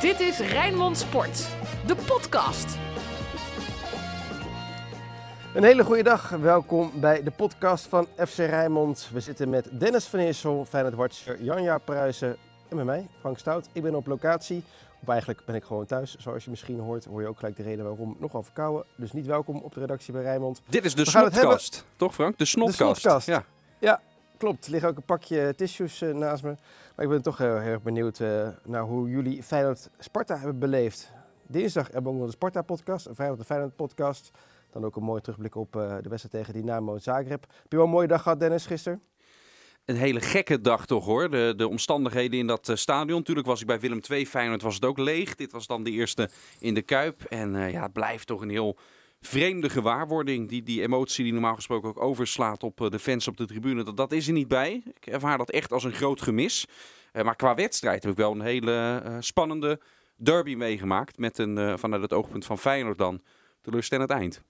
Dit 0.00 0.20
is 0.20 0.38
Rijnmond 0.38 0.98
Sport, 0.98 1.48
de 1.86 1.94
podcast. 1.94 2.78
Een 5.54 5.62
hele 5.62 5.84
goede 5.84 6.02
dag. 6.02 6.30
Welkom 6.30 6.90
bij 6.94 7.22
de 7.22 7.30
podcast 7.30 7.86
van 7.86 8.06
FC 8.26 8.36
Rijnmond. 8.36 9.08
We 9.12 9.20
zitten 9.20 9.50
met 9.50 9.68
Dennis 9.72 10.04
van 10.04 10.18
Eersel, 10.18 10.64
Feyenoord 10.64 10.94
Watcher, 10.94 11.42
Janja 11.42 11.78
Pruisen 11.78 12.36
en 12.68 12.76
met 12.76 12.84
mij, 12.84 13.06
Frank 13.18 13.38
Stout. 13.38 13.68
Ik 13.72 13.82
ben 13.82 13.94
op 13.94 14.06
locatie. 14.06 14.64
Of 15.02 15.08
eigenlijk 15.08 15.44
ben 15.44 15.54
ik 15.54 15.64
gewoon 15.64 15.86
thuis. 15.86 16.16
Zoals 16.18 16.44
je 16.44 16.50
misschien 16.50 16.78
hoort, 16.78 17.04
hoor 17.04 17.20
je 17.20 17.28
ook 17.28 17.38
gelijk 17.38 17.56
de 17.56 17.62
reden 17.62 17.84
waarom. 17.84 18.16
Nogal 18.18 18.42
verkouden. 18.42 18.84
Dus 18.96 19.12
niet 19.12 19.26
welkom 19.26 19.56
op 19.56 19.74
de 19.74 19.80
redactie 19.80 20.12
bij 20.12 20.22
Rijnmond. 20.22 20.62
Dit 20.68 20.84
is 20.84 20.94
de 20.94 21.04
snotkast, 21.04 21.84
toch 21.96 22.14
Frank? 22.14 22.38
De 22.38 22.44
snotkast. 22.44 23.00
snotkast. 23.00 23.26
Ja. 23.26 23.44
Klopt, 24.40 24.64
er 24.64 24.70
liggen 24.70 24.88
ook 24.90 24.96
een 24.96 25.02
pakje 25.02 25.54
tissues 25.56 26.02
eh, 26.02 26.14
naast 26.14 26.42
me. 26.42 26.54
Ik 27.00 27.08
ben 27.08 27.22
toch 27.22 27.38
heel 27.38 27.48
erg 27.48 27.82
benieuwd 27.82 28.20
eh, 28.20 28.48
naar 28.64 28.82
hoe 28.82 29.10
jullie 29.10 29.42
Feyenoord 29.42 29.90
Sparta 29.98 30.36
hebben 30.36 30.58
beleefd. 30.58 31.12
Dinsdag 31.46 31.92
hebben 31.92 32.20
we 32.20 32.24
de 32.24 32.30
Sparta 32.30 32.62
podcast, 32.62 33.06
en 33.06 33.14
vrijdag 33.14 33.38
de 33.38 33.44
Feyenoord 33.44 33.76
podcast. 33.76 34.30
Dan 34.70 34.84
ook 34.84 34.96
een 34.96 35.02
mooie 35.02 35.20
terugblik 35.20 35.54
op 35.54 35.76
eh, 35.76 35.96
de 36.00 36.08
wedstrijd 36.08 36.30
tegen 36.30 36.60
Dynamo 36.60 36.98
Zagreb. 36.98 37.40
Heb 37.40 37.70
je 37.70 37.76
wel 37.76 37.84
een 37.84 37.90
mooie 37.90 38.06
dag 38.06 38.22
gehad 38.22 38.40
Dennis 38.40 38.66
gisteren? 38.66 39.02
Een 39.84 39.96
hele 39.96 40.20
gekke 40.20 40.60
dag 40.60 40.86
toch 40.86 41.04
hoor. 41.04 41.30
De, 41.30 41.52
de 41.56 41.68
omstandigheden 41.68 42.38
in 42.38 42.46
dat 42.46 42.68
eh, 42.68 42.76
stadion. 42.76 43.18
Natuurlijk 43.18 43.46
was 43.46 43.60
ik 43.60 43.66
bij 43.66 43.80
Willem 43.80 44.00
II. 44.10 44.26
Feyenoord 44.26 44.62
was 44.62 44.74
het 44.74 44.84
ook 44.84 44.98
leeg. 44.98 45.34
Dit 45.34 45.52
was 45.52 45.66
dan 45.66 45.82
de 45.82 45.90
eerste 45.90 46.30
in 46.58 46.74
de 46.74 46.82
Kuip. 46.82 47.22
En 47.22 47.56
eh, 47.56 47.70
ja, 47.70 47.82
het 47.82 47.92
blijft 47.92 48.26
toch 48.26 48.40
een 48.40 48.50
heel 48.50 48.76
vreemde 49.20 49.70
gewaarwording. 49.70 50.48
Die, 50.48 50.62
die 50.62 50.82
emotie 50.82 51.24
die 51.24 51.32
normaal 51.32 51.54
gesproken 51.54 51.88
ook 51.88 52.00
overslaat 52.00 52.62
op 52.62 52.80
eh, 52.80 52.90
de 52.90 52.98
fans 52.98 53.28
op 53.28 53.36
de 53.36 53.46
tribune. 53.46 53.82
Dat, 53.82 53.96
dat 53.96 54.12
is 54.12 54.26
er 54.26 54.32
niet 54.32 54.48
bij. 54.48 54.82
Ik 54.94 55.06
ervaar 55.06 55.38
dat 55.38 55.50
echt 55.50 55.72
als 55.72 55.84
een 55.84 55.92
groot 55.92 56.22
gemis. 56.22 56.66
Eh, 57.12 57.24
maar 57.24 57.36
qua 57.36 57.54
wedstrijd 57.54 58.02
heb 58.02 58.12
ik 58.12 58.18
wel 58.18 58.32
een 58.32 58.40
hele 58.40 59.00
eh, 59.04 59.16
spannende 59.20 59.80
derby 60.16 60.54
meegemaakt. 60.54 61.18
Met 61.18 61.38
een, 61.38 61.78
vanuit 61.78 62.02
het 62.02 62.12
oogpunt 62.12 62.44
van 62.44 62.58
Feyenoord 62.58 62.98
dan, 62.98 63.22
teleurstellend 63.60 64.10
eind. 64.10 64.42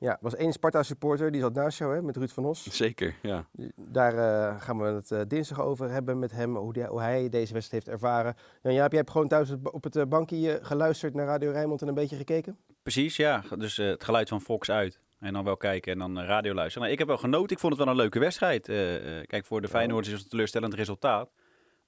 Ja, 0.00 0.10
er 0.10 0.18
was 0.20 0.34
één 0.36 0.52
Sparta-supporter, 0.52 1.30
die 1.30 1.40
zat 1.40 1.54
naast 1.54 1.78
jou, 1.78 1.94
hè, 1.94 2.02
met 2.02 2.16
Ruud 2.16 2.30
van 2.30 2.44
Os. 2.44 2.62
Zeker, 2.76 3.14
ja. 3.22 3.46
Daar 3.76 4.14
eh, 4.14 4.60
gaan 4.60 4.78
we 4.78 4.84
het 4.84 5.10
eh, 5.10 5.20
dinsdag 5.28 5.60
over 5.60 5.90
hebben 5.90 6.18
met 6.18 6.32
hem, 6.32 6.56
hoe, 6.56 6.72
die- 6.72 6.84
hoe 6.86 7.00
hij 7.00 7.28
deze 7.28 7.52
wedstrijd 7.52 7.84
heeft 7.84 7.96
ervaren. 7.96 8.34
Jan 8.62 8.74
Jaap, 8.74 8.90
jij 8.90 8.98
hebt 9.00 9.10
gewoon 9.10 9.28
thuis 9.28 9.54
op- 9.62 9.84
het 9.84 9.96
eh, 9.96 10.04
bankje 10.04 10.58
geluisterd 10.62 11.14
naar 11.14 11.26
Radio 11.26 11.50
Rijnmond 11.50 11.82
en 11.82 11.88
een 11.88 11.94
beetje 11.94 12.16
gekeken? 12.16 12.56
Precies, 12.82 13.16
ja. 13.16 13.42
Dus 13.58 13.76
het 13.76 14.04
geluid 14.04 14.28
van 14.28 14.40
Fox 14.40 14.70
uit. 14.70 15.00
En 15.18 15.32
dan 15.32 15.44
wel 15.44 15.56
kijken 15.56 15.92
en 15.92 15.98
dan 15.98 16.18
radio 16.20 16.54
luisteren. 16.54 16.80
Nou, 16.80 16.92
ik 16.92 16.98
heb 16.98 17.08
wel 17.08 17.16
genoten. 17.18 17.50
Ik 17.56 17.58
vond 17.58 17.72
het 17.72 17.82
wel 17.84 17.92
een 17.92 17.98
leuke 18.00 18.18
wedstrijd. 18.18 18.68
Eh, 18.68 19.18
eh, 19.18 19.26
kijk, 19.26 19.46
voor 19.46 19.60
de 19.60 19.68
Feyenoorders 19.68 20.08
is 20.08 20.14
het 20.14 20.22
een 20.24 20.30
teleurstellend 20.30 20.74
resultaat. 20.74 21.30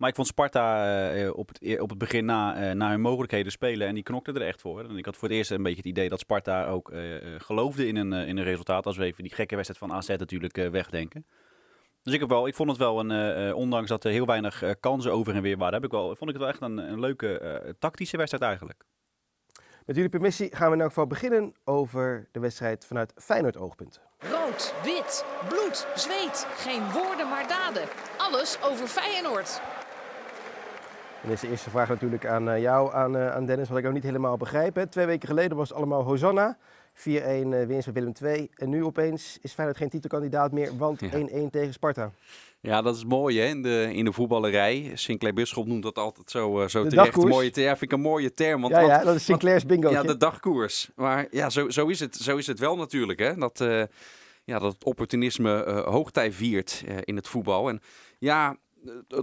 Maar 0.01 0.09
ik 0.09 0.15
vond 0.15 0.27
Sparta 0.27 0.85
eh, 0.85 1.27
eh, 1.27 1.37
op, 1.37 1.49
het, 1.49 1.81
op 1.81 1.89
het 1.89 1.99
begin 1.99 2.25
na, 2.25 2.57
eh, 2.57 2.75
naar 2.75 2.91
hun 2.91 3.01
mogelijkheden 3.01 3.53
spelen. 3.53 3.87
En 3.87 3.95
die 3.95 4.03
knokten 4.03 4.35
er 4.35 4.47
echt 4.47 4.61
voor. 4.61 4.85
En 4.85 4.97
ik 4.97 5.05
had 5.05 5.17
voor 5.17 5.29
het 5.29 5.37
eerst 5.37 5.51
een 5.51 5.63
beetje 5.63 5.79
het 5.79 5.87
idee 5.87 6.09
dat 6.09 6.19
Sparta 6.21 6.67
ook 6.67 6.93
geloofde 7.39 7.87
in 7.87 7.97
een, 7.97 8.13
in 8.13 8.37
een 8.37 8.45
resultaat. 8.45 8.87
Als 8.87 8.97
we 8.97 9.05
even 9.05 9.23
die 9.23 9.35
gekke 9.35 9.55
wedstrijd 9.55 9.91
van 9.91 9.97
AZ 9.99 10.09
natuurlijk 10.09 10.59
eh, 10.59 10.69
wegdenken. 10.69 11.27
Dus 12.03 12.15
ik, 12.15 12.21
heb 12.21 12.29
wel, 12.29 12.47
ik 12.47 12.55
vond 12.55 12.69
het 12.69 12.79
wel, 12.79 13.01
een, 13.01 13.55
ondanks 13.55 13.89
dat 13.89 14.05
er 14.05 14.11
heel 14.11 14.27
weinig 14.27 14.65
kansen 14.81 15.13
over 15.13 15.35
en 15.35 15.43
weer 15.43 15.57
waren, 15.57 15.75
heb 15.75 15.85
ik 15.85 15.91
wel, 15.91 16.17
vond 16.17 16.31
ik 16.31 16.37
het 16.37 16.39
wel 16.39 16.49
echt 16.49 16.61
een, 16.61 16.79
een 16.79 17.01
leuke 17.01 17.39
eh, 17.39 17.73
tactische 17.79 18.17
wedstrijd 18.17 18.45
eigenlijk. 18.45 18.85
Met 19.87 19.97
jullie 19.97 20.11
permissie 20.11 20.57
gaan 20.57 20.69
we 20.69 20.75
in 20.75 20.81
elk 20.81 20.89
geval 20.89 21.07
beginnen 21.07 21.55
over 21.65 22.29
de 22.33 22.41
wedstrijd 22.41 22.87
vanuit 22.87 23.13
Feyenoord 23.17 23.57
oogpunt. 23.57 24.01
Rood, 24.19 24.75
wit, 24.85 25.25
bloed, 25.49 25.87
zweet. 25.95 26.47
Geen 26.57 26.93
woorden 26.93 27.29
maar 27.29 27.49
daden. 27.49 27.89
Alles 28.17 28.59
over 28.63 28.87
Feyenoord. 28.87 29.61
Dan 31.23 31.33
is 31.33 31.41
de 31.41 31.49
eerste 31.49 31.71
vraag 31.71 31.89
natuurlijk 31.89 32.27
aan 32.27 32.51
eh, 32.51 32.61
jou, 32.61 32.95
aan, 32.95 33.17
eh, 33.17 33.31
aan 33.35 33.47
Dennis, 33.47 33.69
wat 33.69 33.79
ik 33.79 33.87
ook 33.87 33.93
niet 33.93 34.03
helemaal 34.03 34.37
begrijp. 34.37 34.75
Hè. 34.75 34.87
Twee 34.87 35.07
weken 35.07 35.29
geleden 35.29 35.57
was 35.57 35.69
het 35.69 35.77
allemaal 35.77 36.03
Hosanna. 36.03 36.59
4-1 36.95 37.01
eh, 37.53 37.67
winst 37.67 37.85
van 37.85 37.93
Willem 37.93 38.13
II. 38.23 38.51
En 38.55 38.69
nu 38.71 38.85
opeens 38.85 39.39
is 39.43 39.53
Feyenoord 39.53 39.79
geen 39.79 39.89
titelkandidaat 39.89 40.53
meer, 40.53 40.77
want 40.77 41.03
1-1 41.03 41.07
Ja. 41.29 41.49
tegen 41.51 41.73
Sparta. 41.73 42.11
Ja, 42.61 42.83
dat 42.83 42.97
is 42.97 43.05
mooi 43.05 43.39
hè, 43.41 43.47
in 43.47 43.63
de, 43.63 43.91
in 43.93 44.05
de 44.05 44.13
voetballerij. 44.13 44.91
Sinclair 44.95 45.35
Bisschop 45.35 45.67
noemt 45.67 45.83
dat 45.83 45.99
altijd 45.99 46.31
zo, 46.31 46.67
zo 46.69 46.83
De 46.83 46.89
terecht. 46.89 47.07
dagkoers. 47.07 47.35
Mooie 47.35 47.51
term. 47.51 47.67
Ja, 47.67 47.77
vind 47.77 47.93
ik 47.93 47.99
een 47.99 48.05
mooie 48.05 48.35
term. 48.35 48.61
Want, 48.61 48.75
ja, 48.75 49.05
dat 49.05 49.15
is 49.15 49.25
Sinclair's 49.25 49.67
bingo. 49.67 49.91
ja, 49.91 50.03
de 50.03 50.17
dagkoers. 50.17 50.91
Maar 50.97 51.27
ja, 51.31 51.51
zo, 51.51 51.69
zo, 51.71 51.87
is, 51.87 52.01
het, 52.01 52.17
zo 52.17 52.37
is 52.37 52.47
het 52.47 52.59
wel 52.59 52.77
natuurlijk. 52.77 53.19
Hè? 53.19 53.35
Dat, 53.35 53.59
ja, 54.45 54.59
dat 54.59 54.73
het 54.73 54.85
opportunisme 54.85 55.65
eh, 55.65 55.85
hoogtij 55.85 56.33
viert 56.33 56.85
in 57.05 57.17
het 57.17 57.29
voetbal. 57.29 57.69
En 57.69 57.81
ja, 58.19 58.57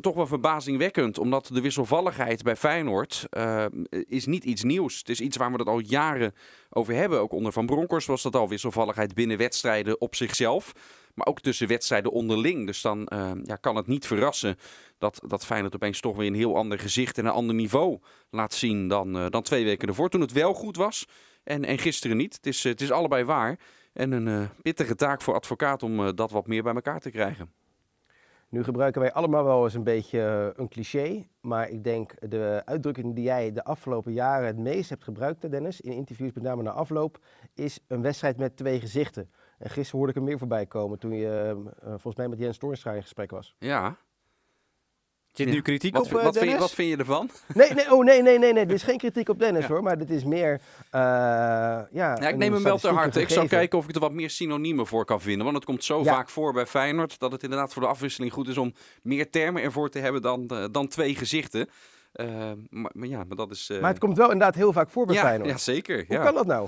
toch 0.01 0.15
wel 0.15 0.27
verbazingwekkend. 0.27 1.17
Omdat 1.17 1.49
de 1.53 1.61
wisselvalligheid 1.61 2.43
bij 2.43 2.55
Feyenoord 2.55 3.25
eh, 3.29 3.65
is 3.89 4.25
niet 4.25 4.43
iets 4.43 4.63
nieuws. 4.63 4.97
Het 4.97 5.09
is 5.09 5.21
iets 5.21 5.37
waar 5.37 5.51
we 5.51 5.57
het 5.57 5.67
al 5.67 5.79
jaren 5.79 6.33
over 6.69 6.93
hebben. 6.93 7.19
Ook 7.19 7.31
onder 7.31 7.51
Van 7.51 7.65
Bronckhorst 7.65 8.07
was 8.07 8.21
dat 8.21 8.35
al 8.35 8.49
wisselvalligheid 8.49 9.13
binnen 9.13 9.37
wedstrijden 9.37 10.01
op 10.01 10.15
zichzelf. 10.15 10.71
Maar 11.13 11.27
ook 11.27 11.39
tussen 11.39 11.67
wedstrijden 11.67 12.11
onderling. 12.11 12.65
Dus 12.65 12.81
dan 12.81 13.07
eh, 13.07 13.31
ja, 13.43 13.55
kan 13.55 13.75
het 13.75 13.87
niet 13.87 14.07
verrassen 14.07 14.55
dat, 14.97 15.21
dat 15.27 15.45
Feyenoord 15.45 15.75
opeens 15.75 15.99
toch 15.99 16.15
weer 16.15 16.27
een 16.27 16.35
heel 16.35 16.55
ander 16.55 16.79
gezicht 16.79 17.17
en 17.17 17.25
een 17.25 17.31
ander 17.31 17.55
niveau 17.55 17.99
laat 18.29 18.53
zien 18.53 18.87
dan, 18.87 19.17
eh, 19.17 19.25
dan 19.29 19.41
twee 19.41 19.63
weken 19.63 19.87
ervoor. 19.87 20.09
Toen 20.09 20.21
het 20.21 20.31
wel 20.31 20.53
goed 20.53 20.75
was 20.75 21.05
en, 21.47 21.65
en 21.65 21.77
gisteren 21.77 22.17
niet. 22.17 22.35
Het 22.35 22.45
is, 22.45 22.65
eh, 22.65 22.71
het 22.71 22.81
is 22.81 22.91
allebei 22.91 23.23
waar. 23.23 23.59
En 23.93 24.11
een 24.11 24.27
eh, 24.27 24.49
pittige 24.61 24.95
taak 24.95 25.21
voor 25.21 25.33
advocaat 25.33 25.83
om 25.83 25.99
eh, 25.99 26.09
dat 26.15 26.31
wat 26.31 26.47
meer 26.47 26.63
bij 26.63 26.73
elkaar 26.73 26.99
te 26.99 27.11
krijgen. 27.11 27.51
Nu 28.49 28.63
gebruiken 28.63 29.01
wij 29.01 29.13
allemaal 29.13 29.43
wel 29.43 29.63
eens 29.63 29.73
een 29.73 29.83
beetje 29.83 30.21
eh, 30.21 30.61
een 30.61 30.67
cliché. 30.67 31.27
Maar 31.41 31.69
ik 31.69 31.83
denk 31.83 32.29
de 32.29 32.61
uitdrukking 32.65 33.15
die 33.15 33.23
jij 33.23 33.51
de 33.51 33.63
afgelopen 33.63 34.13
jaren 34.13 34.47
het 34.47 34.57
meest 34.57 34.89
hebt 34.89 35.03
gebruikt, 35.03 35.51
Dennis, 35.51 35.81
in 35.81 35.91
interviews 35.91 36.33
met 36.33 36.43
name 36.43 36.63
na 36.63 36.71
afloop, 36.71 37.19
is 37.53 37.79
een 37.87 38.01
wedstrijd 38.01 38.37
met 38.37 38.57
twee 38.57 38.79
gezichten. 38.79 39.29
En 39.57 39.69
gisteren 39.69 39.97
hoorde 39.97 40.13
ik 40.13 40.19
er 40.19 40.25
meer 40.27 40.37
voorbij 40.37 40.65
komen 40.65 40.99
toen 40.99 41.13
je 41.13 41.27
eh, 41.27 41.49
eh, 41.49 41.57
volgens 41.89 42.15
mij 42.15 42.27
met 42.27 42.39
Jens 42.39 42.57
Toornstra 42.57 42.91
in 42.91 43.01
gesprek 43.01 43.31
was. 43.31 43.55
Ja. 43.59 43.97
Zit 45.37 45.47
Ja. 45.47 45.53
nu 45.53 45.61
kritiek 45.61 45.93
Wat, 45.93 46.01
op, 46.01 46.07
vind- 46.07 46.19
eh, 46.19 46.25
wat, 46.25 46.37
vind 46.37 46.51
je, 46.51 46.57
wat 46.57 46.71
vind 46.71 46.89
je 46.89 46.97
ervan? 46.97 47.29
Nee, 47.53 47.73
nee, 47.73 47.93
oh 47.93 48.03
nee, 48.03 48.21
nee, 48.21 48.39
nee, 48.39 48.53
nee. 48.53 48.65
Dit 48.65 48.75
is 48.75 48.83
geen 48.83 48.97
kritiek 48.97 49.29
op 49.29 49.39
Dennis 49.39 49.61
Ja. 49.61 49.67
hoor, 49.67 49.83
maar 49.83 49.97
dit 49.97 50.09
is 50.09 50.23
meer. 50.23 50.61
eh, 50.89 51.01
ja, 51.01 51.87
Ja, 51.91 52.17
ik 52.27 52.35
neem 52.35 52.53
hem 52.53 52.63
wel 52.63 52.77
te 52.77 52.87
harte. 52.89 53.21
Ik 53.21 53.29
zal 53.29 53.47
kijken 53.47 53.77
of 53.77 53.87
ik 53.87 53.95
er 53.95 54.01
wat 54.01 54.11
meer 54.11 54.29
synoniemen 54.29 54.87
voor 54.87 55.05
kan 55.05 55.21
vinden. 55.21 55.43
Want 55.43 55.55
het 55.55 55.65
komt 55.65 55.83
zo 55.83 56.03
Ja. 56.03 56.13
vaak 56.13 56.29
voor 56.29 56.53
bij 56.53 56.65
Feyenoord 56.65 57.19
dat 57.19 57.31
het 57.31 57.43
inderdaad 57.43 57.73
voor 57.73 57.81
de 57.81 57.87
afwisseling 57.87 58.33
goed 58.33 58.47
is 58.47 58.57
om 58.57 58.73
meer 59.01 59.29
termen 59.29 59.61
ervoor 59.63 59.89
te 59.89 59.99
hebben 59.99 60.21
dan, 60.21 60.47
eh, 60.47 60.63
dan 60.71 60.87
twee 60.87 61.15
gezichten. 61.15 61.69
Maar, 62.69 62.91
maar 62.93 63.07
ja, 63.07 63.23
maar 63.27 63.37
dat 63.37 63.51
is... 63.51 63.69
eh, 63.69 63.79
Maar 63.79 63.89
het 63.89 63.99
komt 63.99 64.17
wel 64.17 64.31
inderdaad 64.31 64.55
heel 64.55 64.73
vaak 64.73 64.89
voor 64.89 65.05
bij 65.05 65.15
ja, 65.15 65.21
Feyenoord. 65.21 65.49
ja, 65.49 65.57
zeker. 65.57 66.03
Hoe 66.07 66.15
ja. 66.17 66.23
kan 66.23 66.33
dat 66.33 66.45
nou? 66.45 66.67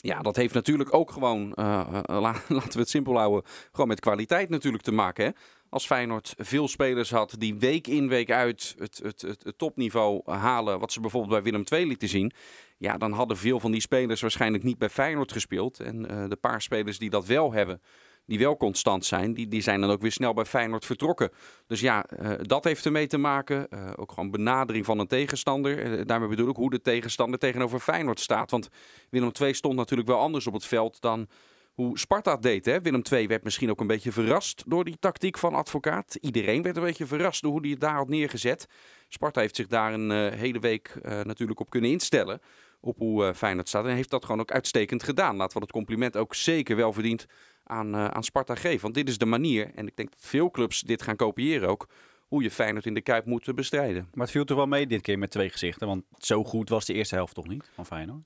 Ja, 0.00 0.20
dat 0.20 0.36
heeft 0.36 0.54
natuurlijk 0.54 0.94
ook 0.94 1.10
gewoon, 1.10 1.54
eh, 1.54 1.80
eh, 1.80 2.20
la- 2.20 2.42
laten 2.48 2.72
we 2.72 2.78
het 2.78 2.88
simpel 2.88 3.16
houden, 3.16 3.50
gewoon 3.72 3.88
met 3.88 4.00
kwaliteit 4.00 4.48
natuurlijk 4.48 4.82
te 4.82 4.92
maken. 4.92 5.24
Hè? 5.24 5.30
Als 5.68 5.86
Feyenoord 5.86 6.34
veel 6.38 6.68
spelers 6.68 7.10
had 7.10 7.34
die 7.38 7.54
week 7.54 7.86
in, 7.86 8.08
week 8.08 8.30
uit 8.30 8.74
het, 8.78 9.00
het, 9.02 9.20
het, 9.20 9.52
topniveau 9.56 10.22
halen, 10.24 10.78
wat 10.80 10.92
ze 10.92 11.00
bijvoorbeeld 11.00 11.32
bij 11.32 11.42
Willem 11.42 11.64
II 11.72 11.86
lieten 11.86 12.08
zien, 12.08 12.32
ja, 12.78 12.96
dan 12.98 13.12
hadden 13.12 13.36
veel 13.36 13.60
van 13.60 13.70
die 13.70 13.80
spelers 13.80 14.20
waarschijnlijk 14.20 14.62
niet 14.62 14.78
bij 14.78 14.88
Feyenoord 14.88 15.32
gespeeld. 15.32 15.80
En 15.80 16.08
eh, 16.08 16.28
de 16.28 16.36
paar 16.36 16.62
spelers 16.62 16.98
die 16.98 17.10
dat 17.10 17.26
wel 17.26 17.52
hebben, 17.52 17.80
die 18.30 18.38
wel 18.38 18.56
constant 18.56 19.04
zijn, 19.04 19.34
die, 19.34 19.48
die 19.48 19.60
zijn 19.60 19.80
dan 19.80 19.90
ook 19.90 20.00
weer 20.00 20.12
snel 20.12 20.34
bij 20.34 20.44
Feyenoord 20.44 20.84
vertrokken. 20.84 21.30
Dus 21.66 21.80
ja, 21.80 22.04
eh, 22.06 22.32
dat 22.42 22.64
heeft 22.64 22.84
ermee 22.84 23.06
te 23.06 23.18
maken. 23.18 23.68
Eh, 23.68 23.90
ook 23.96 24.12
gewoon 24.12 24.30
benadering 24.30 24.84
van 24.84 24.98
een 24.98 25.06
tegenstander. 25.06 25.98
Eh, 25.98 26.06
daarmee 26.06 26.28
bedoel 26.28 26.48
ik 26.48 26.56
hoe 26.56 26.70
de 26.70 26.80
tegenstander 26.80 27.38
tegenover 27.38 27.80
Feyenoord 27.80 28.20
staat. 28.20 28.50
Want 28.50 28.68
Willem 29.08 29.30
II 29.40 29.54
stond 29.54 29.76
natuurlijk 29.76 30.08
wel 30.08 30.18
anders 30.18 30.46
op 30.46 30.52
het 30.52 30.66
veld 30.66 31.00
dan 31.00 31.28
hoe 31.74 31.98
Sparta 31.98 32.32
het 32.32 32.42
deed. 32.42 32.64
Hè? 32.64 32.80
Willem 32.80 33.02
II 33.12 33.26
werd 33.26 33.44
misschien 33.44 33.70
ook 33.70 33.80
een 33.80 33.86
beetje 33.86 34.12
verrast 34.12 34.62
door 34.66 34.84
die 34.84 34.98
tactiek 34.98 35.38
van 35.38 35.54
advocaat. 35.54 36.14
Iedereen 36.20 36.62
werd 36.62 36.76
een 36.76 36.82
beetje 36.82 37.06
verrast 37.06 37.42
door 37.42 37.50
hoe 37.50 37.60
hij 37.60 37.70
het 37.70 37.80
daar 37.80 37.96
had 37.96 38.08
neergezet. 38.08 38.66
Sparta 39.08 39.40
heeft 39.40 39.56
zich 39.56 39.66
daar 39.66 39.92
een 39.92 40.10
hele 40.32 40.58
week 40.58 40.94
natuurlijk 41.02 41.60
op 41.60 41.70
kunnen 41.70 41.90
instellen. 41.90 42.40
Op 42.80 42.98
hoe 42.98 43.34
Feyenoord 43.34 43.68
staat. 43.68 43.84
En 43.84 43.94
heeft 43.94 44.10
dat 44.10 44.24
gewoon 44.24 44.40
ook 44.40 44.50
uitstekend 44.50 45.02
gedaan. 45.02 45.36
Laten 45.36 45.54
we 45.54 45.60
dat 45.60 45.72
compliment 45.72 46.16
ook 46.16 46.34
zeker 46.34 46.76
wel 46.76 46.92
verdiend 46.92 47.26
aan, 47.70 47.94
eh, 47.94 48.04
aan 48.04 48.24
Sparta 48.24 48.54
geven. 48.54 48.80
Want 48.80 48.94
dit 48.94 49.08
is 49.08 49.18
de 49.18 49.26
manier, 49.26 49.70
en 49.74 49.86
ik 49.86 49.96
denk 49.96 50.10
dat 50.10 50.20
veel 50.22 50.50
clubs 50.50 50.80
dit 50.80 51.02
gaan 51.02 51.16
kopiëren 51.16 51.68
ook, 51.68 51.88
hoe 52.28 52.42
je 52.42 52.50
Feyenoord 52.50 52.86
in 52.86 52.94
de 52.94 53.00
Kuip 53.00 53.24
moet 53.24 53.48
eh, 53.48 53.54
bestrijden. 53.54 54.08
Maar 54.12 54.22
het 54.22 54.30
viel 54.30 54.44
toch 54.44 54.56
wel 54.56 54.66
mee 54.66 54.86
dit 54.86 55.00
keer 55.00 55.18
met 55.18 55.30
twee 55.30 55.50
gezichten. 55.50 55.86
Want 55.86 56.04
zo 56.18 56.44
goed 56.44 56.68
was 56.68 56.84
de 56.84 56.92
eerste 56.94 57.14
helft 57.14 57.34
toch 57.34 57.48
niet 57.48 57.70
van 57.74 57.86
Feyenoord? 57.86 58.22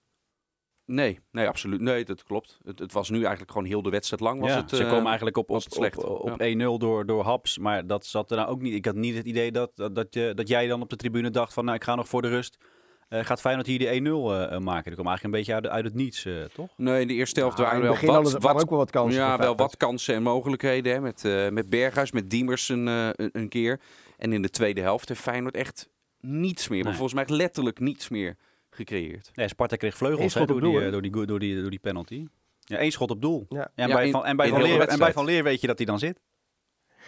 Nee, 0.86 1.20
nee, 1.30 1.48
absoluut. 1.48 1.80
Nee, 1.80 2.04
dat 2.04 2.22
klopt. 2.22 2.58
Het, 2.64 2.78
het 2.78 2.92
was 2.92 3.10
nu 3.10 3.18
eigenlijk 3.18 3.50
gewoon 3.50 3.66
heel 3.66 3.82
de 3.82 3.90
wedstrijd 3.90 4.22
lang. 4.22 4.40
Was 4.40 4.50
ja, 4.50 4.56
het, 4.56 4.70
ze 4.70 4.82
eh, 4.82 4.90
komen 4.90 5.06
eigenlijk 5.06 5.36
op, 5.36 5.48
het 5.48 5.72
slecht. 5.72 6.04
op, 6.04 6.32
op 6.32 6.40
Ja. 6.40 6.74
1-0 6.74 6.78
door, 6.78 7.06
door 7.06 7.22
Haps. 7.24 7.58
Maar 7.58 7.86
dat 7.86 8.06
zat 8.06 8.30
er 8.30 8.36
nou 8.36 8.48
ook 8.48 8.60
niet. 8.60 8.74
Ik 8.74 8.84
had 8.84 8.94
niet 8.94 9.14
het 9.16 9.26
idee 9.26 9.52
dat, 9.52 9.70
dat, 9.74 9.94
dat, 9.94 10.14
je, 10.14 10.32
dat 10.34 10.48
jij 10.48 10.66
dan 10.66 10.82
op 10.82 10.90
de 10.90 10.96
tribune 10.96 11.30
dacht 11.30 11.52
van... 11.52 11.64
Nou, 11.64 11.76
ik 11.76 11.84
ga 11.84 11.94
nog 11.94 12.08
voor 12.08 12.22
de 12.22 12.28
rust. 12.28 12.64
Eh, 13.08 13.24
gaat 13.24 13.40
Feyenoord 13.40 13.66
hier 13.66 13.78
de 13.78 13.86
1-0 13.86 14.32
eh, 14.32 14.42
eh, 14.54 14.60
maken? 14.60 14.84
Dat 14.84 14.94
kwam 14.94 15.06
eigenlijk 15.06 15.22
een 15.22 15.30
beetje 15.30 15.54
uit, 15.54 15.66
uit 15.66 15.84
het 15.84 15.94
niets, 15.94 16.24
eh, 16.24 16.32
toch? 16.54 16.68
Nee, 16.76 17.00
in 17.00 17.08
de 17.08 17.14
eerste 17.14 17.40
helft 17.40 17.58
waren 17.58 17.74
er 17.82 18.00
wel 18.00 18.22
wat, 18.22 18.32
wat, 18.32 18.62
ook 18.62 18.70
wel 18.70 18.78
wat 18.78 18.90
kansen. 18.90 19.20
ja, 19.20 19.36
wel 19.38 19.56
wat 19.56 19.76
kansen 19.76 20.14
en 20.14 20.22
mogelijkheden. 20.22 20.92
Hè, 20.92 21.00
met, 21.00 21.24
eh, 21.24 21.48
met 21.48 21.70
Berghuis, 21.70 22.12
met 22.12 22.30
Diemers 22.30 22.68
een, 22.68 22.88
eh, 22.88 23.08
een, 23.32 23.48
keer. 23.48 23.80
En 24.18 24.32
in 24.32 24.42
de 24.42 24.50
tweede 24.50 24.80
helft 24.80 25.08
heeft 25.08 25.20
Feyenoord 25.20 25.54
echt 25.54 25.88
niets 26.20 26.68
meer. 26.68 26.84
Maar 26.84 26.92
volgens 26.92 27.14
mij 27.14 27.22
echt 27.22 27.32
letterlijk 27.32 27.80
niets 27.80 28.08
meer 28.08 28.36
gecreëerd. 28.70 29.30
Nee, 29.34 29.48
Sparta 29.48 29.76
kreeg 29.76 29.96
vleugels 29.96 30.34
hè, 30.34 30.44
door, 30.46 30.60
die, 30.60 30.70
doel, 30.70 30.90
door, 30.90 31.02
die, 31.02 31.26
door, 31.26 31.38
die, 31.38 31.60
door 31.60 31.70
die 31.70 31.78
penalty. 31.78 32.26
Ja, 32.60 32.76
één 32.78 32.92
schot 32.92 33.10
op 33.10 33.22
doel. 33.22 33.46
Ja. 33.48 33.70
En, 33.74 33.88
Ja, 33.88 33.94
bij 33.94 34.06
in- 34.06 34.12
van, 34.12 34.24
en, 34.24 34.36
bij 34.36 34.48
van 34.48 34.62
Leer, 34.62 34.88
en 34.88 34.98
bij. 34.98 35.12
Van 35.12 35.24
Leer 35.24 35.42
weet 35.42 35.60
je 35.60 35.66
dat 35.66 35.76
hij 35.76 35.86
dan 35.86 35.98
zit. 35.98 36.20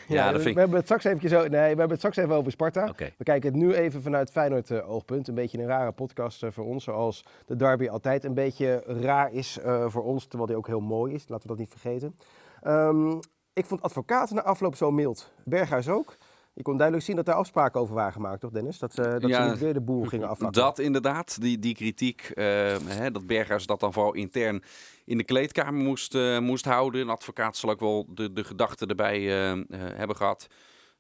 Ja, 0.08 0.25
dat 0.25 0.32
we, 0.32 0.38
vind 0.38 0.47
ik- 0.49 0.55
we 0.55 0.61
hebben 0.61 0.76
het 0.76 0.85
straks 0.87 1.05
eventjes 1.05 1.31
zo, 1.32 1.38
nee, 1.38 1.49
we 1.50 1.56
hebben 1.58 1.88
het 1.88 1.99
straks 1.99 2.17
even 2.17 2.35
over 2.35 2.53
Sparta. 2.53 2.85
We 3.19 3.25
kijken 3.25 3.49
het 3.53 3.58
nu 3.62 3.75
even 3.75 4.03
vanuit 4.03 4.31
Feyenoord 4.31 4.70
eh, 4.70 4.91
oogpunt. 4.91 5.29
Een 5.29 5.35
beetje 5.35 5.58
een 5.58 5.67
rare 5.67 5.93
podcast 5.93 6.43
eh, 6.43 6.50
voor 6.53 6.64
ons, 6.64 6.85
zoals 6.85 7.25
de 7.47 7.56
derby 7.56 7.88
altijd 7.88 8.25
een 8.25 8.35
beetje 8.35 8.82
raar 8.87 9.32
is 9.32 9.58
eh, 9.58 9.85
voor 9.88 10.05
ons, 10.05 10.25
terwijl 10.26 10.47
die 10.49 10.56
ook 10.56 10.67
heel 10.67 10.81
mooi 10.81 11.14
is. 11.14 11.29
Laten 11.29 11.43
we 11.43 11.49
dat 11.49 11.58
niet 11.58 11.70
vergeten. 11.81 12.17
Ehm, 12.62 13.11
ik 13.53 13.67
vond 13.67 13.82
advocaten 13.82 14.35
na 14.35 14.43
afloop 14.43 14.75
zo 14.76 14.91
mild. 14.91 15.32
Berghuis 15.44 15.88
ook. 15.88 16.17
Je 16.56 16.62
kon 16.62 16.76
duidelijk 16.76 17.06
zien 17.06 17.17
dat 17.17 17.26
daar 17.26 17.35
afspraken 17.35 17.81
over 17.81 17.94
waren 17.94 18.12
gemaakt, 18.12 18.41
toch 18.41 18.50
Dennis? 18.50 18.79
Dat, 18.79 18.99
eh, 18.99 19.05
dat 19.05 19.26
Ja, 19.29 19.44
ze 19.44 19.50
niet 19.50 19.58
weer 19.58 19.75
de 19.75 19.81
boel 19.81 20.05
gingen 20.05 20.29
afvakken. 20.31 20.62
Dat 20.62 20.79
inderdaad, 20.79 21.41
die, 21.41 21.58
die 21.58 21.75
kritiek, 21.75 22.31
eh, 22.35 22.44
hè, 22.85 23.11
dat 23.11 23.26
Berghuis 23.26 23.67
dat 23.67 23.81
dan 23.81 23.93
vooral 23.93 24.14
intern 24.14 24.62
in 25.05 25.17
de 25.19 25.25
kleedkamer 25.25 25.82
moest, 25.82 26.14
eh, 26.14 26.38
moest 26.38 26.64
houden. 26.64 27.00
Een 27.00 27.08
advocaat 27.08 27.56
zal 27.56 27.70
ook 27.70 27.81
wel 27.81 28.06
de, 28.08 28.32
de 28.32 28.44
gedachte 28.44 28.87
erbij 28.87 29.20
hebben 29.70 30.17
gehad. 30.17 30.47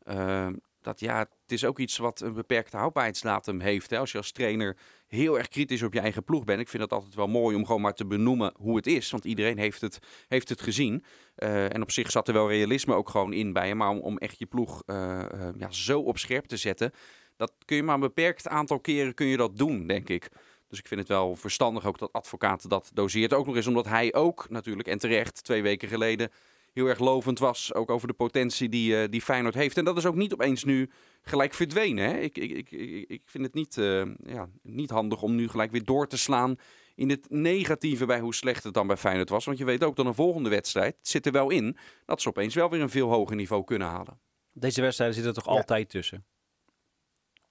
Eh, 0.06 0.46
dat 0.80 1.00
ja, 1.00 1.26
het 1.46 1.54
is 1.54 1.64
ook 1.64 1.78
iets 1.78 1.96
wat 1.96 2.20
een 2.20 2.34
beperkte 2.34 2.76
houdbaarheidsdatum 2.76 3.60
heeft. 3.60 3.90
Hè. 3.90 3.98
Als 3.98 4.12
je 4.12 4.18
als 4.18 4.32
trainer 4.32 4.76
heel 5.06 5.38
erg 5.38 5.48
kritisch 5.48 5.82
op 5.82 5.92
je 5.92 6.00
eigen 6.00 6.24
ploeg 6.24 6.44
bent. 6.44 6.60
Ik 6.60 6.68
vind 6.68 6.82
het 6.82 6.92
altijd 6.92 7.14
wel 7.14 7.26
mooi 7.26 7.56
om 7.56 7.66
gewoon 7.66 7.80
maar 7.80 7.94
te 7.94 8.06
benoemen 8.06 8.54
hoe 8.58 8.76
het 8.76 8.86
is. 8.86 9.10
Want 9.10 9.24
iedereen 9.24 9.58
heeft 9.58 9.80
het, 9.80 9.98
heeft 10.28 10.48
het 10.48 10.60
gezien. 10.62 11.04
Eh, 11.34 11.74
en 11.74 11.82
op 11.82 11.90
zich 11.90 12.10
zat 12.10 12.28
er 12.28 12.34
wel 12.34 12.48
realisme 12.48 12.94
ook 12.94 13.08
gewoon 13.08 13.32
in 13.32 13.52
bij 13.52 13.68
hem. 13.68 13.76
Maar 13.76 13.88
om, 13.88 13.98
om 13.98 14.18
echt 14.18 14.38
je 14.38 14.46
ploeg 14.46 14.82
eh, 14.86 15.22
eh, 15.22 15.54
ja, 15.58 15.70
zo 15.70 16.00
op 16.00 16.18
scherp 16.18 16.44
te 16.44 16.56
zetten. 16.56 16.92
Dat 17.36 17.52
kun 17.64 17.76
je 17.76 17.82
maar 17.82 17.94
een 17.94 18.00
beperkt 18.00 18.48
aantal 18.48 18.80
keren 18.80 19.14
kun 19.14 19.26
je 19.26 19.36
dat 19.36 19.56
doen, 19.56 19.86
denk 19.86 20.08
ik. 20.08 20.28
Dus 20.68 20.78
ik 20.78 20.88
vind 20.88 21.00
het 21.00 21.08
wel 21.08 21.36
verstandig 21.36 21.86
ook 21.86 21.98
dat 21.98 22.12
advocaat 22.12 22.68
dat 22.68 22.90
doseert. 22.94 23.34
Ook 23.34 23.46
nog 23.46 23.56
eens 23.56 23.66
omdat 23.66 23.86
hij 23.86 24.14
ook 24.14 24.46
natuurlijk, 24.48 24.88
en 24.88 24.98
terecht, 24.98 25.44
twee 25.44 25.62
weken 25.62 25.88
geleden 25.88 26.30
heel 26.76 26.86
erg 26.86 26.98
lovend 26.98 27.38
was. 27.38 27.74
Ook 27.74 27.90
over 27.90 28.08
de 28.08 28.14
potentie 28.14 28.68
die, 28.68 28.96
eh, 29.02 29.08
die 29.10 29.20
Feyenoord 29.22 29.54
heeft. 29.54 29.76
En 29.76 29.84
dat 29.84 29.96
is 29.96 30.06
ook 30.06 30.14
niet 30.14 30.32
opeens 30.32 30.64
nu 30.64 30.90
gelijk 31.22 31.54
verdwenen. 31.54 32.04
Hè? 32.04 32.18
Ik, 32.18 32.38
ik, 32.38 32.50
ik, 32.70 32.70
ik 33.08 33.22
vind 33.24 33.44
het 33.44 33.54
niet, 33.54 33.78
eh, 33.78 34.02
ja, 34.24 34.48
niet 34.62 34.90
handig 34.90 35.22
om 35.22 35.34
nu 35.34 35.48
gelijk 35.48 35.70
weer 35.70 35.84
door 35.84 36.06
te 36.08 36.18
slaan 36.18 36.56
in 36.94 37.10
het 37.10 37.26
negatieve 37.30 38.06
bij 38.06 38.20
hoe 38.20 38.34
slecht 38.34 38.64
het 38.64 38.74
dan 38.74 38.86
bij 38.86 38.96
Feyenoord 38.96 39.28
was. 39.28 39.44
Want 39.44 39.58
je 39.58 39.64
weet 39.64 39.84
ook 39.84 39.96
dat 39.96 40.06
een 40.06 40.14
volgende 40.14 40.48
wedstrijd 40.48 40.96
zit 41.02 41.26
er 41.26 41.32
wel 41.32 41.50
in 41.50 41.76
dat 42.04 42.20
ze 42.20 42.28
opeens 42.28 42.54
wel 42.54 42.70
weer 42.70 42.80
een 42.80 42.90
veel 42.90 43.08
hoger 43.10 43.36
niveau 43.36 43.64
kunnen 43.64 43.88
halen. 43.88 44.20
Deze 44.52 44.80
wedstrijden 44.80 45.16
zitten 45.16 45.34
er 45.34 45.42
toch 45.42 45.52
Ja. 45.52 45.58
altijd 45.58 45.88
tussen. 45.90 46.24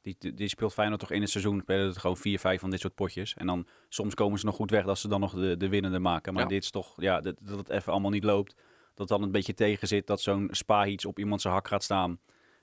Die, 0.01 0.16
die- 0.33 0.48
speelt 0.48 0.74
Feyenoord 0.74 1.00
toch 1.00 1.12
in 1.12 1.22
het 1.22 1.30
seizoen, 1.30 1.60
spelen 1.62 1.88
het 1.88 1.98
gewoon 1.98 2.18
vier, 2.18 2.39
vijf 2.39 2.60
van 2.60 2.69
dit 2.69 2.80
soort 2.80 2.95
potjes. 2.95 3.33
En 3.33 3.48
dan 3.48 3.68
soms 3.89 4.13
komen 4.13 4.39
ze 4.39 4.45
nog 4.45 4.56
goed 4.56 4.69
weg 4.72 4.86
dat 4.86 4.98
ze 5.00 5.07
dan 5.07 5.19
nog 5.19 5.33
de, 5.33 5.57
de 5.57 5.69
winnende 5.69 6.00
maken. 6.00 6.33
Maar 6.33 6.44
Ja. 6.44 6.50
dit 6.50 6.63
is 6.63 6.72
toch, 6.72 6.94
ja, 7.01 7.22
dat, 7.22 7.36
dat 7.42 7.57
het 7.57 7.69
even 7.69 7.92
allemaal 7.92 8.12
niet 8.12 8.24
loopt. 8.24 8.56
Dat 8.95 9.07
dan 9.07 9.24
een 9.24 9.31
beetje 9.31 9.53
tegen 9.53 9.88
zit, 9.88 10.07
dat 10.07 10.21
zo'n 10.21 10.47
Spa-iets 10.51 11.06
op 11.06 11.19
iemand 11.19 11.42
zijn 11.42 11.53
hak 11.53 11.68
gaat 11.68 11.83
staan. 11.83 12.19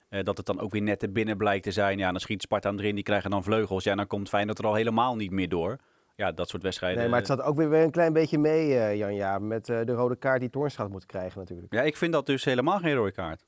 Eh, 0.09 0.23
dat 0.23 0.37
het 0.37 0.45
dan 0.45 0.59
ook 0.59 0.71
weer 0.71 0.81
net 0.81 1.01
er 1.03 1.11
binnen 1.11 1.37
blijkt 1.37 1.63
te 1.63 1.71
zijn. 1.71 1.97
Ja, 1.97 2.11
dan 2.11 2.19
schiet 2.19 2.41
Sparta 2.41 2.71
erin, 2.71 2.95
die 2.95 3.03
krijgen 3.03 3.29
dan 3.29 3.43
vleugels. 3.43 3.83
Ja, 3.83 3.95
dan 3.95 4.07
komt 4.07 4.29
Feyenoord 4.29 4.59
er 4.59 4.65
al 4.65 4.73
helemaal 4.73 5.15
niet 5.15 5.31
meer 5.31 5.49
door. 5.49 5.77
Ja, 6.15 6.31
dat 6.31 6.49
soort 6.49 6.63
wedstrijden. 6.63 6.99
Nee, 6.99 7.09
maar 7.09 7.17
het 7.19 7.27
zat 7.27 7.41
ook 7.41 7.55
weer, 7.55 7.69
weer 7.69 7.83
een 7.83 7.91
klein 7.91 8.13
beetje 8.13 8.37
mee, 8.37 8.77
eh, 8.79 8.95
Jan 8.97 9.15
Ja, 9.15 9.39
met 9.39 9.69
eh, 9.69 9.79
de 9.85 9.91
rode 9.93 10.15
kaart 10.15 10.39
die 10.39 10.49
Toornstra 10.49 10.81
had 10.83 10.91
moeten 10.91 11.09
krijgen 11.09 11.39
natuurlijk. 11.39 11.73
Ja, 11.73 11.81
ik 11.81 11.97
vind 11.97 12.13
dat 12.13 12.25
dus 12.25 12.43
helemaal 12.45 12.79
geen 12.79 12.93
rode 12.93 13.11
kaart. 13.11 13.45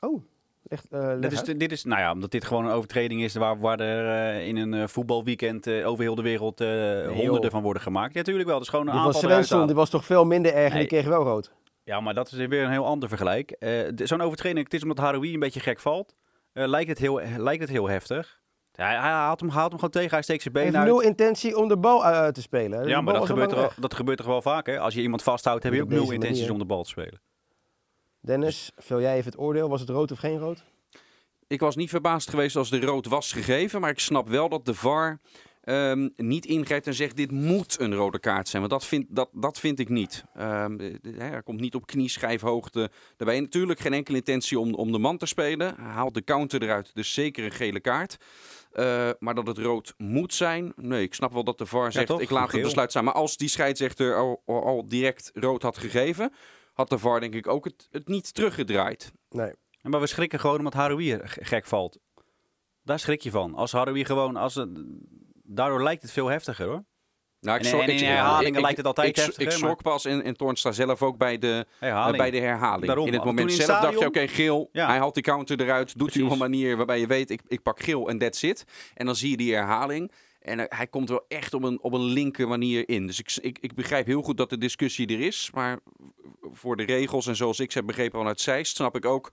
Oh, 0.00 0.22
echt, 0.68 0.86
eh, 0.90 1.20
Dat 1.20 1.32
is, 1.32 1.42
dit 1.42 1.72
is, 1.72 1.84
nou 1.84 2.00
ja, 2.00 2.12
omdat 2.12 2.30
dit 2.30 2.44
gewoon 2.44 2.64
een 2.64 2.72
overtreding 2.72 3.22
is 3.22 3.34
waar, 3.34 3.58
waar 3.58 3.80
er 3.80 4.34
eh, 4.36 4.46
in 4.46 4.56
een 4.56 4.74
eh, 4.74 4.86
voetbalweekend 4.86 5.66
eh, 5.66 5.88
over 5.88 6.02
heel 6.04 6.14
de 6.14 6.22
wereld 6.22 6.60
eh, 6.60 6.68
honderden 7.06 7.40
joh. 7.42 7.50
van 7.50 7.62
worden 7.62 7.82
gemaakt. 7.82 8.12
Ja, 8.12 8.18
natuurlijk 8.18 8.46
wel. 8.48 8.56
Het 8.56 8.64
is 8.64 8.70
gewoon 8.70 8.86
een 8.86 8.92
Die 8.92 9.00
aanval 9.02 9.22
eruit 9.22 9.44
Svensson, 9.46 9.66
die 9.66 9.76
was 9.76 9.90
toch 9.90 10.04
veel 10.04 10.24
minder 10.24 10.54
erg 10.54 10.72
en 10.72 10.78
die 10.78 10.88
kreeg 10.88 11.06
wel 11.06 11.22
rood. 11.22 11.52
Ja, 11.90 12.00
maar 12.00 12.14
dat 12.14 12.32
is 12.32 12.46
weer 12.46 12.64
een 12.64 12.70
heel 12.70 12.86
ander 12.86 13.08
vergelijk. 13.08 13.50
Eh, 13.50 13.88
Zo'n 13.96 14.20
overtreding, 14.20 14.64
het 14.64 14.74
is 14.74 14.82
omdat 14.82 14.98
Haroui 14.98 15.34
een 15.34 15.40
beetje 15.40 15.60
gek 15.60 15.80
valt. 15.80 16.14
eh, 16.52 16.66
lijkt, 16.66 16.88
het 16.88 16.98
heel, 16.98 17.20
lijkt 17.36 17.60
het 17.60 17.70
heel 17.70 17.88
heftig. 17.88 18.40
Hij, 18.72 18.86
hij 18.88 18.96
haalt, 19.10 19.40
hem, 19.40 19.48
haalt 19.48 19.68
hem 19.68 19.74
gewoon 19.78 19.90
tegen, 19.90 20.10
hij 20.10 20.22
steekt 20.22 20.42
zijn 20.42 20.54
Hij 20.54 20.64
been 20.64 20.72
heeft 20.74 20.84
uit. 20.86 20.94
nul 20.96 21.08
intentie 21.10 21.56
om 21.56 21.68
de 21.68 21.76
bal 21.78 22.04
eh, 22.04 22.28
te 22.28 22.42
spelen. 22.42 22.88
Ja, 22.88 23.00
maar 23.00 23.14
dat 23.14 23.26
gebeurt, 23.26 23.52
wel- 23.52 23.70
dat 23.76 23.94
gebeurt 23.94 24.18
toch 24.18 24.26
wel 24.26 24.42
vaak, 24.42 24.66
hè? 24.66 24.78
Als 24.78 24.94
je 24.94 25.00
iemand 25.02 25.22
vasthoudt, 25.22 25.62
heb 25.62 25.72
je 25.72 25.82
ook 25.82 25.88
nul 25.88 26.10
intenties 26.10 26.36
manier. 26.38 26.52
om 26.52 26.58
de 26.58 26.64
bal 26.64 26.82
te 26.82 26.88
spelen. 26.88 27.20
Dennis, 28.20 28.70
vul 28.76 29.00
jij 29.00 29.14
even 29.16 29.30
het 29.30 29.40
oordeel. 29.40 29.68
Was 29.68 29.80
het 29.80 29.88
rood 29.88 30.10
of 30.12 30.18
geen 30.18 30.38
rood? 30.38 30.64
Ik 31.46 31.60
was 31.60 31.76
niet 31.76 31.90
verbaasd 31.90 32.30
geweest 32.30 32.56
als 32.56 32.70
de 32.70 32.80
rood 32.80 33.06
was 33.06 33.32
gegeven. 33.32 33.80
Maar 33.80 33.90
ik 33.90 33.98
snap 34.00 34.28
wel 34.28 34.48
dat 34.48 34.64
de 34.64 34.74
VAR 34.74 35.20
ehm, 35.60 36.08
niet 36.16 36.46
ingrijpt 36.46 36.86
en 36.86 36.94
zegt 36.94 37.16
dit 37.16 37.30
moet 37.30 37.80
een 37.80 37.94
rode 37.94 38.18
kaart 38.18 38.48
zijn. 38.48 38.62
Want 38.62 38.74
dat 38.74 38.84
vind, 38.88 39.06
dat, 39.08 39.28
dat 39.32 39.58
vind 39.58 39.78
ik 39.78 39.88
niet. 39.88 40.24
Ehm, 40.34 40.76
de- 40.76 40.98
de- 41.02 41.10
hè, 41.10 41.24
hij 41.28 41.42
komt 41.42 41.60
niet 41.60 41.74
op 41.74 41.86
knieschijfhoogte 41.86 42.90
daarbij. 43.16 43.40
Natuurlijk 43.40 43.80
geen 43.80 43.92
enkele 43.92 44.16
intentie 44.16 44.58
om, 44.58 44.74
om 44.74 44.92
de 44.92 44.98
man 44.98 45.16
te 45.18 45.26
spelen. 45.26 45.74
Hij 45.76 45.90
haalt 45.92 46.14
de 46.14 46.24
counter 46.24 46.62
eruit, 46.62 46.90
dus 46.94 47.12
zeker 47.14 47.44
een 47.44 47.50
gele 47.52 47.80
kaart. 47.80 48.16
Eh, 48.72 49.10
maar 49.18 49.34
dat 49.34 49.46
het 49.46 49.58
rood 49.58 49.94
moet 49.96 50.34
zijn, 50.34 50.72
nee, 50.76 51.02
ik 51.02 51.14
snap 51.14 51.32
wel 51.32 51.44
dat 51.44 51.58
de 51.58 51.66
VAR 51.66 51.92
zegt, 51.92 52.06
toch? 52.06 52.20
ik 52.20 52.30
laat 52.30 52.52
het 52.52 52.62
besluit 52.62 52.90
staan. 52.90 53.04
Maar 53.04 53.14
als 53.14 53.36
die 53.36 53.48
scheidsrechter 53.48 54.16
al, 54.16 54.42
al, 54.46 54.64
al 54.64 54.88
direct 54.88 55.30
rood 55.34 55.62
had 55.62 55.78
gegeven, 55.78 56.32
had 56.72 56.88
de 56.88 56.98
VAR 56.98 57.20
denk 57.20 57.34
ik 57.34 57.48
ook 57.48 57.64
het, 57.64 57.88
het 57.90 58.08
niet 58.08 58.34
teruggedraaid. 58.34 59.12
Nee. 59.30 59.52
En 59.82 59.90
Maar 59.90 60.00
we 60.00 60.06
schrikken 60.06 60.40
gewoon 60.40 60.58
omdat 60.58 60.74
Haroui 60.74 61.12
er 61.12 61.28
g- 61.28 61.38
gek 61.40 61.66
valt. 61.66 61.98
Daar 62.82 62.98
schrik 62.98 63.20
je 63.20 63.30
van. 63.30 63.54
Als 63.54 63.72
Haroui 63.72 64.04
gewoon... 64.04 64.36
Als 64.36 64.54
het, 64.54 64.68
daardoor 65.50 65.82
lijkt 65.82 66.02
het 66.02 66.10
veel 66.12 66.26
heftiger, 66.26 66.66
hoor. 66.66 66.84
Nou, 67.40 67.58
En- 67.58 67.80
en 67.80 67.88
in 67.88 68.04
herhalingen 68.04 68.60
lijkt 68.60 68.76
het 68.76 68.86
altijd 68.86 69.08
ik, 69.08 69.16
heftiger, 69.16 69.42
Ik 69.42 69.50
schrok 69.50 69.82
pas 69.82 70.04
en, 70.04 70.22
en 70.24 70.36
Toornstra 70.36 70.72
zelf 70.72 71.02
ook 71.02 71.16
bij 71.18 71.38
de, 71.38 71.66
Herhaling. 71.78 72.12
eh, 72.16 72.20
bij 72.20 72.30
de 72.30 72.38
herhaling. 72.46 72.86
Daarom. 72.86 73.06
In 73.06 73.12
het 73.12 73.24
moment 73.24 73.50
in 73.50 73.56
zelf 73.56 73.80
dacht 73.80 73.98
je, 73.98 74.06
oké, 74.06 74.08
stadion- 74.18 74.28
geel. 74.34 74.68
Ja. 74.72 74.86
Hij 74.86 74.98
haalt 74.98 75.14
die 75.14 75.22
counter 75.22 75.60
eruit, 75.60 75.98
doet 75.98 76.14
hij 76.14 76.22
op 76.22 76.30
een 76.30 76.38
manier 76.38 76.76
waarbij 76.76 77.00
je 77.00 77.06
weet, 77.06 77.30
ik, 77.30 77.40
ik 77.48 77.62
pak 77.62 77.82
geel 77.82 78.08
en 78.08 78.18
that's 78.18 78.42
it. 78.42 78.64
En 78.94 79.06
dan 79.06 79.16
zie 79.16 79.30
je 79.30 79.36
die 79.36 79.54
herhaling. 79.54 80.12
En 80.40 80.60
eh, 80.60 80.78
hij 80.78 80.86
komt 80.86 81.08
wel 81.08 81.24
echt 81.28 81.54
op 81.54 81.62
een, 81.62 81.82
op 81.82 81.92
een 81.92 82.04
linker 82.04 82.48
manier 82.48 82.88
in. 82.88 83.06
Dus 83.06 83.18
ik, 83.18 83.36
ik, 83.40 83.58
ik 83.60 83.74
begrijp 83.74 84.06
heel 84.06 84.22
goed 84.22 84.36
dat 84.36 84.50
de 84.50 84.58
discussie 84.58 85.06
er 85.06 85.20
is. 85.20 85.50
Maar 85.54 85.78
voor 86.52 86.76
de 86.76 86.84
regels 86.84 87.26
en 87.26 87.36
zoals 87.36 87.60
ik 87.60 87.72
ze 87.72 87.78
heb 87.78 87.86
begrepen 87.86 88.18
vanuit 88.18 88.40
Zeist, 88.40 88.76
snap 88.76 88.96
ik 88.96 89.04
ook... 89.04 89.30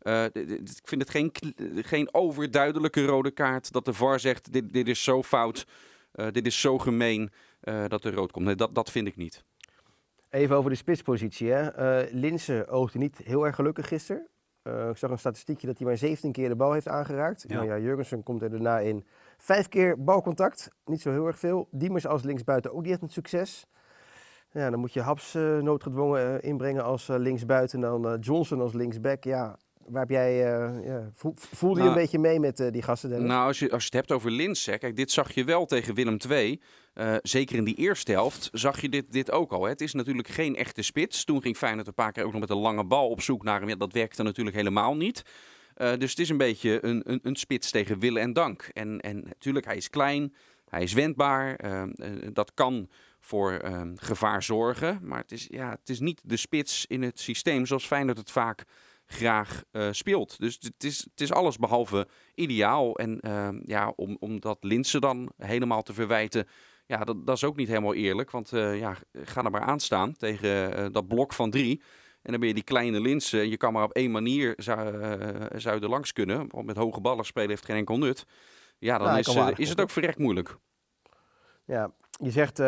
eh, 0.00 0.24
ik 0.24 0.80
vind 0.84 1.02
het 1.02 1.10
geen, 1.10 1.32
geen 1.74 2.14
overduidelijke 2.14 3.04
rode 3.04 3.30
kaart 3.30 3.72
dat 3.72 3.84
de 3.84 3.92
VAR 3.92 4.20
zegt, 4.20 4.52
dit, 4.52 4.72
dit 4.72 4.88
is 4.88 5.04
zo 5.04 5.22
fout, 5.22 5.66
eh, 6.12 6.26
dit 6.30 6.46
is 6.46 6.60
zo 6.60 6.78
gemeen 6.78 7.30
eh, 7.60 7.84
dat 7.88 8.04
er 8.04 8.14
rood 8.14 8.32
komt. 8.32 8.44
Nee, 8.44 8.54
dat, 8.54 8.74
dat 8.74 8.90
vind 8.90 9.06
ik 9.06 9.16
niet. 9.16 9.44
Even 10.30 10.56
over 10.56 10.70
de 10.70 10.76
spitspositie. 10.76 11.50
Hè. 11.50 12.02
Linse 12.12 12.66
oogde 12.68 12.98
niet 12.98 13.20
heel 13.24 13.46
erg 13.46 13.54
gelukkig 13.54 13.88
gisteren. 13.88 14.26
Ik 14.62 14.96
zag 14.96 15.10
een 15.10 15.18
statistiekje 15.18 15.66
dat 15.66 15.78
hij 15.78 15.86
maar 15.86 15.96
17 15.96 16.32
keer 16.32 16.48
de 16.48 16.56
bal 16.56 16.72
heeft 16.72 16.88
aangeraakt. 16.88 17.44
Ja. 17.48 17.54
Nou 17.54 17.66
ja, 17.66 17.78
Jurgensen 17.78 18.22
komt 18.22 18.42
er 18.42 18.50
daarna 18.50 18.78
in. 18.78 19.06
Vijf 19.38 19.68
keer 19.68 20.04
balcontact, 20.04 20.70
niet 20.84 21.00
zo 21.00 21.10
heel 21.10 21.26
erg 21.26 21.38
veel. 21.38 21.68
Diemers 21.70 22.06
als 22.06 22.22
linksbuiten 22.22 22.72
ook 22.72 22.82
niet 22.82 22.90
echt 22.90 23.00
met 23.00 23.12
succes. 23.12 23.66
Ja, 24.50 24.70
dan 24.70 24.80
moet 24.80 24.92
je 24.92 25.00
Haps 25.00 25.34
noodgedwongen 25.60 26.42
inbrengen 26.42 26.84
als 26.84 27.06
linksbuiten. 27.06 27.84
En 27.84 28.00
dan 28.00 28.18
Johnson 28.18 28.60
als 28.60 28.72
linksback. 28.72 29.24
Ja, 29.24 29.58
waar 29.90 30.00
heb 30.00 30.10
jij, 30.10 30.54
eh, 30.54 30.86
ja, 30.86 31.10
voel- 31.14 31.34
voelde 31.36 31.78
je 31.78 31.84
Nou, 31.84 31.96
een 31.96 32.02
beetje 32.02 32.18
mee 32.18 32.40
met 32.40 32.60
eh, 32.60 32.70
die 32.72 32.82
gasten? 32.82 33.10
Dennis? 33.10 33.28
Nou, 33.28 33.46
als 33.46 33.58
je, 33.58 33.70
als 33.70 33.80
je 33.80 33.86
het 33.86 33.94
hebt 33.94 34.12
over 34.12 34.30
Lins, 34.30 34.66
hè, 34.66 34.78
kijk, 34.78 34.96
dit 34.96 35.10
zag 35.10 35.32
je 35.32 35.44
wel 35.44 35.66
tegen 35.66 35.94
Willem 35.94 36.16
II. 36.28 36.60
Eh, 36.94 37.14
zeker 37.22 37.56
in 37.56 37.64
die 37.64 37.74
eerste 37.74 38.12
helft 38.12 38.48
zag 38.52 38.80
je 38.80 38.88
dit, 38.88 39.12
dit 39.12 39.30
ook 39.30 39.52
al. 39.52 39.62
Hè. 39.62 39.68
Het 39.68 39.80
is 39.80 39.92
natuurlijk 39.92 40.28
geen 40.28 40.56
echte 40.56 40.82
spits. 40.82 41.24
Toen 41.24 41.42
ging 41.42 41.56
Feyenoord 41.56 41.86
een 41.86 41.94
paar 41.94 42.12
keer 42.12 42.24
ook 42.24 42.32
nog 42.32 42.40
met 42.40 42.50
een 42.50 42.56
lange 42.56 42.84
bal 42.84 43.08
op 43.08 43.20
zoek 43.20 43.42
naar 43.42 43.60
hem. 43.60 43.68
Ja, 43.68 43.76
dat 43.76 43.92
werkte 43.92 44.22
natuurlijk 44.22 44.56
helemaal 44.56 44.96
niet. 44.96 45.22
Dus 45.74 46.10
het 46.10 46.18
is 46.18 46.28
een 46.28 46.36
beetje 46.36 46.84
een, 46.84 47.02
een, 47.04 47.20
een 47.22 47.36
spits 47.36 47.70
tegen 47.70 47.98
willen 47.98 48.22
en 48.22 48.32
dank. 48.32 48.70
En, 48.72 49.00
en 49.00 49.22
natuurlijk, 49.24 49.66
hij 49.66 49.76
is 49.76 49.90
klein, 49.90 50.34
hij 50.68 50.82
is 50.82 50.92
wendbaar. 50.92 51.58
dat 52.32 52.54
kan 52.54 52.88
voor 53.20 53.60
gevaar 53.94 54.42
zorgen. 54.42 54.98
Maar 55.02 55.20
het 55.20 55.32
is, 55.32 55.46
ja, 55.50 55.70
het 55.70 55.88
is 55.88 56.00
niet 56.00 56.20
de 56.24 56.36
spits 56.36 56.86
in 56.86 57.02
het 57.02 57.20
systeem 57.20 57.66
zoals 57.66 57.86
Feyenoord 57.86 58.18
het 58.18 58.30
vaak 58.30 58.64
graag 59.12 59.62
eh, 59.70 59.88
speelt. 59.90 60.38
Dus 60.38 60.58
het 60.60 60.84
is, 60.84 60.98
het 61.10 61.20
is 61.20 61.32
alles 61.32 61.56
behalve 61.56 62.08
ideaal. 62.34 62.96
En 62.96 63.20
ehm, 63.20 63.60
ja, 63.64 63.92
om, 63.96 64.16
om 64.20 64.40
dat 64.40 64.58
Linse 64.60 65.00
dan 65.00 65.32
helemaal 65.36 65.82
te 65.82 65.94
verwijten, 65.94 66.46
ja, 66.86 67.04
dat, 67.04 67.26
dat 67.26 67.36
is 67.36 67.44
ook 67.44 67.56
niet 67.56 67.68
helemaal 67.68 67.94
eerlijk. 67.94 68.30
Want 68.30 68.52
eh, 68.52 68.78
ja, 68.78 68.96
ga 69.12 69.44
er 69.44 69.50
maar 69.50 69.60
aan 69.60 69.80
staan 69.80 70.12
tegen 70.16 70.76
eh, 70.76 70.86
dat 70.92 71.08
blok 71.08 71.32
van 71.32 71.50
drie. 71.50 71.82
En 72.22 72.30
dan 72.30 72.40
ben 72.40 72.48
je 72.48 72.54
die 72.54 72.64
kleine 72.64 73.00
Linse. 73.00 73.48
Je 73.48 73.56
kan 73.56 73.72
maar 73.72 73.84
op 73.84 73.92
één 73.92 74.10
manier 74.10 74.52
zou, 74.56 74.92
zou 75.56 75.76
je 75.76 75.82
er 75.82 75.88
langs 75.88 76.12
kunnen. 76.12 76.46
Want 76.48 76.66
met 76.66 76.76
hoge 76.76 77.00
ballen 77.00 77.24
spelen 77.24 77.48
heeft 77.48 77.64
geen 77.64 77.76
enkel 77.76 77.98
nut. 77.98 78.26
Ja, 78.78 78.98
dan 78.98 79.06
Nou, 79.06 79.18
is, 79.18 79.58
is 79.58 79.68
het 79.68 79.80
ook 79.80 79.90
verrekt 79.90 80.18
moeilijk. 80.18 80.56
Ja, 81.64 81.92
je 82.10 82.30
zegt 82.30 82.58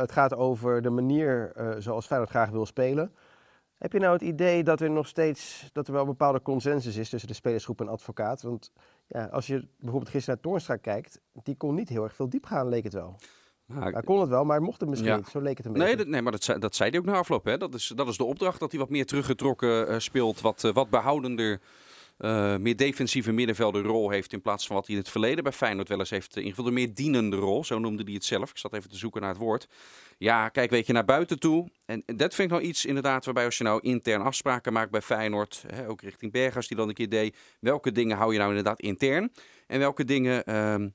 het 0.00 0.12
gaat 0.12 0.34
over 0.34 0.82
de 0.82 0.90
manier 0.90 1.52
zoals 1.78 2.06
Feyenoord 2.06 2.30
graag 2.30 2.50
wil 2.50 2.66
spelen. 2.66 3.14
Heb 3.82 3.92
je 3.92 3.98
nou 3.98 4.12
het 4.12 4.22
idee 4.22 4.62
dat 4.64 4.80
er 4.80 4.90
nog 4.90 5.06
steeds 5.06 5.68
dat 5.72 5.86
er 5.86 5.92
wel 5.92 6.02
een 6.02 6.08
bepaalde 6.08 6.42
consensus 6.42 6.96
is 6.96 7.08
tussen 7.08 7.28
de 7.28 7.34
spelersgroep 7.34 7.80
en 7.80 7.88
advocaat? 7.88 8.42
Want 8.42 8.72
ja, 9.06 9.24
als 9.24 9.46
je 9.46 9.66
bijvoorbeeld 9.78 10.10
gisteren 10.10 10.34
naar 10.34 10.50
Toornstra 10.50 10.76
kijkt, 10.76 11.20
die 11.42 11.56
kon 11.56 11.74
niet 11.74 11.88
heel 11.88 12.02
erg 12.02 12.14
veel 12.14 12.28
diep 12.28 12.44
gaan, 12.46 12.68
leek 12.68 12.84
het 12.84 12.92
wel. 12.92 13.16
Nou, 13.66 13.92
Hij 13.92 14.02
kon 14.02 14.20
het 14.20 14.28
wel, 14.28 14.44
maar 14.44 14.56
hij 14.56 14.64
mocht 14.64 14.80
het 14.80 14.88
misschien 14.88 15.10
Ja. 15.10 15.16
niet. 15.16 15.28
Zo 15.28 15.40
leek 15.40 15.56
het 15.56 15.66
een 15.66 15.72
beetje. 15.72 15.86
Nee, 15.86 15.96
dat, 15.96 16.06
nee, 16.06 16.22
maar 16.22 16.32
dat 16.32 16.42
zei, 16.42 16.58
dat 16.58 16.74
zei 16.74 16.90
hij 16.90 16.98
ook 16.98 17.04
na 17.04 17.12
afloop. 17.12 17.44
Hè? 17.44 17.58
Dat, 17.58 17.74
is, 17.74 17.92
dat 17.96 18.08
is 18.08 18.16
de 18.16 18.24
opdracht, 18.24 18.60
dat 18.60 18.70
hij 18.70 18.80
wat 18.80 18.90
meer 18.90 19.06
teruggetrokken 19.06 19.88
eh, 19.88 19.98
speelt. 19.98 20.40
Wat, 20.40 20.64
eh, 20.64 20.72
wat 20.72 20.90
behoudender, 20.90 21.60
eh, 22.22 22.56
meer 22.56 22.76
defensieve 22.76 23.32
middenvelder 23.32 23.82
rol 23.82 24.10
heeft... 24.10 24.32
in 24.32 24.40
plaats 24.40 24.66
van 24.66 24.76
wat 24.76 24.86
hij 24.86 24.94
in 24.94 25.00
het 25.00 25.10
verleden 25.10 25.44
bij 25.44 25.52
Feyenoord 25.52 25.88
wel 25.88 25.98
eens 25.98 26.10
heeft 26.10 26.36
eh, 26.36 26.44
ingevuld. 26.44 26.66
Een 26.66 26.72
meer 26.72 26.94
dienende 26.94 27.36
rol, 27.36 27.64
zo 27.64 27.78
noemde 27.78 28.02
hij 28.02 28.12
het 28.12 28.24
zelf. 28.24 28.50
Ik 28.50 28.58
zat 28.58 28.74
even 28.74 28.90
te 28.90 28.96
zoeken 28.96 29.20
naar 29.20 29.30
het 29.30 29.38
woord. 29.38 29.68
Ja, 30.18 30.48
kijk, 30.48 30.70
weet 30.70 30.86
je, 30.86 30.92
naar 30.92 31.04
buiten 31.04 31.38
toe. 31.38 31.68
En, 31.86 32.02
dat 32.06 32.34
vind 32.34 32.50
ik 32.50 32.56
nou 32.56 32.62
iets 32.62 32.84
inderdaad 32.84 33.24
waarbij 33.24 33.44
als 33.44 33.58
je 33.58 33.64
nou 33.64 33.80
intern 33.82 34.22
afspraken 34.22 34.72
maakt 34.72 34.90
bij 34.90 35.02
Feyenoord... 35.02 35.64
Hè, 35.66 35.88
ook 35.88 36.02
richting 36.02 36.32
Bergers 36.32 36.68
die 36.68 36.76
dan 36.76 36.88
een 36.88 36.94
keer 36.94 37.08
deed... 37.08 37.36
welke 37.60 37.92
dingen 37.92 38.16
hou 38.16 38.32
je 38.32 38.38
nou 38.38 38.50
inderdaad 38.50 38.80
intern... 38.80 39.32
en 39.66 39.78
welke 39.78 40.04
dingen... 40.04 40.44
ehm, 40.44 40.88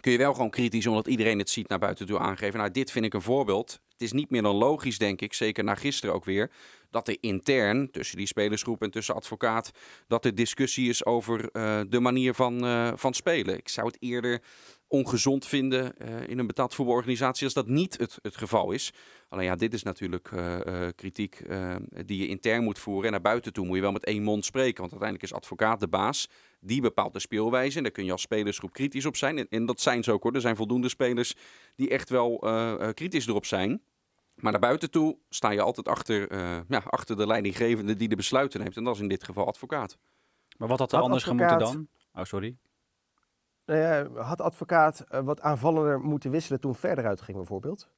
kun 0.00 0.12
je 0.12 0.18
wel 0.18 0.32
gewoon 0.32 0.50
kritisch, 0.50 0.86
omdat 0.86 1.06
iedereen 1.06 1.38
het 1.38 1.50
ziet, 1.50 1.68
naar 1.68 1.78
buiten 1.78 2.06
toe 2.06 2.18
aangeven. 2.18 2.58
Nou, 2.58 2.70
dit 2.70 2.90
vind 2.90 3.04
ik 3.04 3.14
een 3.14 3.22
voorbeeld. 3.22 3.80
Het 3.88 4.02
is 4.02 4.12
niet 4.12 4.30
meer 4.30 4.42
dan 4.42 4.56
logisch, 4.56 4.98
denk 4.98 5.20
ik, 5.20 5.34
zeker 5.34 5.64
na 5.64 5.74
gisteren 5.74 6.14
ook 6.14 6.24
weer, 6.24 6.50
dat 6.90 7.08
er 7.08 7.16
intern, 7.20 7.90
tussen 7.90 8.16
die 8.16 8.26
spelersgroep 8.26 8.82
en 8.82 8.90
tussen 8.90 9.14
advocaat, 9.14 9.70
dat 10.06 10.24
er 10.24 10.34
discussie 10.34 10.88
is 10.88 11.04
over 11.04 11.50
eh, 11.50 11.80
de 11.88 12.00
manier 12.00 12.34
van, 12.34 12.64
eh, 12.64 12.92
van 12.94 13.14
spelen. 13.14 13.56
Ik 13.56 13.68
zou 13.68 13.86
het 13.86 13.96
eerder 14.00 14.42
ongezond 14.90 15.46
vinden 15.46 15.98
eh, 15.98 16.28
in 16.28 16.38
een 16.38 16.46
betaald 16.46 16.74
voetbalorganisatie 16.74 17.44
als 17.44 17.54
dat 17.54 17.66
niet 17.66 17.98
het, 17.98 18.18
het 18.22 18.36
geval 18.36 18.72
is. 18.72 18.92
Alleen 19.28 19.44
ja, 19.44 19.56
dit 19.56 19.74
is 19.74 19.82
natuurlijk 19.82 20.32
eh, 20.32 20.86
eh, 20.86 20.92
kritiek 20.94 21.42
die 22.06 22.20
je 22.20 22.28
intern 22.28 22.64
moet 22.64 22.78
voeren. 22.78 23.04
En 23.04 23.10
naar 23.10 23.20
buiten 23.20 23.52
toe 23.52 23.66
moet 23.66 23.76
je 23.76 23.82
wel 23.82 23.92
met 23.92 24.04
één 24.04 24.22
mond 24.22 24.44
spreken. 24.44 24.80
Want 24.80 24.90
uiteindelijk 24.90 25.30
is 25.30 25.36
advocaat 25.36 25.80
de 25.80 25.88
baas. 25.88 26.28
Die 26.60 26.80
bepaalt 26.80 27.12
de 27.12 27.18
speelwijze. 27.20 27.76
En 27.76 27.82
daar 27.82 27.92
kun 27.92 28.04
je 28.04 28.12
als 28.12 28.22
spelersgroep 28.22 28.72
kritisch 28.72 29.06
op 29.06 29.16
zijn. 29.16 29.38
En, 29.38 29.46
en 29.50 29.66
dat 29.66 29.80
zijn 29.80 30.04
ze 30.04 30.12
ook 30.12 30.22
hoor. 30.22 30.34
Er 30.34 30.40
zijn 30.40 30.56
voldoende 30.56 30.88
spelers 30.88 31.34
die 31.76 31.88
echt 31.88 32.08
wel 32.08 32.40
eh, 32.40 32.72
eh, 32.72 32.94
kritisch 32.94 33.26
erop 33.26 33.46
zijn. 33.46 33.82
Maar 34.34 34.52
naar 34.52 34.60
buiten 34.60 34.90
toe 34.90 35.18
sta 35.28 35.50
je 35.50 35.60
altijd 35.60 35.88
achter, 35.88 36.30
eh, 36.30 36.58
ja, 36.68 36.82
achter 36.86 37.16
de 37.16 37.26
leidinggevende 37.26 37.94
die 37.94 38.08
de 38.08 38.16
besluiten 38.16 38.60
neemt. 38.60 38.76
En 38.76 38.84
dat 38.84 38.94
is 38.94 39.00
in 39.00 39.08
dit 39.08 39.24
geval 39.24 39.46
advocaat. 39.46 39.98
Maar 40.58 40.68
wat 40.68 40.78
had 40.78 40.92
er 40.92 41.00
anders 41.00 41.28
advocaat- 41.28 41.50
gemoeten 41.50 41.88
dan? 42.12 42.20
Oh, 42.22 42.28
sorry. 42.28 42.56
Nou 43.70 43.82
ja, 43.82 44.22
had 44.22 44.40
advocaat 44.40 45.04
eh, 45.08 45.20
wat 45.20 45.40
aanvallender 45.40 46.00
moeten 46.00 46.30
wisselen 46.30 46.60
toen 46.60 46.74
verder 46.74 47.06
uitging 47.06 47.36
bijvoorbeeld? 47.36 47.88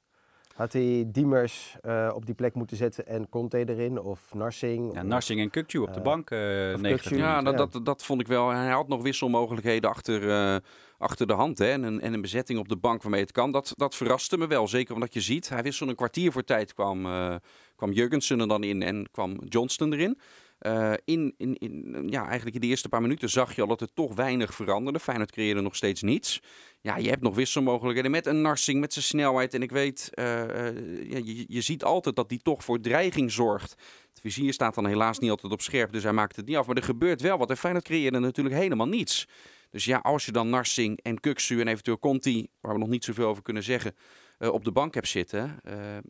Had 0.55 0.73
hij 0.73 1.05
Diemers 1.07 1.77
eh, 1.81 2.11
op 2.15 2.27
die 2.27 2.35
plek 2.35 2.55
moeten 2.55 2.77
zetten 2.77 3.07
en 3.07 3.29
Conte 3.29 3.59
erin? 3.69 4.01
Of 4.01 4.35
Narsing? 4.35 4.95
Ja, 4.95 5.01
of- 5.01 5.07
Narsing 5.07 5.41
en 5.41 5.51
Kukju 5.51 5.79
op 5.81 5.93
de 5.93 5.99
eh, 5.99 6.05
bank. 6.05 6.31
eh 6.31 6.39
of 6.75 6.81
90 6.81 7.13
Kukçu. 7.13 7.17
Ja, 7.17 7.43
dat, 7.43 7.73
dat, 7.73 7.85
dat 7.87 8.05
vond 8.05 8.21
ik 8.21 8.27
wel. 8.27 8.49
Hij 8.49 8.71
had 8.71 8.89
nog 8.89 9.03
wisselmogelijkheden 9.03 9.91
achter, 9.91 10.31
eh, 10.31 10.57
achter 10.99 11.27
de 11.27 11.33
hand. 11.33 11.59
Hè? 11.59 11.71
En, 11.71 11.83
een, 11.83 12.01
en 12.01 12.13
een 12.15 12.21
bezetting 12.21 12.59
op 12.59 12.69
de 12.69 12.77
bank 12.77 13.03
waarmee 13.03 13.21
het 13.21 13.33
kan. 13.33 13.53
Dat, 13.53 13.73
dat 13.77 13.95
verraste 13.95 14.39
me 14.39 14.47
wel. 14.47 14.69
Zeker 14.69 14.95
omdat 14.95 15.15
je 15.15 15.21
ziet, 15.21 15.49
hij 15.49 15.63
wisselde 15.63 15.91
een 15.93 15.99
kwartier 15.99 16.33
voor 16.33 16.45
tijd. 16.45 16.75
Kwam, 16.75 17.07
eh 17.07 17.35
kwam 17.77 17.93
Jurgensen 17.93 18.41
er 18.41 18.49
dan 18.49 18.63
in 18.63 18.83
en 18.83 19.09
kwam 19.11 19.37
Johnston 19.49 19.93
erin. 19.93 20.19
Eh, 20.63 20.93
in, 21.05 21.35
in, 21.37 21.55
in, 21.55 22.07
ja, 22.09 22.25
eigenlijk 22.27 22.55
in 22.55 22.61
de 22.61 22.67
eerste 22.67 22.89
paar 22.89 23.01
minuten 23.01 23.29
zag 23.29 23.55
je 23.55 23.61
al 23.61 23.67
dat 23.67 23.81
er 23.81 23.93
toch 23.95 24.15
weinig 24.15 24.55
veranderde. 24.55 25.01
Feyenoord 25.01 25.31
creëerde 25.31 25.61
nog 25.61 25.77
steeds 25.77 26.03
niets. 26.03 26.41
Ja, 26.81 26.97
je 26.97 27.09
hebt 27.09 27.23
nog 27.23 27.35
wisselmogelijkheden 27.35 28.11
met 28.11 28.27
een 28.27 28.41
Narsing, 28.41 28.81
met 28.81 28.93
zijn 28.93 29.05
snelheid. 29.05 29.55
En 29.55 29.63
ik 29.63 29.71
weet, 29.71 30.11
eh, 30.15 30.69
eh, 30.69 31.11
ja, 31.11 31.45
je, 31.49 31.61
ziet 31.61 31.85
altijd 31.85 32.17
dat 32.17 32.29
die 32.29 32.39
toch 32.43 32.65
voor 32.65 32.81
dreiging 32.81 33.33
zorgt. 33.33 33.71
Het 34.09 34.21
vizier 34.21 34.53
staat 34.53 34.75
dan 34.75 34.87
helaas 34.87 35.19
niet 35.19 35.31
altijd 35.31 35.53
op 35.53 35.61
scherp, 35.61 35.93
dus 35.93 36.03
hij 36.03 36.13
maakt 36.13 36.37
het 36.37 36.47
niet 36.47 36.57
af. 36.57 36.67
Maar 36.67 36.77
er 36.77 36.83
gebeurt 36.83 37.21
wel 37.21 37.39
wat. 37.39 37.51
En 37.51 37.57
Feyenoord 37.57 37.85
creëerde 37.85 38.19
natuurlijk 38.19 38.57
helemaal 38.57 38.89
niets. 38.89 39.29
Dus 39.71 39.85
ja, 39.85 39.99
als 39.99 40.25
je 40.25 40.33
dan 40.33 40.51
Narsing 40.51 40.99
en 41.03 41.21
Kuksu 41.21 41.61
en 41.61 41.69
eventueel 41.69 41.99
Conti, 41.99 42.49
waar 42.61 42.73
we 42.73 42.79
nog 42.79 42.89
niet 42.89 43.05
zoveel 43.05 43.29
over 43.29 43.43
kunnen 43.43 43.63
zeggen, 43.63 43.95
op 44.39 44.65
de 44.65 44.73
bank 44.73 44.95
hebt 44.95 45.09
zitten. 45.09 45.61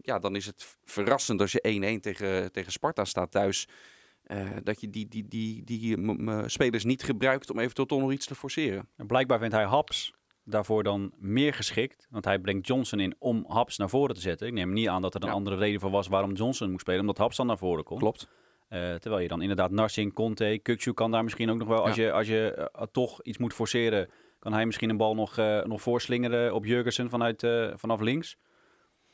ja, 0.00 0.18
dan 0.18 0.36
is 0.36 0.46
het 0.46 0.76
verrassend 0.84 1.40
als 1.40 1.52
je 1.52 1.96
1-1 1.96 2.00
tegen, 2.00 2.52
tegen 2.52 2.72
Sparta 2.72 3.04
staat 3.04 3.30
thuis. 3.30 3.68
Eh, 4.22 4.46
dat 4.62 4.80
je 4.80 4.90
die, 4.90 5.08
die, 5.08 5.28
die, 5.28 5.64
die, 5.64 5.96
spelers 6.46 6.84
niet 6.84 7.02
gebruikt 7.02 7.50
om 7.50 7.58
eventueel 7.58 7.86
toch 7.86 8.00
nog 8.00 8.12
iets 8.12 8.26
te 8.26 8.34
forceren. 8.34 8.88
En 8.96 9.06
blijkbaar 9.06 9.38
vindt 9.38 9.54
hij 9.54 9.64
Haps 9.64 10.12
daarvoor 10.44 10.82
dan 10.82 11.12
meer 11.18 11.54
geschikt. 11.54 12.06
Want 12.10 12.24
hij 12.24 12.38
brengt 12.38 12.66
Johnson 12.66 13.00
in 13.00 13.14
om 13.18 13.44
Haps 13.48 13.76
naar 13.76 13.88
voren 13.88 14.14
te 14.14 14.20
zetten. 14.20 14.46
Ik 14.46 14.52
neem 14.52 14.72
niet 14.72 14.88
aan 14.88 15.02
dat 15.02 15.14
er 15.14 15.22
een 15.22 15.28
Ja. 15.28 15.34
andere 15.34 15.56
reden 15.56 15.80
voor 15.80 15.90
was 15.90 16.08
waarom 16.08 16.32
Johnson 16.32 16.70
moest 16.70 16.80
spelen. 16.80 17.00
Omdat 17.00 17.18
Haps 17.18 17.36
dan 17.36 17.46
naar 17.46 17.58
voren 17.58 17.84
kon. 17.84 17.98
Klopt. 17.98 18.28
Eh, 18.68 18.94
terwijl 18.94 19.22
je 19.22 19.28
dan 19.28 19.40
inderdaad 19.40 19.70
Narsing, 19.70 20.12
Conte, 20.12 20.60
Kukcu 20.62 20.92
kan 20.92 21.10
daar 21.10 21.22
misschien 21.22 21.50
ook 21.50 21.58
nog 21.58 21.68
wel. 21.68 21.86
Als 21.86 21.96
je, 21.96 22.12
als 22.12 22.26
je 22.26 22.68
eh, 22.72 22.86
toch 22.92 23.22
iets 23.22 23.38
moet 23.38 23.54
forceren, 23.54 24.08
kan 24.38 24.52
hij 24.52 24.66
misschien 24.66 24.90
een 24.90 24.96
bal 24.96 25.14
nog, 25.14 25.36
nog 25.64 25.82
voorslingeren 25.82 26.54
op 26.54 26.64
Jurgensen 26.64 27.10
vanuit, 27.10 27.46
vanaf 27.74 28.00
links. 28.00 28.36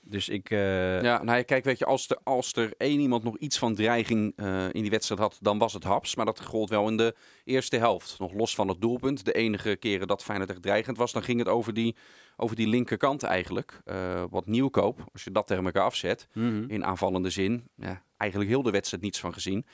Dus 0.00 0.28
ik... 0.28 0.50
eh, 0.50 1.02
Ja, 1.02 1.22
nou 1.22 1.36
ja, 1.38 1.42
kijk, 1.42 1.64
weet 1.64 1.78
je, 1.78 1.84
als 1.84 2.08
er, 2.08 2.18
als 2.22 2.52
er 2.52 2.72
één 2.76 3.00
iemand 3.00 3.22
nog 3.24 3.38
iets 3.38 3.58
van 3.58 3.74
dreiging 3.74 4.32
eh, 4.36 4.64
in 4.72 4.80
die 4.82 4.90
wedstrijd 4.90 5.20
had, 5.20 5.38
dan 5.40 5.58
was 5.58 5.72
het 5.72 5.84
Haps. 5.84 6.14
Maar 6.14 6.24
dat 6.26 6.44
gold 6.44 6.70
wel 6.70 6.88
in 6.88 6.96
de 6.96 7.14
eerste 7.44 7.76
helft. 7.76 8.18
Nog 8.18 8.32
los 8.32 8.54
van 8.54 8.68
het 8.68 8.80
doelpunt. 8.80 9.24
De 9.24 9.32
enige 9.32 9.76
keren 9.76 10.06
dat 10.06 10.22
Feyenoord 10.24 10.50
echt 10.50 10.62
dreigend 10.62 10.96
was, 10.96 11.12
dan 11.12 11.22
ging 11.22 11.38
het 11.38 11.48
over 11.48 11.74
die, 11.74 11.96
over 12.36 12.56
die 12.56 12.66
linkerkant 12.68 13.22
eigenlijk. 13.22 13.80
Eh, 13.84 14.24
wat 14.30 14.46
nieuwkoop, 14.46 15.04
als 15.12 15.24
je 15.24 15.30
dat 15.30 15.46
tegen 15.46 15.64
elkaar 15.64 15.84
afzet, 15.84 16.28
mhm. 16.32 16.64
in 16.68 16.84
aanvallende 16.84 17.30
zin. 17.30 17.68
Ja, 17.76 18.02
eigenlijk 18.16 18.50
heel 18.50 18.62
de 18.62 18.70
wedstrijd 18.70 19.02
niets 19.02 19.20
van 19.20 19.32
gezien. 19.32 19.66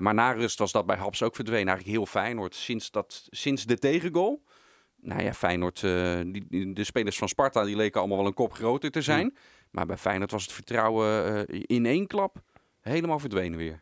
Maar 0.00 0.14
na 0.14 0.30
rust 0.32 0.58
was 0.58 0.72
dat 0.72 0.86
bij 0.86 0.96
Haps 0.96 1.22
ook 1.22 1.34
verdwenen. 1.34 1.66
Eigenlijk 1.68 1.96
heel 1.96 2.06
Feyenoord. 2.06 2.54
Sinds, 2.54 2.90
dat, 2.90 3.26
sinds 3.30 3.64
de 3.64 3.78
tegengoal. 3.78 4.42
Nou 5.00 5.22
ja, 5.22 5.34
Feyenoord, 5.34 5.80
die, 6.26 6.44
die- 6.48 6.72
de 6.72 6.84
spelers 6.84 7.18
van 7.18 7.28
Sparta, 7.28 7.64
die 7.64 7.76
leken 7.76 7.98
allemaal 8.00 8.18
wel 8.18 8.26
een 8.26 8.34
kop 8.34 8.52
groter 8.52 8.90
te 8.90 9.02
zijn. 9.02 9.36
Maar 9.76 9.86
bij 9.86 9.96
Feyenoord 9.96 10.30
was 10.30 10.42
het 10.42 10.52
vertrouwen 10.52 11.46
eh, 11.48 11.62
in 11.66 11.86
één 11.86 12.06
klap 12.06 12.42
helemaal 12.80 13.18
verdwenen 13.18 13.58
weer. 13.58 13.80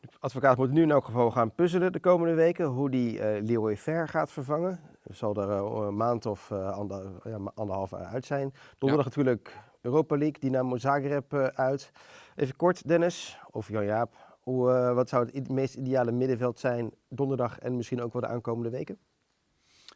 De 0.00 0.08
advocaat 0.18 0.56
moet 0.56 0.70
nu 0.70 0.82
in 0.82 0.90
elk 0.90 1.04
geval 1.04 1.30
gaan 1.30 1.54
puzzelen 1.54 1.92
de 1.92 2.00
komende 2.00 2.34
weken 2.34 2.66
hoe 2.66 2.90
die 2.90 3.20
eh 3.20 3.42
Leroy 3.42 3.76
Ver 3.76 4.08
gaat 4.08 4.32
vervangen. 4.32 4.80
Er 5.02 5.14
zal 5.14 5.34
er 5.34 5.50
eh, 5.50 5.86
een 5.86 5.96
maand 5.96 6.26
of 6.26 6.52
ander, 6.52 7.12
ja, 7.24 7.38
anderhalf 7.54 7.94
uit 7.94 8.24
zijn. 8.24 8.54
Donderdag 8.78 9.06
natuurlijk 9.06 9.56
Europa 9.80 10.16
League, 10.16 10.40
Dynamo 10.40 10.76
Zagreb 10.76 11.34
uit. 11.54 11.90
Even 12.34 12.56
kort, 12.56 12.88
Dennis, 12.88 13.38
of 13.50 13.68
Jan-Jaap. 13.68 14.14
Hoe, 14.40 14.92
wat 14.94 15.08
zou 15.08 15.28
het 15.32 15.50
meest 15.50 15.74
ideale 15.74 16.12
middenveld 16.12 16.58
zijn 16.58 16.94
donderdag 17.08 17.58
en 17.58 17.76
misschien 17.76 18.02
ook 18.02 18.12
wel 18.12 18.22
de 18.22 18.28
aankomende 18.28 18.70
weken? 18.70 18.98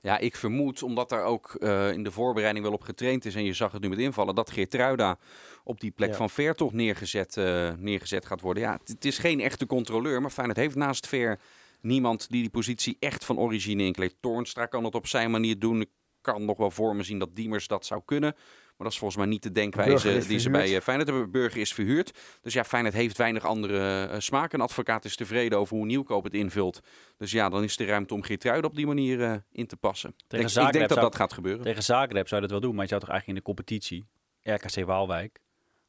Ja, 0.00 0.18
ik 0.18 0.36
vermoed, 0.36 0.82
omdat 0.82 1.08
daar 1.08 1.24
ook 1.24 1.54
eh, 1.54 1.92
in 1.92 2.02
de 2.02 2.10
voorbereiding 2.10 2.64
wel 2.64 2.74
op 2.74 2.82
getraind 2.82 3.24
is... 3.24 3.34
en 3.34 3.44
je 3.44 3.52
zag 3.52 3.72
het 3.72 3.82
nu 3.82 3.88
met 3.88 3.98
invallen, 3.98 4.34
dat 4.34 4.50
Geertruida 4.50 5.18
op 5.64 5.80
die 5.80 5.90
plek 5.90 6.10
Ja. 6.10 6.14
van 6.16 6.30
Ver 6.30 6.54
toch 6.54 6.72
neergezet, 6.72 7.36
eh, 7.36 7.72
neergezet 7.78 8.26
gaat 8.26 8.40
worden. 8.40 8.62
Ja, 8.62 8.72
het, 8.72 8.88
het 8.88 9.04
is 9.04 9.18
geen 9.18 9.40
echte 9.40 9.66
controleur, 9.66 10.20
maar 10.20 10.30
Feyenoord 10.30 10.58
heeft 10.58 10.74
naast 10.74 11.06
Ver 11.06 11.40
niemand 11.80 12.30
die 12.30 12.40
die 12.40 12.50
positie 12.50 12.96
echt 13.00 13.24
van 13.24 13.38
origine 13.38 13.82
inkleedt. 13.82 14.14
Toornstra 14.20 14.66
kan 14.66 14.84
het 14.84 14.94
op 14.94 15.06
zijn 15.06 15.30
manier 15.30 15.58
doen. 15.58 15.80
Ik 15.80 15.90
kan 16.20 16.44
nog 16.44 16.56
wel 16.56 16.70
voor 16.70 16.96
me 16.96 17.02
zien 17.02 17.18
dat 17.18 17.36
Diemers 17.36 17.66
dat 17.66 17.86
zou 17.86 18.02
kunnen. 18.04 18.34
Maar 18.78 18.86
dat 18.86 18.92
is 18.92 18.98
volgens 18.98 19.20
mij 19.20 19.28
niet 19.28 19.42
de 19.42 19.52
denkwijze 19.52 20.26
die 20.28 20.38
ze 20.38 20.50
bij 20.50 20.74
eh, 20.76 20.80
Feyenoord 20.80 21.08
hebben. 21.08 21.30
Burger 21.30 21.60
is 21.60 21.72
verhuurd. 21.74 22.18
Dus 22.40 22.52
ja, 22.52 22.64
Feyenoord 22.64 22.94
heeft 22.94 23.16
weinig 23.16 23.44
andere 23.44 24.06
eh, 24.06 24.18
smaak. 24.20 24.52
Een 24.52 24.60
advocaat 24.60 25.04
is 25.04 25.16
tevreden 25.16 25.58
over 25.58 25.76
hoe 25.76 25.86
Nieuwkoop 25.86 26.24
het 26.24 26.34
invult. 26.34 26.80
Dus 27.16 27.30
ja, 27.30 27.48
dan 27.48 27.62
is 27.62 27.76
de 27.76 27.84
ruimte 27.84 28.14
om 28.14 28.22
Geertruida 28.22 28.66
op 28.66 28.74
die 28.74 28.86
manier 28.86 29.22
eh, 29.22 29.34
in 29.52 29.66
te 29.66 29.76
passen. 29.76 30.10
Ik 30.10 30.24
denk, 30.26 30.42
ik 30.42 30.48
Zagreb 30.48 30.72
denk 30.72 30.88
dat 30.88 30.98
zou- 30.98 31.10
dat 31.10 31.16
gaat 31.20 31.32
gebeuren. 31.32 31.62
Tegen 31.62 31.82
Zagreb 31.82 32.28
zou 32.28 32.40
je 32.42 32.48
dat 32.48 32.50
wel 32.50 32.60
doen, 32.66 32.74
maar 32.74 32.82
je 32.82 32.88
zou 32.88 33.00
toch 33.00 33.10
eigenlijk 33.10 33.38
in 33.38 33.44
de 33.44 33.54
competitie, 33.54 34.06
RKC 34.42 34.84
Waalwijk, 34.86 35.40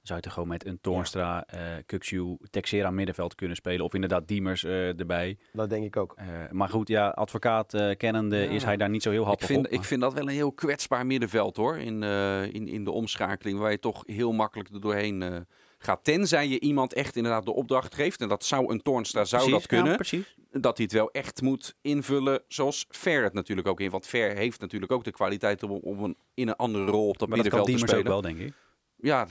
zou 0.01 0.19
je 0.19 0.25
toch 0.25 0.33
gewoon 0.33 0.47
met 0.49 0.65
een 0.65 0.81
Toornstra, 0.81 1.43
eh 1.45 1.61
Kukcu, 1.85 2.37
Texera 2.49 2.91
middenveld 2.91 3.35
kunnen 3.35 3.55
spelen. 3.55 3.85
Of 3.85 3.93
inderdaad 3.93 4.27
Diemers 4.27 4.63
eh, 4.63 4.99
erbij. 4.99 5.37
Dat 5.53 5.69
denk 5.69 5.85
ik 5.85 5.97
ook. 5.97 6.13
Eh, 6.15 6.25
maar 6.51 6.69
goed, 6.69 6.87
ja, 6.87 7.09
advocaat 7.09 7.73
eh, 7.73 7.95
kennende 7.97 8.37
Ja. 8.37 8.49
is 8.49 8.63
hij 8.63 8.77
daar 8.77 8.89
niet 8.89 9.03
zo 9.03 9.11
heel 9.11 9.21
Ik 9.21 9.27
happig 9.27 9.47
vind, 9.47 9.65
op. 9.65 9.71
ik 9.71 9.83
vind 9.83 10.01
dat 10.01 10.13
wel 10.13 10.23
een 10.23 10.29
heel 10.29 10.51
kwetsbaar 10.51 11.05
middenveld 11.05 11.55
hoor. 11.55 11.77
In, 11.77 12.03
eh, 12.03 12.43
in, 12.43 12.67
in 12.67 12.83
de 12.83 12.91
omschakeling, 12.91 13.59
waar 13.59 13.71
je 13.71 13.79
toch 13.79 14.03
heel 14.05 14.31
makkelijk 14.31 14.69
er 14.69 14.81
doorheen 14.81 15.21
eh, 15.23 15.37
gaat. 15.77 16.03
Tenzij 16.03 16.47
je 16.47 16.59
iemand 16.59 16.93
echt 16.93 17.15
inderdaad 17.15 17.45
de 17.45 17.53
opdracht 17.53 17.95
geeft. 17.95 18.21
En 18.21 18.27
dat 18.27 18.43
zou 18.45 18.71
een 18.71 18.81
Toornstra 18.81 19.25
zou 19.25 19.41
Precies, 19.41 19.59
dat 19.59 19.69
kunnen. 19.69 19.89
Ja, 19.91 19.95
precies. 19.95 20.35
dat 20.51 20.77
hij 20.77 20.85
het 20.85 20.93
wel 20.95 21.11
echt 21.11 21.41
moet 21.41 21.75
invullen 21.81 22.41
zoals 22.47 22.85
Ver 22.89 23.23
het 23.23 23.33
natuurlijk 23.33 23.67
ook 23.67 23.79
in. 23.79 23.89
Want 23.89 24.07
Ver 24.07 24.35
heeft 24.35 24.59
natuurlijk 24.61 24.91
ook 24.91 25.03
de 25.03 25.11
kwaliteit 25.11 25.63
om, 25.63 25.71
om 25.71 26.03
een, 26.03 26.17
in 26.33 26.47
een 26.47 26.55
andere 26.55 26.85
rol 26.85 27.07
op 27.09 27.17
dat 27.19 27.27
Maar 27.29 27.37
dat 27.37 27.47
kan 27.47 27.59
middenveld 27.59 27.65
te 27.65 27.71
Diemers 27.71 27.91
ook 27.93 27.99
spelen. 27.99 28.11
wel, 28.11 28.21
denk 28.21 28.39
ik. 28.39 28.53
Ja, 28.95 29.27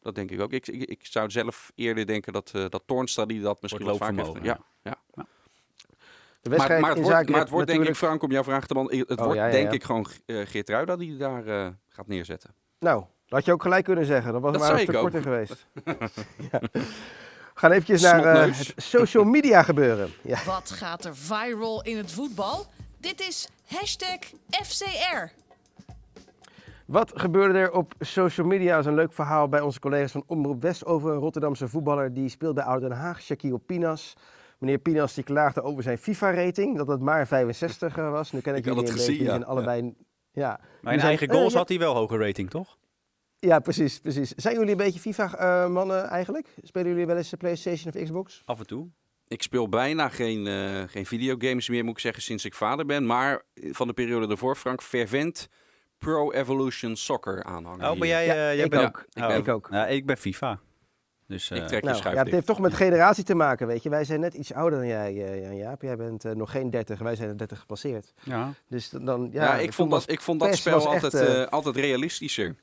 dat 0.00 0.14
denk 0.14 0.30
ik 0.30 0.40
ook. 0.40 0.52
Ik, 0.52 0.66
ik, 0.68 0.82
ik 0.82 1.06
zou 1.06 1.30
zelf 1.30 1.72
eerder 1.74 2.06
denken 2.06 2.32
dat, 2.32 2.50
eh 2.54 2.64
dat 2.68 2.82
Toornstra 2.86 3.26
die 3.26 3.40
dat 3.40 3.62
misschien 3.62 3.84
wat 3.84 3.96
vaker 3.96 4.14
heeft. 4.14 4.26
loopvermogen, 4.26 4.60
Ja, 4.82 4.90
ja. 5.14 5.24
De 6.42 6.48
Maar, 6.48 6.58
wedstrijd 6.58 6.80
maar 6.80 6.90
het 6.90 6.98
in 6.98 7.04
wordt, 7.04 7.28
maar 7.28 7.40
het 7.40 7.48
wordt 7.50 7.66
denk 7.66 7.78
ik, 7.80 7.86
natuurlijk- 7.88 7.96
Frank, 7.96 8.22
om 8.22 8.30
jouw 8.30 8.44
vraag 8.44 8.66
te 8.66 8.74
beantwoorden. 8.74 9.08
Het 9.08 9.18
Oh, 9.18 9.24
wordt 9.24 9.38
ja, 9.40 9.46
ja, 9.46 9.52
denk 9.52 9.66
ja. 9.68 9.72
ik 9.74 9.84
gewoon 9.84 10.06
uh, 10.26 10.46
Geertruida 10.46 10.96
die 10.96 11.16
daar 11.16 11.46
eh, 11.46 11.68
gaat 11.88 12.06
neerzetten. 12.06 12.54
Nou, 12.78 12.98
dat 13.00 13.08
had 13.38 13.44
je 13.44 13.52
ook 13.52 13.62
gelijk 13.62 13.84
kunnen 13.84 14.04
zeggen. 14.04 14.32
Dan 14.32 14.40
was 14.40 14.52
Dat 14.52 14.60
het 14.60 14.70
maar 14.70 14.80
een 14.80 14.86
stuk 14.86 15.00
korter 15.00 15.22
geweest. 15.22 15.66
ja. 16.52 16.60
gaan 17.54 17.70
eventjes 17.70 18.02
naar 18.02 18.24
eh, 18.24 18.56
het 18.56 18.72
social 18.76 19.24
media 19.24 19.62
gebeuren. 19.62 20.12
Ja. 20.22 20.44
Wat 20.44 20.70
gaat 20.70 21.04
er 21.04 21.16
viral 21.16 21.82
in 21.82 21.96
het 21.96 22.12
voetbal? 22.12 22.66
Dit 22.98 23.20
is 23.20 23.48
hashtag 23.66 24.18
FCR. 24.50 25.24
Wat 26.90 27.12
gebeurde 27.14 27.58
er 27.58 27.72
op 27.72 27.92
social 27.98 28.46
media? 28.46 28.70
Dat 28.70 28.80
is 28.80 28.86
een 28.86 28.94
leuk 28.94 29.12
verhaal 29.12 29.48
bij 29.48 29.60
onze 29.60 29.80
collega's 29.80 30.12
van 30.12 30.24
Omroep 30.26 30.62
West 30.62 30.84
over 30.86 31.10
een 31.12 31.18
Rotterdamse 31.18 31.68
voetballer 31.68 32.14
die 32.14 32.28
speelt 32.28 32.54
bij 32.54 32.64
Oude 32.64 32.88
Den 32.88 32.96
Haag, 32.96 33.22
Shaquille 33.22 33.58
Pinas. 33.58 34.14
Meneer 34.58 34.78
Pinas 34.78 35.14
die 35.14 35.24
klaagde 35.24 35.62
over 35.62 35.82
zijn 35.82 35.98
FIFA-rating, 35.98 36.76
dat 36.76 36.88
het 36.88 37.00
maar 37.00 37.26
65 37.26 37.94
was. 37.94 38.32
Nu 38.32 38.40
ken 38.40 38.54
ik, 38.54 38.58
Ik 38.58 38.64
had 38.64 38.74
jullie 38.74 38.90
het 38.90 38.98
een 38.98 39.04
gezien, 39.06 39.18
beetje 39.18 39.32
ja. 39.32 39.38
en 39.38 39.44
allebei... 39.46 39.94
Ja, 40.32 40.48
Maar 40.48 40.58
Die 40.80 40.92
in 40.92 40.98
zijn- 40.98 41.00
eigen 41.08 41.28
eh, 41.28 41.34
goals 41.36 41.52
ja. 41.52 41.58
had 41.58 41.68
hij 41.68 41.78
wel 41.78 41.94
hoge 41.94 42.16
rating, 42.16 42.50
toch? 42.50 42.78
ja, 43.38 43.58
precies, 43.58 43.98
precies. 43.98 44.30
Zijn 44.34 44.54
jullie 44.54 44.70
een 44.70 44.76
beetje 44.76 45.00
FIFA-mannen 45.00 46.08
eigenlijk? 46.08 46.54
Spelen 46.62 46.88
jullie 46.88 47.06
wel 47.06 47.16
eens 47.16 47.30
de 47.30 47.36
PlayStation 47.36 47.92
of 47.94 48.02
Xbox? 48.02 48.42
Af 48.44 48.58
en 48.58 48.66
toe. 48.66 48.88
Ik 49.28 49.42
speel 49.42 49.68
bijna 49.68 50.08
geen, 50.08 50.46
eh, 50.46 50.82
geen 50.86 51.06
videogames 51.06 51.68
meer, 51.68 51.84
moet 51.84 51.92
ik 51.94 51.98
zeggen, 52.00 52.22
sinds 52.22 52.44
ik 52.44 52.54
vader 52.54 52.86
ben. 52.86 53.06
Maar 53.06 53.42
van 53.54 53.86
de 53.86 53.92
periode 53.92 54.26
daarvoor, 54.26 54.56
Frank, 54.56 54.82
fervent 54.82 55.48
Pro 56.00 56.30
Evolution 56.32 56.96
Soccer 56.96 57.44
aanhanger. 57.44 57.90
Oh, 57.90 57.98
ben 57.98 58.08
jij, 58.08 58.26
Ja, 58.26 58.32
eh, 58.32 58.54
jij 58.54 58.64
ik 58.64 58.70
bent 58.70 58.82
ook. 58.82 59.04
Ik 59.12 59.22
Oh. 59.22 59.28
ben- 59.28 59.36
Ik 59.38 59.48
ook. 59.48 59.68
Ja, 59.70 59.86
ik 59.86 60.06
ben 60.06 60.16
FIFA. 60.16 60.58
Dus, 61.26 61.50
Ik 61.50 61.56
eh, 61.58 61.64
trek 61.66 61.80
je 61.80 61.86
Nou, 61.86 61.98
schuif 61.98 62.16
ja, 62.16 62.22
het 62.22 62.32
heeft 62.32 62.46
toch 62.46 62.58
met 62.58 62.74
generatie 62.74 63.24
te 63.24 63.34
maken, 63.34 63.66
weet 63.66 63.82
je. 63.82 63.88
Wij 63.88 64.04
zijn 64.04 64.20
net 64.20 64.34
iets 64.34 64.52
ouder 64.52 64.78
dan 64.78 64.88
jij, 64.88 65.24
eh, 65.24 65.42
Jan 65.42 65.56
Jaap. 65.56 65.82
Jij 65.82 65.96
bent 65.96 66.24
eh, 66.24 66.32
nog 66.32 66.50
geen 66.50 66.70
30, 66.70 66.98
wij 66.98 67.16
zijn 67.16 67.28
er 67.28 67.36
30 67.38 67.58
gepasseerd. 67.58 68.12
ja. 68.22 68.52
Dus 68.68 68.88
dan, 68.90 69.28
ja, 69.32 69.44
Ja, 69.44 69.54
ik 69.58 69.72
vond 69.72 69.90
was- 69.90 70.06
dat, 70.06 70.14
ik 70.14 70.20
vond 70.20 70.40
dat 70.40 70.56
spel 70.56 70.74
was 70.74 70.84
altijd, 70.86 71.14
echt, 71.14 71.50
altijd 71.50 71.76
realistischer 71.76 72.54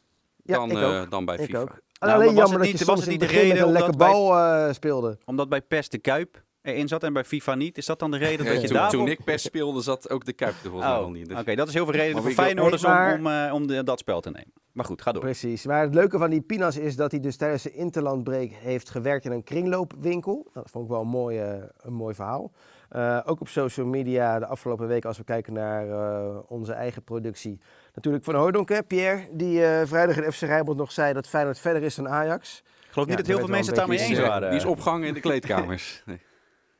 ja, 0.44 0.56
dan, 0.56 0.72
ik 0.72 0.78
eh, 0.78 1.10
dan 1.10 1.26
bij 1.26 1.36
Ik 1.36 1.42
FIFA. 1.46 1.60
ook. 1.60 1.68
Nou, 1.68 1.80
Alleen 2.14 2.18
maar 2.18 2.26
was 2.26 2.36
jammer 2.36 2.44
het 2.44 2.52
dat 2.52 2.60
niet- 2.68 2.80
je 2.80 2.86
was 2.86 2.96
soms 2.96 3.00
het 3.00 3.08
in 3.08 3.12
niet 3.14 3.22
het 3.22 3.30
de 3.30 3.36
begin 3.36 3.48
met 3.50 3.58
een 3.58 3.64
reden 3.64 3.74
lekker 3.74 3.92
omdat 3.94 4.28
bal 4.28 4.68
eh, 4.68 4.74
speelde. 4.74 5.18
Omdat 5.26 5.50
bij 5.50 5.62
PES 5.62 5.90
de 5.90 5.98
Kuip 5.98 6.44
erin 6.68 6.88
zat 6.88 7.04
en 7.04 7.14
bij 7.14 7.24
FIFA 7.24 7.56
niet. 7.56 7.78
Is 7.78 7.86
dat 7.86 8.00
dan 8.00 8.12
de 8.12 8.18
reden 8.18 8.46
Ja, 8.46 8.52
dat 8.52 8.62
je 8.62 8.68
toen, 8.68 8.78
daarvoor... 8.78 9.00
toen 9.00 9.08
ik 9.08 9.24
PES 9.24 9.42
speelde, 9.42 9.82
zat 9.82 10.10
ook 10.10 10.26
de 10.26 10.34
Kuip 10.34 10.54
er 10.54 10.70
volgens 10.70 10.84
mij 10.84 10.98
Oh, 11.00 11.04
al 11.04 11.10
niet. 11.12 11.30
Dus. 11.30 11.40
Oké, 11.40 11.56
dat 11.56 11.68
is 11.68 11.74
heel 11.74 11.86
veel 11.86 11.94
reden 11.94 12.14
Maar 12.14 12.22
voor 12.24 12.32
Feyenoorders 12.32 12.84
maar- 12.84 13.14
om, 13.14 13.20
om, 13.26 13.32
eh, 13.32 13.54
om 13.54 13.68
de- 13.68 13.84
dat 13.84 14.00
spel 14.00 14.22
te 14.22 14.30
nemen. 14.30 14.52
Maar 14.72 14.86
goed, 14.86 15.02
ga 15.02 15.12
door. 15.12 15.22
Precies. 15.22 15.66
Maar 15.66 15.82
het 15.82 15.94
leuke 15.94 16.18
van 16.18 16.30
die 16.30 16.42
Pinas 16.42 16.78
is 16.78 16.96
dat 16.96 17.12
hij 17.12 17.20
dus 17.20 17.38
tijdens 17.38 17.64
de 17.64 17.72
interlandbreak 17.74 18.50
heeft 18.52 18.90
gewerkt 18.90 19.26
in 19.26 19.32
een 19.32 19.44
kringloopwinkel. 19.44 20.34
Nou, 20.34 20.50
dat 20.54 20.70
vond 20.72 20.84
ik 20.86 20.92
wel 20.92 21.02
een 21.02 21.08
mooi, 21.08 21.40
eh, 21.40 21.54
een 21.78 21.94
mooi 21.94 22.16
verhaal. 22.16 22.52
Eh, 22.90 23.20
ook 23.26 23.42
op 23.42 23.48
social 23.48 23.86
media 23.86 24.40
de 24.40 24.46
afgelopen 24.46 24.88
weken, 24.88 25.08
als 25.08 25.18
we 25.18 25.24
kijken 25.24 25.54
naar 25.54 25.90
eh, 25.90 26.38
onze 26.48 26.74
eigen 26.74 27.04
productie. 27.04 27.60
Natuurlijk 27.96 28.24
van 28.24 28.36
Hooydonk, 28.36 28.70
hè, 28.70 28.84
Pierre, 28.84 29.28
die 29.32 29.64
eh, 29.66 29.88
vrijdag 29.88 30.18
in 30.18 30.32
FC 30.32 30.42
Rijnmond 30.42 30.78
nog 30.78 30.92
zei 30.92 31.14
dat 31.14 31.28
Feyenoord 31.28 31.60
verder 31.60 31.84
is 31.84 31.96
dan 31.96 32.10
Ajax. 32.10 32.64
Ik 32.88 32.94
geloof 32.94 33.08
niet 33.08 33.18
dat 33.18 33.28
heel 33.28 33.38
veel 33.38 33.48
mensen 33.48 33.68
het 33.68 33.76
daarmee 33.76 34.00
een 34.00 34.10
eens 34.10 34.20
waren. 34.20 34.50
die 34.50 34.60
is 34.60 34.66
opgehangen 34.66 35.08
in 35.08 35.14
de 35.14 35.20
kleedkamers. 35.20 36.02
Nee. 36.06 36.20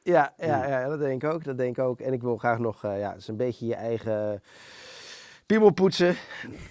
Ja, 0.08 0.34
ja, 0.38 0.68
ja, 0.68 0.88
dat 0.88 1.00
denk 1.00 1.24
ik 1.24 1.34
ook. 1.34 1.44
Dat 1.44 1.58
denk 1.58 1.78
ik 1.78 1.84
ook. 1.84 2.00
En 2.00 2.14
ik 2.14 2.22
wil 2.22 2.38
graag 2.38 2.60
nog, 2.60 2.84
eh, 2.84 3.00
ja, 3.00 3.10
het 3.10 3.22
is 3.22 3.28
een 3.28 3.38
beetje 3.38 3.66
je 3.66 3.76
eigen 3.76 4.42
piemel 5.46 5.70
poetsen. 5.70 6.16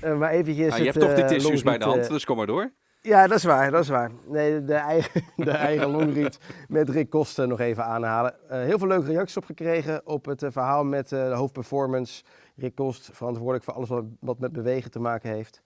Eh, 0.01 0.19
maar 0.19 0.31
eventjes 0.31 0.73
Ah, 0.73 0.79
je 0.79 0.85
het, 0.85 0.95
hebt 0.95 1.07
toch 1.07 1.15
die 1.15 1.25
eh, 1.25 1.31
tissues 1.31 1.63
bij 1.63 1.79
de 1.79 1.85
hand, 1.85 2.09
dus 2.09 2.25
kom 2.25 2.37
maar 2.37 2.47
door. 2.47 2.73
Ja, 3.01 3.27
dat 3.27 3.37
is 3.37 3.45
waar, 3.45 3.71
dat 3.71 3.83
is 3.83 3.89
waar. 3.89 4.11
Nee, 4.27 4.65
de 4.65 4.75
eigen, 4.75 5.23
de 5.37 5.51
eigen 5.51 5.91
longriet 5.91 6.39
met 6.69 6.89
Rick 6.89 7.11
Kosten 7.11 7.49
nog 7.49 7.61
even 7.61 7.85
aanhalen. 7.85 8.35
Heel 8.49 8.79
veel 8.79 8.89
leuke 8.89 9.07
reacties 9.07 9.37
op 9.37 9.45
gekregen 9.45 10.07
op 10.07 10.25
het 10.25 10.45
verhaal 10.49 10.85
met 10.85 11.09
de 11.09 11.17
hoofdperformance. 11.17 12.25
Rick 12.57 12.75
Kost, 12.75 13.11
verantwoordelijk 13.13 13.65
voor 13.65 13.75
alles 13.75 13.89
wat, 13.89 14.05
wat 14.21 14.39
met 14.39 14.53
bewegen 14.53 14.91
te 14.91 14.99
maken 14.99 15.31
heeft. 15.31 15.63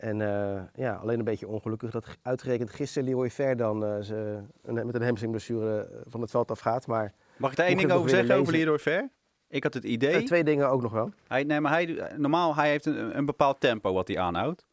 En 0.00 0.20
eh, 0.20 0.62
ja, 0.74 0.94
alleen 0.94 1.18
een 1.18 1.24
beetje 1.24 1.48
ongelukkig 1.48 1.90
dat 1.90 2.06
uitgerekend 2.22 2.70
gisteren 2.70 3.08
Leroy 3.08 3.30
Ver 3.30 3.56
dan 3.56 3.84
eh, 3.84 4.00
ze, 4.00 4.40
met 4.62 4.94
een 4.94 5.02
hamstringblessure 5.02 5.80
eh, 5.80 6.00
van 6.08 6.20
het 6.20 6.30
veld 6.30 6.50
afgaat. 6.50 6.86
Maar 6.86 7.12
Mag 7.36 7.50
ik 7.50 7.56
daar 7.56 7.66
één 7.66 7.76
ding 7.76 7.92
over 7.92 8.10
zeggen 8.10 8.34
over. 8.34 8.52
Leroy 8.52 8.78
Ver? 8.78 9.10
Ik 9.48 9.62
had 9.62 9.74
het 9.74 9.84
idee... 9.84 10.22
twee 10.22 10.44
dingen 10.44 10.70
ook 10.70 10.82
nog 10.82 10.92
wel. 10.92 11.12
Hij, 11.26 11.44
nee, 11.44 11.60
maar 11.60 11.72
hij, 11.72 12.12
normaal 12.16 12.54
hij 12.54 12.70
heeft 12.70 12.86
een, 12.86 13.16
een 13.16 13.24
bepaald 13.24 13.60
tempo 13.60 13.92
wat 13.92 14.08
hij 14.08 14.18
aanhoudt. 14.18 14.66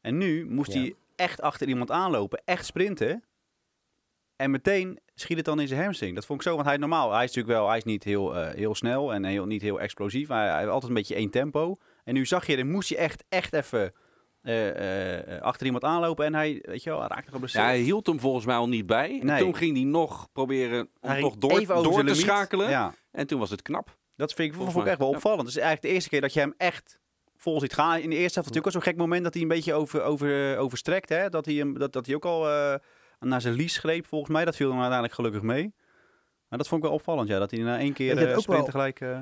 En 0.00 0.18
nu 0.18 0.46
moest 0.46 0.72
Ja. 0.72 0.80
hij 0.80 0.94
echt 1.16 1.40
achter 1.40 1.68
iemand 1.68 1.90
aanlopen, 1.90 2.42
echt 2.44 2.66
sprinten. 2.66 3.24
En 4.36 4.50
meteen 4.50 4.98
schiet 5.14 5.36
het 5.36 5.46
dan 5.46 5.60
in 5.60 5.68
zijn 5.68 5.82
hamstring. 5.82 6.14
Dat 6.14 6.26
vond 6.26 6.40
ik 6.40 6.46
zo, 6.46 6.54
want 6.54 6.66
hij 6.66 6.76
normaal, 6.76 7.12
hij 7.12 7.24
is 7.24 7.34
natuurlijk 7.34 7.58
wel, 7.58 7.68
hij 7.68 7.76
is 7.76 7.84
niet 7.84 8.04
heel, 8.04 8.34
heel 8.34 8.74
snel 8.74 9.12
en 9.12 9.24
heel, 9.24 9.46
niet 9.46 9.62
heel 9.62 9.80
explosief. 9.80 10.28
Maar 10.28 10.48
hij 10.48 10.58
heeft 10.58 10.70
altijd 10.70 10.90
een 10.90 10.98
beetje 10.98 11.14
één 11.14 11.30
tempo. 11.30 11.76
En 12.04 12.14
nu 12.14 12.26
zag 12.26 12.46
je, 12.46 12.56
dan 12.56 12.70
moest 12.70 12.88
hij 12.88 12.98
echt, 12.98 13.24
echt 13.28 13.52
even 13.52 13.92
achter 15.40 15.66
iemand 15.66 15.84
aanlopen. 15.84 16.24
En 16.26 16.34
hij, 16.34 16.58
weet 16.62 16.82
je 16.82 16.90
wel, 16.90 16.98
hij 16.98 17.08
raakte 17.08 17.30
geblesseerd. 17.32 17.64
Ja, 17.64 17.70
hij 17.70 17.78
hield 17.80 18.06
hem 18.06 18.20
volgens 18.20 18.44
mij 18.46 18.56
al 18.56 18.68
niet 18.68 18.86
bij. 18.86 19.18
En 19.20 19.26
Nee. 19.26 19.38
toen 19.40 19.56
ging 19.56 19.76
hij 19.76 19.84
nog 19.84 20.28
proberen 20.32 20.88
om 21.00 21.08
Hij 21.10 21.20
nog 21.20 21.36
door, 21.36 21.66
door 21.66 21.82
te 21.92 22.04
limiet. 22.04 22.16
schakelen. 22.16 22.70
Ja, 22.70 22.94
En 23.10 23.26
toen 23.26 23.38
was 23.38 23.50
het 23.50 23.62
knap. 23.62 23.96
dat 24.16 24.32
vind 24.32 24.48
ik, 24.48 24.54
Volgens 24.54 24.74
vond 24.74 24.86
ik 24.86 24.90
echt 24.92 25.00
wel 25.00 25.08
opvallend. 25.10 25.40
Het 25.40 25.48
is 25.48 25.56
eigenlijk 25.56 25.86
de 25.86 25.92
eerste 25.94 26.08
keer 26.08 26.20
dat 26.20 26.32
je 26.32 26.40
hem 26.40 26.54
echt 26.56 27.00
vol 27.36 27.60
ziet 27.60 27.74
gaan. 27.74 28.00
In 28.00 28.10
de 28.10 28.16
eerste 28.16 28.38
helft 28.40 28.48
natuurlijk 28.54 28.66
ook 28.66 28.72
zo'n 28.72 28.82
gek 28.92 28.96
moment 28.96 29.24
dat 29.24 29.32
hij 29.34 29.42
een 29.42 29.48
beetje 29.48 29.74
over, 29.74 30.02
over, 30.02 30.56
overstrekt. 30.58 31.08
Hè? 31.08 31.28
Dat, 31.28 31.44
hij 31.44 31.54
hem, 31.54 31.78
dat, 31.78 31.92
dat 31.92 32.06
hij 32.06 32.14
ook 32.14 32.24
al 32.24 32.48
eh, 32.50 32.74
naar 33.20 33.40
zijn 33.40 33.54
lies 33.54 33.78
greep 33.78 34.06
volgens 34.06 34.30
mij. 34.30 34.44
Dat 34.44 34.56
viel 34.56 34.66
hem 34.66 34.74
uiteindelijk 34.76 35.14
gelukkig 35.14 35.42
mee. 35.42 35.74
Maar 36.48 36.58
dat 36.58 36.68
vond 36.68 36.82
ik 36.82 36.86
wel 36.88 36.96
opvallend, 36.96 37.28
ja. 37.28 37.38
Dat 37.38 37.50
hij 37.50 37.60
na 37.60 37.78
één 37.78 37.92
keer 37.92 38.12
uh, 38.14 38.20
sprint 38.22 38.46
wel- 38.46 38.64
tegelijk... 38.64 39.00
eh, 39.00 39.20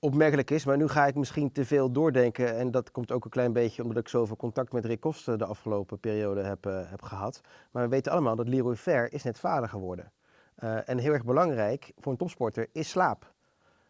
opmerkelijk 0.00 0.50
is. 0.50 0.64
Maar 0.64 0.76
nu 0.76 0.88
ga 0.88 1.06
ik 1.06 1.14
misschien 1.14 1.52
te 1.52 1.64
veel 1.64 1.92
doordenken. 1.92 2.56
En 2.56 2.70
dat 2.70 2.90
komt 2.90 3.12
ook 3.12 3.24
een 3.24 3.30
klein 3.30 3.52
beetje 3.52 3.82
omdat 3.82 3.96
ik 3.96 4.08
zoveel 4.08 4.36
contact 4.36 4.72
met 4.72 4.84
Rick 4.84 5.00
Kosten 5.00 5.38
de 5.38 5.44
afgelopen 5.44 5.98
periode 5.98 6.42
heb, 6.42 6.66
eh, 6.66 6.80
heb 6.84 7.02
gehad. 7.02 7.40
Maar 7.70 7.82
we 7.82 7.88
weten 7.88 8.12
allemaal 8.12 8.36
dat 8.36 8.48
Leroy 8.48 8.76
Ver 8.76 9.12
is 9.12 9.22
net 9.22 9.38
vader 9.38 9.68
geworden. 9.68 10.12
Eh, 10.54 10.88
en 10.88 10.98
heel 10.98 11.12
erg 11.12 11.24
belangrijk 11.24 11.92
voor 11.96 12.12
een 12.12 12.18
topsporter 12.18 12.68
is 12.72 12.88
slaap. 12.88 13.32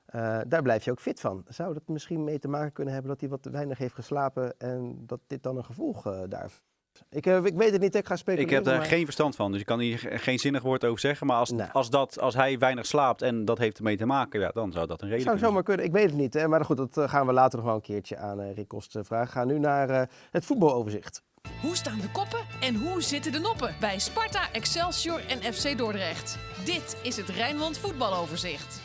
Eh, 0.07 0.41
daar 0.49 0.63
blijf 0.63 0.85
je 0.85 0.91
ook 0.91 1.01
fit 1.01 1.21
van. 1.21 1.45
Zou 1.49 1.75
dat 1.75 1.89
misschien 1.89 2.25
mee 2.25 2.39
te 2.39 2.49
maken 2.49 2.73
kunnen 2.73 2.93
hebben 2.93 3.11
dat 3.11 3.21
hij 3.21 3.31
wat 3.31 3.45
weinig 3.45 3.79
heeft 3.79 3.95
geslapen 3.95 4.59
en 4.59 5.07
dat 5.07 5.21
dit 5.27 5.43
dan 5.43 5.57
een 5.57 5.65
gevolg 5.65 6.03
daar 6.29 6.51
ik, 7.11 7.27
eh, 7.27 7.45
ik 7.45 7.55
weet 7.55 7.73
het 7.73 7.81
niet, 7.81 7.95
ik 7.95 8.07
ga 8.07 8.13
ik 8.15 8.21
speculeren. 8.21 8.55
heb 8.55 8.65
daar 8.65 8.77
maar- 8.79 8.87
geen 8.87 9.05
verstand 9.05 9.37
van, 9.37 9.51
dus 9.53 9.61
ik 9.61 9.67
kan 9.67 9.79
hier 9.79 9.99
ge- 9.99 10.19
geen 10.19 10.39
zinnig 10.39 10.63
woord 10.63 10.85
over 10.85 11.01
zeggen. 11.01 11.27
Maar 11.27 11.37
als, 11.37 11.51
Nou. 11.51 11.71
als, 11.73 11.91
dat, 11.91 12.21
als 12.21 12.35
hij 12.35 12.59
weinig 12.59 12.87
slaapt 12.87 13.23
en 13.23 13.45
dat 13.45 13.59
heeft 13.59 13.77
ermee 13.79 13.97
te 13.97 14.07
maken, 14.07 14.41
ja, 14.41 14.51
dan 14.55 14.73
zou 14.73 14.87
dat 14.87 15.03
een 15.03 15.09
reden 15.09 15.23
Zou 15.25 15.31
kunnen 15.37 15.49
zomaar 15.49 15.63
kunnen, 15.63 15.85
ik 15.87 15.93
weet 15.93 16.05
het 16.11 16.15
niet. 16.21 16.35
Hè? 16.35 16.49
Maar 16.49 16.65
goed, 16.65 16.77
dat 16.77 16.97
eh, 16.97 17.09
gaan 17.09 17.27
we 17.27 17.33
later 17.33 17.59
nog 17.59 17.67
wel 17.67 17.75
een 17.77 17.81
keertje 17.81 18.17
aan 18.17 18.41
eh, 18.41 18.55
Rick 18.55 18.73
vragen. 18.89 19.29
Gaan 19.33 19.47
nu 19.47 19.59
naar 19.59 19.91
eh, 19.91 20.03
het 20.31 20.45
voetbaloverzicht. 20.45 21.23
Hoe 21.61 21.77
staan 21.77 21.99
de 22.01 22.11
koppen 22.11 22.41
en 22.61 22.75
hoe 22.75 23.03
zitten 23.03 23.33
de 23.33 23.39
noppen 23.39 23.75
bij 23.81 23.99
Sparta, 23.99 24.53
Excelsior 24.53 25.21
en 25.29 25.53
FC 25.55 25.79
Dordrecht? 25.79 26.39
Dit 26.65 26.97
is 27.03 27.17
het 27.17 27.29
Rijnmond 27.29 27.79
voetbaloverzicht. 27.79 28.81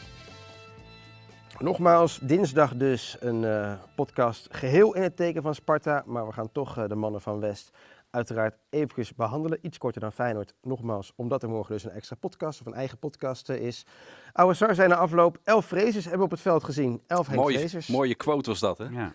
Nogmaals, 1.59 2.19
dinsdag 2.21 2.75
dus 2.75 3.17
een 3.19 3.43
eh, 3.43 3.73
podcast 3.95 4.47
geheel 4.51 4.95
in 4.95 5.01
het 5.01 5.15
teken 5.15 5.41
van 5.41 5.55
Sparta. 5.55 6.03
Maar 6.05 6.25
we 6.27 6.33
gaan 6.33 6.51
toch 6.51 6.87
de 6.87 6.95
mannen 6.95 7.21
van 7.21 7.39
West 7.39 7.71
uiteraard 8.13 8.57
eventjes 8.69 9.13
behandelen. 9.15 9.57
Iets 9.61 9.77
korter 9.77 10.01
dan 10.01 10.11
Feyenoord. 10.11 10.53
Nogmaals, 10.61 11.13
omdat 11.15 11.43
er 11.43 11.49
morgen 11.49 11.73
dus 11.73 11.83
een 11.83 11.91
extra 11.91 12.15
podcast 12.15 12.59
of 12.59 12.65
een 12.65 12.73
eigen 12.73 12.97
podcast 12.99 13.49
eh, 13.49 13.65
is. 13.65 13.85
Oude 14.33 14.53
Sar 14.55 14.75
zijn 14.75 14.89
na 14.89 14.95
afloop. 14.95 15.37
Elf 15.43 15.65
Frezers 15.65 16.03
hebben 16.03 16.19
we 16.19 16.25
op 16.25 16.31
het 16.31 16.41
veld 16.41 16.63
gezien. 16.63 17.01
Elf 17.07 17.27
Henk 17.27 17.39
Mooie, 17.39 17.57
Frezers. 17.57 17.87
mooie 17.87 18.15
quote 18.15 18.49
was 18.49 18.59
dat, 18.59 18.77
hè? 18.77 18.85
Ja. 18.85 19.13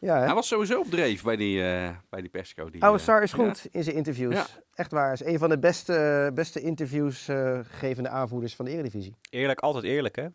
Ja, 0.00 0.18
hè? 0.18 0.24
Hij 0.24 0.34
was 0.34 0.48
sowieso 0.48 0.78
op 0.80 0.86
dreef 0.90 1.22
bij 1.22 1.36
die, 1.36 1.62
eh, 1.62 1.90
bij 2.10 2.20
die 2.20 2.30
persco. 2.30 2.70
Die, 2.70 2.82
Oude 2.82 2.98
eh, 2.98 3.04
Sar 3.04 3.22
is 3.22 3.30
ja. 3.30 3.36
goed 3.36 3.66
in 3.70 3.84
zijn 3.84 3.96
interviews. 3.96 4.34
Ja. 4.34 4.46
Echt 4.74 4.90
waar. 4.90 5.12
Is 5.12 5.24
een 5.24 5.38
van 5.38 5.48
de 5.48 5.58
beste, 5.58 6.30
beste 6.34 6.60
interviews 6.60 7.28
eh, 7.28 7.58
gevende 7.62 8.08
aanvoerders 8.08 8.54
van 8.56 8.64
de 8.64 8.70
Eredivisie. 8.70 9.14
Eerlijk, 9.30 9.60
altijd 9.60 9.84
eerlijk, 9.84 10.16
hè? 10.16 10.26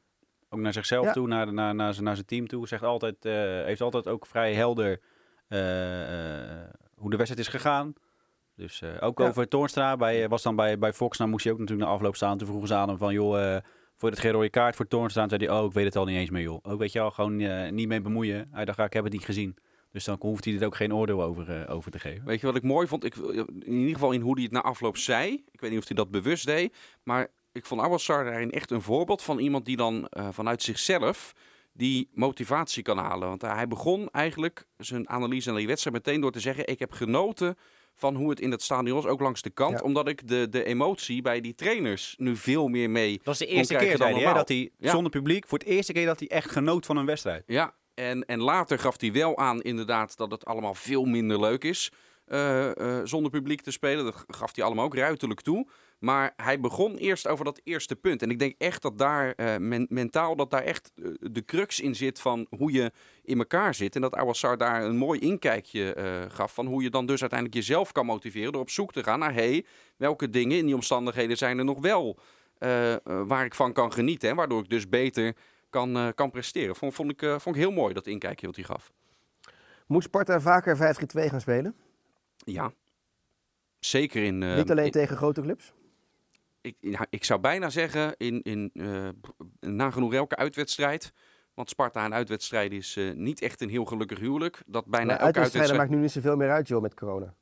Ook 0.50 0.60
naar 0.60 0.74
zichzelf 0.74 1.06
Ja. 1.06 1.12
toe, 1.12 1.28
naar, 1.28 1.54
naar, 1.54 1.76
naar, 1.76 1.94
zijn, 1.94 2.06
naar 2.06 2.16
zijn 2.16 2.28
team 2.28 2.48
toe. 2.48 2.68
Zegt 2.68 2.84
altijd, 2.84 3.26
eh, 3.26 3.34
heeft 3.64 3.82
altijd 3.82 4.08
ook 4.08 4.26
vrij 4.26 4.54
helder 4.54 5.00
hoe 7.04 7.12
de 7.12 7.18
wedstrijd 7.18 7.48
is 7.48 7.54
gegaan. 7.54 7.94
Dus 8.56 8.82
eh, 8.82 8.90
ook 9.00 9.20
Ja. 9.20 9.28
over 9.28 9.48
Toornstra. 9.48 9.96
Bij, 9.96 10.24
eh, 10.24 10.30
was 10.30 10.44
dan 10.44 10.56
bij, 10.56 10.78
bij 10.78 10.94
Fox, 10.94 11.18
nou 11.18 11.30
moest 11.30 11.44
hij 11.44 11.54
ook 11.54 11.60
natuurlijk 11.60 11.88
na 11.88 11.94
afloop 11.94 12.16
staan. 12.16 12.38
Toen 12.38 12.48
vroegen 12.48 12.68
ze 12.68 12.76
aan 12.76 12.88
hem 12.88 12.98
van, 12.98 13.14
joh, 13.14 13.56
eh 13.56 13.62
voor 13.96 14.10
het 14.10 14.20
geen 14.20 14.32
rode 14.32 14.50
kaart 14.50 14.76
voor 14.76 14.88
Toornstra? 14.88 15.24
En 15.24 15.30
zei 15.30 15.46
hij, 15.46 15.56
oh, 15.60 15.66
ik 15.66 15.72
weet 15.72 15.86
het 15.86 15.96
al 15.96 16.06
niet 16.06 16.18
eens 16.18 16.30
meer, 16.30 16.42
joh. 16.42 16.60
Ook 16.62 16.80
weet 16.80 16.92
je 16.92 17.00
wel, 17.00 17.12
gewoon 17.12 17.40
eh, 17.40 17.72
niet 17.72 17.88
mee 17.88 18.02
bemoeien. 18.02 18.48
Hij 18.52 18.66
dacht, 18.66 18.80
ah, 18.80 18.86
ik 18.86 18.94
heb 18.94 19.04
het 19.04 19.14
niet 19.14 19.26
gezien. 19.26 19.56
Dus 19.92 20.04
dan 20.04 20.18
hoeft 20.20 20.46
hij 20.46 20.58
er 20.60 20.66
ook 20.66 20.76
geen 20.76 20.94
oordeel 20.94 21.24
over, 21.24 21.62
eh, 21.62 21.74
over 21.76 21.92
te 21.92 22.00
geven. 22.00 22.26
Weet 22.26 22.40
je 22.40 22.46
wat 22.46 22.56
ik 22.56 22.64
mooi 22.64 22.88
vond? 22.88 23.04
Ik, 23.04 23.16
in 23.16 23.74
ieder 23.74 23.94
geval 23.94 24.12
in 24.12 24.22
hoe 24.22 24.34
hij 24.34 24.44
het 24.44 24.52
na 24.52 24.62
afloop 24.62 24.98
zei. 24.98 25.44
Ik 25.52 25.62
weet 25.62 25.70
niet 25.72 25.80
of 25.80 25.88
hij 25.88 25.96
dat 25.96 26.12
bewust 26.12 26.46
deed. 26.46 26.76
Maar 27.04 27.28
ik 27.52 27.66
vond 27.66 27.82
Awassar 27.82 28.24
daarin 28.24 28.52
echt 28.52 28.72
een 28.72 28.82
voorbeeld 28.82 29.22
van 29.22 29.40
iemand 29.40 29.66
die 29.66 29.78
dan 29.78 30.08
eh, 30.08 30.28
vanuit 30.32 30.62
zichzelf 30.62 31.34
die 31.74 32.10
motivatie 32.14 32.84
kan 32.84 32.98
halen. 32.98 33.28
Want 33.28 33.42
hij 33.42 33.68
begon 33.68 34.10
eigenlijk 34.12 34.66
zijn 34.78 35.10
analyse 35.10 35.50
naar 35.50 35.58
die 35.58 35.68
wedstrijd 35.68 35.96
meteen 35.96 36.22
door 36.22 36.32
te 36.32 36.40
zeggen... 36.40 36.68
ik 36.68 36.80
heb 36.80 36.92
genoten 36.92 37.58
van 37.94 38.16
hoe 38.16 38.30
het 38.30 38.40
in 38.40 38.52
het 38.52 38.62
stadion 38.62 38.96
was, 38.96 39.06
ook 39.06 39.20
langs 39.22 39.42
de 39.42 39.50
kant. 39.50 39.78
Ja. 39.80 39.84
Omdat 39.86 40.08
ik 40.08 40.28
de, 40.28 40.50
de 40.50 40.64
emotie 40.64 41.22
bij 41.22 41.42
die 41.42 41.56
trainers 41.56 42.16
nu 42.18 42.36
veel 42.36 42.68
meer 42.68 42.90
mee... 42.90 43.16
Dat 43.18 43.26
was 43.26 43.38
de 43.38 43.46
eerste 43.46 43.76
keer, 43.76 43.98
dan 43.98 44.14
hij, 44.14 44.34
dat 44.34 44.48
hij 44.48 44.70
Ja. 44.78 44.92
zonder 44.92 45.12
publiek, 45.12 45.48
voor 45.48 45.58
het 45.58 45.68
eerste 45.68 45.94
keer 45.94 46.06
dat 46.06 46.20
hij 46.20 46.28
echt 46.28 46.52
genoot 46.52 46.86
van 46.86 46.98
een 46.98 47.06
wedstrijd. 47.06 47.44
Ja, 47.48 47.74
en, 47.94 48.26
en 48.26 48.40
later 48.42 48.80
gaf 48.80 49.00
hij 49.02 49.12
wel 49.12 49.38
aan 49.38 49.62
inderdaad 49.62 50.18
dat 50.18 50.32
het 50.32 50.46
allemaal 50.46 50.74
veel 50.74 51.06
minder 51.06 51.40
leuk 51.40 51.64
is... 51.64 51.92
eh, 52.26 52.78
eh, 52.78 53.06
zonder 53.06 53.32
publiek 53.32 53.62
te 53.62 53.72
spelen. 53.72 54.06
Dat 54.06 54.26
gaf 54.28 54.56
hij 54.56 54.66
allemaal 54.66 54.86
ook 54.86 54.96
ruiterlijk 54.96 55.42
toe. 55.42 55.68
Maar 56.04 56.34
hij 56.36 56.60
begon 56.60 56.96
eerst 56.98 57.28
over 57.28 57.46
dat 57.46 57.62
eerste 57.64 57.96
punt. 57.96 58.22
En 58.22 58.30
ik 58.30 58.40
denk 58.40 58.56
echt 58.58 58.82
dat 58.82 58.98
daar 58.98 59.32
eh, 59.34 59.58
men- 59.58 59.86
mentaal 59.90 60.36
dat 60.36 60.50
daar 60.52 60.64
echt 60.64 60.92
eh, 60.96 61.12
de 61.20 61.46
crux 61.46 61.80
in 61.80 61.96
zit 61.96 62.20
van 62.22 62.48
hoe 62.50 62.72
je 62.72 62.92
in 63.24 63.38
elkaar 63.38 63.76
zit. 63.76 63.96
En 63.96 64.02
dat 64.02 64.16
Awassar 64.16 64.58
daar 64.58 64.84
een 64.84 64.98
mooi 64.98 65.20
inkijkje 65.20 65.94
eh, 65.94 66.22
gaf 66.28 66.54
van 66.54 66.66
hoe 66.66 66.84
je 66.84 66.90
dan 66.90 67.06
dus 67.06 67.22
uiteindelijk 67.22 67.60
jezelf 67.60 67.92
kan 67.92 68.06
motiveren 68.06 68.52
door 68.52 68.62
op 68.62 68.70
zoek 68.70 68.92
te 68.94 69.04
gaan 69.04 69.20
naar 69.20 69.34
hey, 69.34 69.66
welke 69.98 70.30
dingen 70.30 70.58
in 70.58 70.66
die 70.66 70.76
omstandigheden 70.76 71.38
zijn 71.38 71.58
er 71.58 71.66
nog 71.66 71.80
wel 71.80 72.20
waar 73.06 73.46
ik 73.46 73.56
van 73.56 73.74
kan 73.74 73.94
genieten. 73.94 74.30
En 74.30 74.36
waardoor 74.36 74.60
ik 74.64 74.70
dus 74.70 74.90
beter 74.90 75.36
kan, 75.70 76.12
kan 76.16 76.32
presteren. 76.32 76.76
Vond, 76.76 76.94
vond, 76.94 77.12
ik, 77.12 77.20
vond 77.20 77.56
ik 77.56 77.62
heel 77.62 77.72
mooi 77.72 77.94
dat 77.94 78.08
inkijkje 78.08 78.46
wat 78.46 78.56
hij 78.56 78.66
gaf. 78.66 78.92
Moet 79.88 80.04
Sparta 80.04 80.40
vaker 80.40 80.78
5-3-2 80.78 81.30
gaan 81.30 81.42
spelen? 81.42 81.76
Ja. 82.38 82.72
Zeker 83.80 84.24
in. 84.24 84.38
Niet 84.56 84.72
alleen 84.72 84.86
in- 84.86 84.92
tegen 84.92 85.18
grote 85.18 85.42
clubs? 85.42 85.74
Ik, 86.64 87.06
ik 87.10 87.24
zou 87.24 87.40
bijna 87.40 87.70
zeggen 87.70 88.16
in, 88.18 88.42
in 88.42 88.72
eh, 88.74 89.10
nagenoeg 89.60 90.14
elke 90.14 90.36
uitwedstrijd. 90.36 91.14
Want 91.54 91.70
Sparta 91.70 92.06
een 92.06 92.14
uitwedstrijd 92.14 92.72
is 92.72 92.96
eh, 92.96 93.12
niet 93.14 93.42
echt 93.42 93.62
een 93.62 93.70
heel 93.70 93.86
gelukkig 93.86 94.20
huwelijk. 94.20 94.64
Dat 94.66 94.86
bijna 94.86 95.06
Maar 95.06 95.16
elke 95.16 95.26
uitwedstrijden 95.26 95.60
uitwedstrijd. 95.60 95.90
maakt 95.90 95.90
nu 95.90 95.98
niet 96.02 96.12
zoveel 96.12 96.36
meer 96.36 96.52
uit, 96.52 96.68
joh, 96.68 96.82
met 96.82 96.94
corona. 96.94 97.36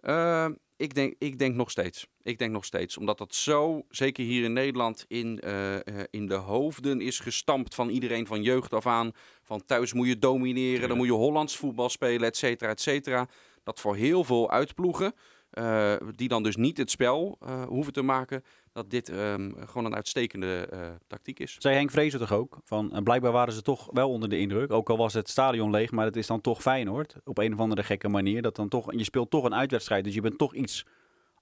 Eh, 0.00 0.48
ik, 0.76 0.94
denk, 0.94 1.14
ik 1.18 1.38
denk 1.38 1.54
nog 1.54 1.70
steeds. 1.70 2.06
Ik 2.22 2.38
denk 2.38 2.52
nog 2.52 2.64
steeds. 2.64 2.96
Omdat 2.98 3.18
dat 3.18 3.34
zo, 3.34 3.82
zeker 3.88 4.24
hier 4.24 4.44
in 4.44 4.52
Nederland, 4.52 5.04
in, 5.08 5.40
eh, 5.40 5.74
eh, 5.74 6.04
in 6.10 6.26
de 6.26 6.34
hoofden 6.34 7.00
is 7.00 7.20
gestampt 7.20 7.74
van 7.74 7.88
iedereen 7.88 8.26
van 8.26 8.42
jeugd 8.42 8.72
af 8.72 8.86
aan. 8.86 9.12
Van 9.42 9.64
thuis 9.64 9.92
moet 9.92 10.06
je 10.06 10.18
domineren, 10.18 10.88
dan 10.88 10.96
moet 10.96 11.06
je 11.06 11.12
Hollands 11.12 11.56
voetbal 11.56 11.88
spelen, 11.88 12.28
et 12.28 12.36
cetera, 12.36 12.70
et 12.70 12.80
cetera. 12.80 13.28
Dat 13.62 13.80
voor 13.80 13.96
heel 13.96 14.24
veel 14.24 14.50
uitploegen, 14.50 15.14
eh, 15.50 15.94
die 16.14 16.28
dan 16.28 16.42
dus 16.42 16.56
niet 16.56 16.76
het 16.76 16.90
spel 16.90 17.36
eh, 17.40 17.62
hoeven 17.62 17.92
te 17.92 18.02
maken, 18.02 18.44
dat 18.72 18.90
dit 18.90 19.08
ehm, 19.08 19.50
gewoon 19.56 19.84
een 19.84 19.94
uitstekende 19.94 20.68
eh, 20.70 20.80
tactiek 21.06 21.38
is. 21.38 21.56
Zei 21.58 21.74
Henk 21.74 21.90
Vrezen 21.90 22.18
toch 22.18 22.32
ook? 22.32 22.58
Van, 22.64 23.00
blijkbaar 23.04 23.32
waren 23.32 23.52
ze 23.52 23.62
toch 23.62 23.88
wel 23.92 24.10
onder 24.10 24.28
de 24.28 24.38
indruk. 24.38 24.72
Ook 24.72 24.90
al 24.90 24.96
was 24.96 25.14
het 25.14 25.28
stadion 25.28 25.70
leeg, 25.70 25.90
maar 25.90 26.04
het 26.04 26.16
is 26.16 26.26
dan 26.26 26.40
toch 26.40 26.62
Feyenoord. 26.62 27.14
Op 27.24 27.38
een 27.38 27.52
of 27.52 27.58
andere 27.58 27.82
gekke 27.82 28.08
manier. 28.08 28.42
Dat 28.42 28.56
dan 28.56 28.68
toch, 28.68 28.92
je 28.92 29.04
speelt 29.04 29.30
toch 29.30 29.44
een 29.44 29.54
uitwedstrijd, 29.54 30.04
dus 30.04 30.14
je 30.14 30.20
bent 30.20 30.38
toch 30.38 30.54
iets 30.54 30.86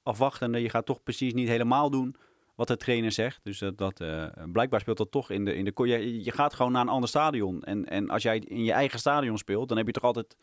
afwachtender. 0.02 0.60
Je 0.60 0.70
gaat 0.70 0.86
toch 0.86 1.02
precies 1.02 1.34
niet 1.34 1.48
helemaal 1.48 1.90
doen 1.90 2.16
wat 2.54 2.68
de 2.68 2.76
trainer 2.76 3.12
zegt. 3.12 3.40
Dus 3.42 3.62
dat, 3.76 4.04
blijkbaar 4.52 4.80
speelt 4.80 4.96
dat 4.96 5.10
toch 5.10 5.30
in 5.30 5.44
de... 5.44 5.54
In 5.54 5.64
de 5.64 5.72
je, 5.86 6.24
je 6.24 6.32
gaat 6.32 6.54
gewoon 6.54 6.72
naar 6.72 6.82
een 6.82 6.88
ander 6.88 7.08
stadion. 7.08 7.62
En, 7.62 7.86
en 7.86 8.10
als 8.10 8.22
jij 8.22 8.38
in 8.38 8.64
je 8.64 8.72
eigen 8.72 8.98
stadion 8.98 9.38
speelt, 9.38 9.68
dan 9.68 9.76
heb 9.76 9.86
je 9.86 9.92
toch 9.92 10.04
altijd 10.04 10.36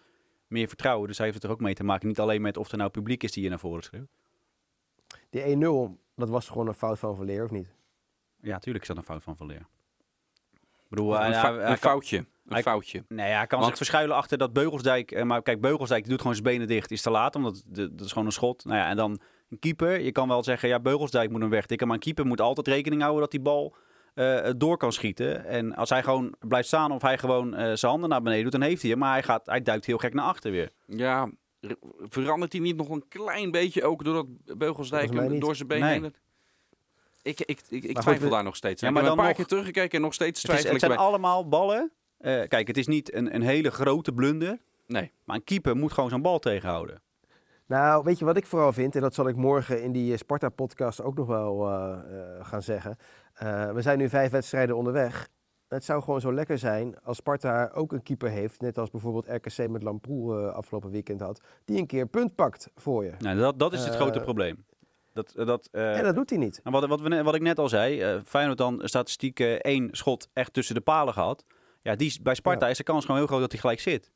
meer 0.53 0.67
vertrouwen. 0.67 1.07
Dus 1.07 1.17
hij 1.17 1.25
heeft 1.25 1.37
het 1.41 1.45
er 1.47 1.55
ook 1.55 1.61
mee 1.61 1.73
te 1.73 1.83
maken. 1.83 2.07
Niet 2.07 2.19
alleen 2.19 2.41
met 2.41 2.57
of 2.57 2.71
er 2.71 2.77
nou 2.77 2.89
publiek 2.89 3.23
is 3.23 3.31
die 3.31 3.43
je 3.43 3.49
naar 3.49 3.59
voren 3.59 3.83
schreeuwt. 3.83 4.07
Die 5.29 5.41
1-0, 5.41 5.97
dat 6.15 6.29
was 6.29 6.47
gewoon 6.49 6.67
een 6.67 6.73
fout 6.73 6.99
van 6.99 7.15
Verleer, 7.15 7.43
of 7.43 7.51
niet? 7.51 7.67
Ja, 8.41 8.59
tuurlijk 8.59 8.83
is 8.83 8.89
dat 8.89 8.97
een 8.97 9.03
fout 9.03 9.23
van 9.23 9.35
Verleer. 9.37 9.65
Ik 10.53 10.89
bedoel, 10.89 11.15
Een, 11.15 11.33
hij- 11.33 11.49
een 11.53 11.61
kan- 11.65 11.77
foutje. 11.77 12.17
Een 12.17 12.27
hij- 12.53 12.61
foutje. 12.61 13.03
Nee, 13.07 13.31
hij 13.31 13.47
kan 13.47 13.57
Want- 13.57 13.67
zich 13.69 13.77
verschuilen 13.77 14.15
achter 14.15 14.37
dat 14.37 14.53
Beugelsdijk. 14.53 15.11
eh, 15.11 15.23
Maar 15.23 15.41
kijk, 15.41 15.61
Beugelsdijk 15.61 16.01
die 16.01 16.09
doet 16.11 16.19
gewoon 16.21 16.35
zijn 16.35 16.47
benen 16.47 16.67
dicht. 16.67 16.91
Is 16.91 17.01
te 17.01 17.09
laat, 17.09 17.35
omdat 17.35 17.63
de- 17.67 17.95
dat 17.95 18.05
is 18.05 18.11
gewoon 18.11 18.27
een 18.27 18.33
schot. 18.33 18.65
Nou 18.65 18.77
ja, 18.77 18.89
en 18.89 18.95
dan 18.95 19.19
een 19.49 19.59
keeper. 19.59 19.99
Je 19.99 20.11
kan 20.11 20.27
wel 20.27 20.43
zeggen, 20.43 20.69
ja, 20.69 20.79
Beugelsdijk 20.79 21.29
moet 21.31 21.41
hem 21.41 21.49
wegtikken. 21.49 21.87
Maar 21.87 21.95
een 21.95 22.01
keeper 22.01 22.25
moet 22.25 22.41
altijd 22.41 22.67
rekening 22.67 23.01
houden 23.01 23.21
dat 23.21 23.31
die 23.31 23.39
bal 23.41 23.75
eh, 24.13 24.49
door 24.57 24.77
kan 24.77 24.91
schieten. 24.91 25.45
En 25.45 25.75
als 25.75 25.89
hij 25.89 26.03
gewoon 26.03 26.33
blijft 26.39 26.67
staan 26.67 26.91
of 26.91 27.01
hij 27.01 27.17
gewoon 27.17 27.55
eh, 27.55 27.73
zijn 27.73 27.91
handen 27.91 28.09
naar 28.09 28.21
beneden 28.21 28.43
doet, 28.43 28.51
dan 28.51 28.61
heeft 28.61 28.81
hij 28.81 28.91
hem. 28.91 28.99
Maar 28.99 29.11
hij, 29.11 29.23
gaat, 29.23 29.45
hij 29.45 29.61
duikt 29.61 29.85
heel 29.85 29.97
gek 29.97 30.13
naar 30.13 30.25
achter 30.25 30.51
weer. 30.51 30.71
Ja, 30.85 31.29
verandert 32.09 32.51
hij 32.51 32.61
niet 32.61 32.75
nog 32.75 32.89
een 32.89 33.07
klein 33.07 33.51
beetje 33.51 33.83
ook 33.83 34.03
doordat 34.03 34.25
Beugelsdijk 34.57 35.13
hem 35.13 35.39
door 35.39 35.55
zijn 35.55 35.67
been 35.67 35.79
Nee. 35.79 36.11
Ik, 37.21 37.39
ik, 37.39 37.61
ik, 37.69 37.83
ik 37.83 37.99
twijfel 37.99 38.29
daar 38.29 38.43
nog 38.43 38.55
steeds. 38.55 38.81
Ja, 38.81 38.87
aan. 38.87 38.93
maar 38.93 39.03
ik 39.03 39.07
heb 39.09 39.17
dan 39.17 39.25
een 39.25 39.31
paar 39.31 39.39
nog- 39.39 39.47
keer 39.47 39.57
teruggekeken 39.57 39.97
en 39.97 40.01
nog 40.03 40.13
steeds 40.13 40.41
Het, 40.41 40.51
is, 40.51 40.57
twijfel 40.59 40.73
het 40.73 40.83
ik 40.83 40.89
zijn 40.89 41.07
allemaal 41.07 41.47
ballen. 41.47 41.91
Eh, 42.17 42.41
kijk, 42.47 42.67
het 42.67 42.77
is 42.77 42.87
niet 42.87 43.13
een, 43.13 43.35
een 43.35 43.41
hele 43.41 43.71
grote 43.71 44.11
blunder. 44.13 44.59
Nee. 44.87 45.11
Maar 45.23 45.35
een 45.35 45.43
keeper 45.43 45.75
moet 45.75 45.91
gewoon 45.93 46.09
zo'n 46.09 46.21
bal 46.21 46.39
tegenhouden. 46.39 47.01
Nou, 47.73 48.03
weet 48.03 48.19
je 48.19 48.25
wat 48.25 48.37
ik 48.37 48.45
vooral 48.45 48.73
vind, 48.73 48.95
en 48.95 49.01
dat 49.01 49.13
zal 49.13 49.27
ik 49.27 49.35
morgen 49.35 49.83
in 49.83 49.91
die 49.91 50.11
eh, 50.11 50.17
Sparta-podcast 50.17 51.01
ook 51.01 51.15
nog 51.15 51.27
wel 51.27 51.69
eh, 51.69 51.93
eh, 51.93 52.45
gaan 52.45 52.61
zeggen. 52.61 52.97
Eh, 53.33 53.71
we 53.71 53.81
zijn 53.81 53.97
nu 53.97 54.09
vijf 54.09 54.31
wedstrijden 54.31 54.77
onderweg. 54.77 55.29
Het 55.67 55.83
zou 55.83 56.01
gewoon 56.03 56.21
zo 56.21 56.33
lekker 56.33 56.57
zijn 56.57 56.99
als 57.03 57.17
Sparta 57.17 57.71
ook 57.73 57.91
een 57.91 58.03
keeper 58.03 58.29
heeft, 58.29 58.61
net 58.61 58.77
als 58.77 58.89
bijvoorbeeld 58.89 59.27
RKC 59.27 59.69
met 59.69 59.83
Lamproe 59.83 60.51
afgelopen 60.51 60.89
weekend 60.89 61.19
had, 61.19 61.41
die 61.65 61.77
een 61.77 61.87
keer 61.87 62.01
een 62.01 62.09
punt 62.09 62.35
pakt 62.35 62.69
voor 62.75 63.03
je. 63.03 63.11
Nou, 63.19 63.37
dat, 63.37 63.59
dat 63.59 63.73
is 63.73 63.85
het 63.85 63.95
grote 63.95 64.19
probleem. 64.19 64.65
Dat, 65.13 65.33
dat, 65.35 65.69
eh, 65.71 65.97
en 65.97 66.03
dat 66.03 66.15
doet 66.15 66.29
hij 66.29 66.39
niet. 66.39 66.59
En 66.63 66.71
wat, 66.71 66.85
wat, 66.85 67.01
we, 67.01 67.23
wat 67.23 67.35
ik 67.35 67.41
net 67.41 67.59
al 67.59 67.69
zei, 67.69 68.01
eh 68.01 68.19
Feyenoord 68.25 68.57
dan 68.57 68.81
statistiek 68.83 69.39
eh, 69.39 69.53
één 69.53 69.89
schot 69.91 70.29
echt 70.33 70.53
tussen 70.53 70.75
de 70.75 70.81
palen 70.81 71.13
gehad. 71.13 71.45
Ja, 71.81 71.95
die, 71.95 72.19
bij 72.21 72.35
Sparta 72.35 72.65
Ja. 72.65 72.71
is 72.71 72.77
de 72.77 72.83
kans 72.83 73.05
gewoon 73.05 73.17
heel 73.19 73.27
groot 73.27 73.41
dat 73.41 73.51
hij 73.51 73.59
gelijk 73.59 73.79
zit. 73.79 74.11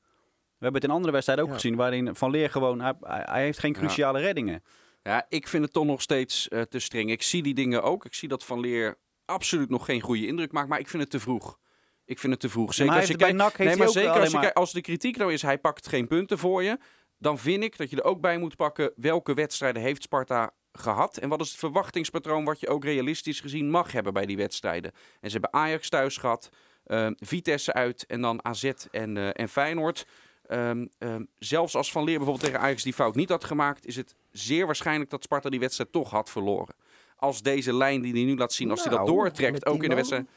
We 0.58 0.64
hebben 0.64 0.82
het 0.82 0.90
in 0.90 0.96
andere 0.96 1.14
wedstrijden 1.14 1.46
ook 1.46 1.52
Ja. 1.52 1.58
gezien, 1.60 1.76
waarin 1.76 2.16
Van 2.16 2.32
Leer 2.32 2.50
gewoon, 2.50 2.80
hij, 3.02 3.44
heeft 3.44 3.60
geen 3.60 3.72
Ja. 3.74 3.78
cruciale 3.80 4.20
reddingen. 4.20 4.64
Ja, 5.04 5.26
ik 5.30 5.48
vind 5.48 5.64
het 5.64 5.74
toch 5.74 5.86
nog 5.86 6.02
steeds 6.02 6.48
eh, 6.48 6.62
te 6.62 6.80
streng. 6.80 7.12
Ik 7.12 7.22
zie 7.22 7.44
die 7.44 7.54
dingen 7.54 7.84
ook. 7.84 8.06
Ik 8.06 8.14
zie 8.14 8.28
dat 8.28 8.46
Van 8.46 8.60
Leer 8.60 8.98
absoluut 9.26 9.70
nog 9.70 9.86
geen 9.86 10.02
goede 10.02 10.28
indruk 10.28 10.52
maakt, 10.52 10.68
maar 10.70 10.80
ik 10.80 10.88
vind 10.88 11.02
het 11.04 11.12
te 11.12 11.20
vroeg. 11.20 11.58
Ik 12.06 12.20
vind 12.20 12.32
het 12.34 12.42
te 12.42 12.50
vroeg. 12.50 12.74
Zeker 12.74 12.96
als 12.96 13.08
je 13.08 13.16
kijkt, 13.16 13.36
NAC 13.36 13.58
nee, 13.58 13.76
maar 13.76 13.90
zeker 13.90 14.10
als, 14.20 14.32
je 14.32 14.40
kijkt, 14.40 14.56
als 14.56 14.72
de 14.72 14.82
kritiek 14.82 15.18
nou 15.18 15.34
is, 15.34 15.42
hij 15.42 15.58
pakt 15.58 15.88
geen 15.88 16.08
punten 16.08 16.38
voor 16.38 16.64
je, 16.64 16.78
dan 17.18 17.38
vind 17.40 17.64
ik 17.64 17.78
dat 17.78 17.90
je 17.90 17.96
er 17.96 18.04
ook 18.04 18.22
bij 18.22 18.38
moet 18.38 18.56
pakken 18.56 18.92
welke 18.96 19.34
wedstrijden 19.34 19.82
heeft 19.82 20.02
Sparta 20.02 20.54
gehad 20.72 21.18
en 21.18 21.30
wat 21.30 21.42
is 21.42 21.50
het 21.50 21.60
verwachtingspatroon 21.60 22.44
wat 22.46 22.60
je 22.60 22.68
ook 22.68 22.84
realistisch 22.84 23.40
gezien 23.40 23.70
mag 23.70 23.92
hebben 23.92 24.14
bij 24.14 24.26
die 24.26 24.38
wedstrijden. 24.38 24.92
En 25.20 25.30
ze 25.30 25.38
hebben 25.40 25.54
Ajax 25.54 25.90
thuis 25.90 26.18
gehad, 26.18 26.50
eh, 26.84 27.08
Vitesse 27.16 27.74
uit 27.74 28.06
en 28.06 28.22
dan 28.22 28.46
AZ 28.46 28.72
en, 28.92 29.18
eh, 29.18 29.30
en 29.34 29.50
Feyenoord. 29.50 30.06
Ehm, 30.48 30.86
ehm, 30.98 31.24
zelfs 31.40 31.76
als 31.76 31.92
Van 31.92 32.04
Leer 32.04 32.18
bijvoorbeeld 32.18 32.46
tegen 32.46 32.60
Ajax 32.60 32.84
die 32.84 32.94
fout 32.94 33.16
niet 33.16 33.30
had 33.30 33.44
gemaakt, 33.44 33.86
is 33.86 33.96
het 33.96 34.16
zeer 34.32 34.66
waarschijnlijk 34.66 35.10
dat 35.10 35.24
Sparta 35.24 35.50
die 35.50 35.60
wedstrijd 35.60 35.92
toch 35.92 36.10
had 36.10 36.30
verloren. 36.30 36.76
Als 37.16 37.42
deze 37.42 37.74
lijn 37.74 38.02
die 38.02 38.14
hij 38.14 38.24
nu 38.24 38.38
laat 38.38 38.54
zien, 38.54 38.70
als 38.72 38.82
hij 38.82 38.90
dat 38.90 39.00
Nou, 39.06 39.12
doortrekt, 39.12 39.66
ook 39.66 39.84
in 39.84 39.90
de 39.90 39.96
wedstrijd. 39.96 40.28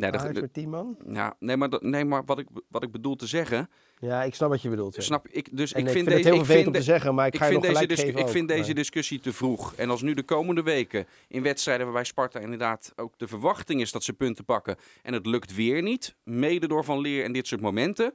Nee, 0.00 0.10
dat, 0.10 0.20
Ajax 0.20 0.40
met 0.40 0.52
10 0.52 0.70
man? 0.70 0.96
ja, 1.12 1.36
nee, 1.38 1.56
maar, 1.56 1.68
dat- 1.70 1.82
nee, 1.82 2.04
maar 2.04 2.22
wat, 2.24 2.38
ik, 2.38 2.46
wat 2.68 2.82
ik 2.82 2.90
bedoel 2.92 3.16
te 3.16 3.26
zeggen, 3.26 3.70
Ja, 3.98 4.22
ik 4.22 4.34
snap 4.34 4.48
wat 4.50 4.62
je 4.62 4.68
bedoelt. 4.68 4.94
ja. 4.94 5.02
snap 5.02 5.28
ik. 5.28 5.56
Dus 5.56 5.72
En 5.72 5.80
ik 5.80 5.86
ik 5.86 5.92
vind, 5.92 6.04
vind 6.04 6.06
het 6.06 6.16
deze, 6.16 6.28
heel 6.28 6.38
ik 6.40 6.44
vervelend 6.46 6.46
vind, 6.64 6.66
om 6.66 6.72
te 6.72 6.82
zeggen, 6.82 7.14
maar 7.14 7.26
ik, 7.26 7.32
ik 7.32 7.38
ga 7.38 7.44
je 7.46 7.50
vind, 7.50 7.62
nog 7.64 7.72
deze, 7.72 7.82
gelijk 7.84 8.00
discu- 8.00 8.18
geven 8.18 8.26
ik 8.32 8.36
vind 8.36 8.48
deze 8.48 8.74
discussie 8.74 9.20
te 9.20 9.32
vroeg. 9.32 9.74
En 9.74 9.90
als 9.90 10.02
nu 10.02 10.14
de 10.14 10.22
komende 10.22 10.62
weken 10.62 11.06
in 11.28 11.42
wedstrijden 11.42 11.86
waarbij 11.86 12.04
Sparta 12.04 12.38
inderdaad 12.38 12.92
ook 12.96 13.18
de 13.18 13.28
verwachting 13.28 13.80
is 13.80 13.92
dat 13.92 14.02
ze 14.04 14.12
punten 14.12 14.44
pakken. 14.44 14.76
En 15.02 15.12
het 15.12 15.26
lukt 15.26 15.54
weer 15.54 15.82
niet, 15.82 16.14
mede 16.24 16.66
door 16.68 16.84
Van 16.84 16.98
Leer 17.00 17.24
en 17.24 17.32
dit 17.32 17.46
soort 17.46 17.60
momenten. 17.60 18.14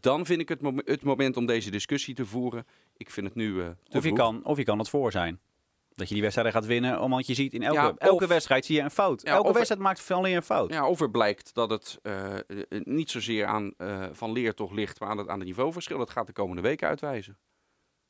Dan 0.00 0.26
vind 0.26 0.40
ik 0.40 0.48
het, 0.48 0.60
mom- 0.60 0.80
het 0.84 1.02
moment 1.02 1.36
om 1.36 1.46
deze 1.46 1.70
discussie 1.70 2.14
te 2.14 2.26
voeren. 2.26 2.64
Ik 2.96 3.10
vind 3.10 3.26
het 3.26 3.34
nu 3.34 3.60
eh, 3.60 3.66
te 3.66 3.72
Of 3.86 3.92
je, 3.92 4.00
vroeg. 4.00 4.16
kan, 4.18 4.44
of 4.44 4.56
je 4.56 4.64
kan 4.64 4.78
het 4.78 4.88
voor 4.88 5.12
zijn. 5.12 5.40
Dat 5.96 6.08
je 6.08 6.14
die 6.14 6.22
wedstrijden 6.22 6.54
gaat 6.54 6.66
winnen, 6.66 7.00
omdat 7.00 7.26
je 7.26 7.34
ziet 7.34 7.52
in 7.54 7.62
elke, 7.62 7.80
Ja, 7.80 7.94
elke 7.98 8.22
of- 8.24 8.28
wedstrijd 8.30 8.64
zie 8.64 8.76
je 8.76 8.82
een 8.82 8.90
fout. 8.90 9.22
Ja, 9.22 9.32
elke 9.32 9.52
wedstrijd 9.52 9.80
maakt 9.80 10.00
Van 10.00 10.22
Leer 10.22 10.36
een 10.36 10.42
fout. 10.42 10.72
Ja, 10.72 10.88
of 10.88 11.00
er 11.00 11.10
blijkt 11.10 11.54
dat 11.54 11.70
het 11.70 11.98
eh, 12.02 12.34
niet 12.68 13.10
zozeer 13.10 13.46
aan 13.46 13.72
eh, 13.76 14.04
Van 14.12 14.32
Leer 14.32 14.54
toch 14.54 14.72
ligt, 14.72 15.00
maar 15.00 15.08
aan 15.08 15.18
het, 15.18 15.28
aan 15.28 15.38
het 15.38 15.48
niveauverschil. 15.48 15.98
Dat 15.98 16.10
gaat 16.10 16.26
de 16.26 16.32
komende 16.32 16.62
weken 16.62 16.88
uitwijzen. 16.88 17.38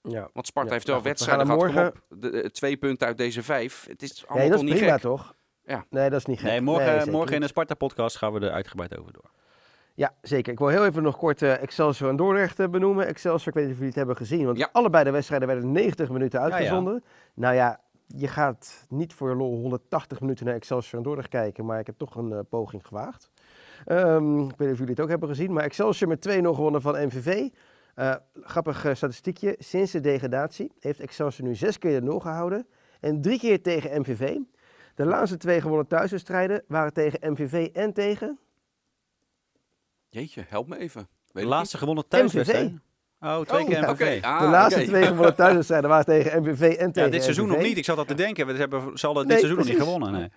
Ja. 0.02 0.28
Want 0.32 0.46
Sparta 0.46 0.68
Ja, 0.68 0.74
heeft 0.74 0.86
wel 0.86 0.94
nou 0.96 1.08
we 1.08 1.14
wedstrijden 1.14 1.46
gehad. 1.72 1.92
op, 1.94 2.20
de, 2.20 2.30
eh, 2.42 2.48
twee 2.50 2.76
punten 2.76 3.06
uit 3.06 3.16
deze 3.18 3.42
vijf. 3.42 3.86
Het 3.88 4.02
is 4.02 4.18
allemaal 4.26 4.38
Nee, 4.38 4.48
dat 4.48 4.58
toch 4.58 4.66
is 4.66 4.72
niet 4.72 4.80
prima 4.82 4.92
gek. 4.98 5.02
toch? 5.02 5.34
Ja. 5.64 5.84
Nee, 5.90 6.10
dat 6.10 6.18
is 6.20 6.26
niet 6.26 6.38
gek. 6.40 6.48
Nee, 6.50 6.60
morgen, 6.60 6.96
Nee, 6.96 7.10
morgen 7.10 7.34
in 7.34 7.40
de. 7.40 7.46
Sparta-podcast 7.46 8.16
gaan 8.16 8.32
we 8.32 8.40
er 8.40 8.50
uitgebreid 8.52 8.98
over 8.98 9.12
door. 9.12 9.30
Ja, 9.94 10.14
zeker. 10.22 10.52
Ik 10.52 10.58
wil 10.58 10.68
heel 10.68 10.84
even 10.86 11.02
nog 11.02 11.16
kort 11.16 11.42
eh, 11.42 11.62
Excelsior 11.62 12.10
en 12.10 12.16
Dordrecht 12.16 12.70
benoemen. 12.70 13.06
Excelsior, 13.06 13.48
ik 13.48 13.54
weet 13.54 13.62
niet 13.62 13.72
of 13.72 13.78
jullie 13.78 13.86
het 13.88 13.96
hebben 13.96 14.16
gezien, 14.16 14.44
want 14.46 14.58
Ja. 14.58 14.68
allebei 14.72 15.04
de 15.04 15.10
wedstrijden 15.10 15.48
werden 15.48 15.72
90 15.72 16.08
minuten 16.10 16.38
ja. 16.40 16.44
uitgezonden. 16.44 17.04
Nou 17.36 17.54
ja, 17.54 17.80
je 18.06 18.28
gaat 18.28 18.86
niet 18.88 19.12
voor 19.12 19.36
lol 19.36 19.56
180 19.60 20.20
minuten 20.20 20.46
naar 20.46 20.54
Excelsior 20.54 20.96
en 20.96 21.02
Dordrecht 21.02 21.28
kijken, 21.28 21.64
maar 21.64 21.80
ik 21.80 21.86
heb 21.86 21.98
toch 21.98 22.14
een 22.14 22.32
eh, 22.32 22.38
poging 22.48 22.86
gewaagd. 22.86 23.30
Ehm, 23.84 24.38
ik 24.38 24.56
weet 24.56 24.58
niet 24.58 24.70
of 24.70 24.78
jullie 24.78 24.94
het 24.94 25.00
ook 25.00 25.08
hebben 25.08 25.28
gezien, 25.28 25.52
maar 25.52 25.64
Excelsior 25.64 26.08
met 26.08 26.20
2-0 26.20 26.54
gewonnen 26.54 26.82
van 26.82 27.06
MVV. 27.06 27.48
Eh, 27.94 28.14
grappig 28.34 28.84
eh, 28.84 28.94
statistiekje, 28.94 29.56
sinds 29.58 29.92
de 29.92 30.00
degradatie 30.00 30.72
heeft 30.80 31.00
Excelsior 31.00 31.48
nu 31.48 31.54
zes 31.54 31.78
keer 31.78 32.00
de 32.00 32.06
nul 32.06 32.20
gehouden 32.20 32.66
en 33.00 33.20
drie 33.20 33.38
keer 33.38 33.62
tegen 33.62 34.00
MVV. 34.00 34.38
De 34.94 35.04
laatste 35.04 35.36
twee 35.36 35.60
gewonnen 35.60 35.86
thuiswedstrijden 35.86 36.64
waren 36.68 36.92
tegen 36.92 37.32
MVV 37.32 37.68
en 37.72 37.92
tegen 37.92 38.38
Jeetje, 40.08 40.44
help 40.48 40.68
me 40.68 40.78
even. 40.78 41.08
Weet 41.32 41.44
De 41.44 41.50
laatste 41.50 41.78
gewonnen 41.78 42.08
thuiswedstrijd. 42.08 42.72
Oh, 43.26 43.40
twee 43.40 43.64
niet. 43.64 43.68
keer 43.68 43.84
Oh, 43.84 43.90
MVV. 43.92 44.16
oké. 44.18 44.26
Ah, 44.26 44.40
de 44.40 44.46
laatste 44.46 44.80
oké. 44.80 44.88
twee 44.88 45.02
gewonnen 45.06 45.34
thuiswedstrijden 45.34 45.90
waren 45.90 46.04
tegen 46.04 46.42
MVV 46.42 46.60
en 46.60 46.92
tegen 46.92 47.02
Ja, 47.02 47.08
dit 47.14 47.22
seizoen 47.22 47.48
nog 47.48 47.58
niet. 47.58 47.76
Ik 47.78 47.84
zat 47.84 47.96
dat 47.96 48.08
te 48.08 48.14
denken. 48.14 48.46
We 48.46 48.52
hebben, 48.52 48.98
ze 48.98 49.06
hadden 49.06 49.26
dit 49.28 49.38
seizoen 49.38 49.58
nog 49.58 49.68
niet 49.68 49.78
gewonnen. 49.78 50.12
Nee. 50.12 50.30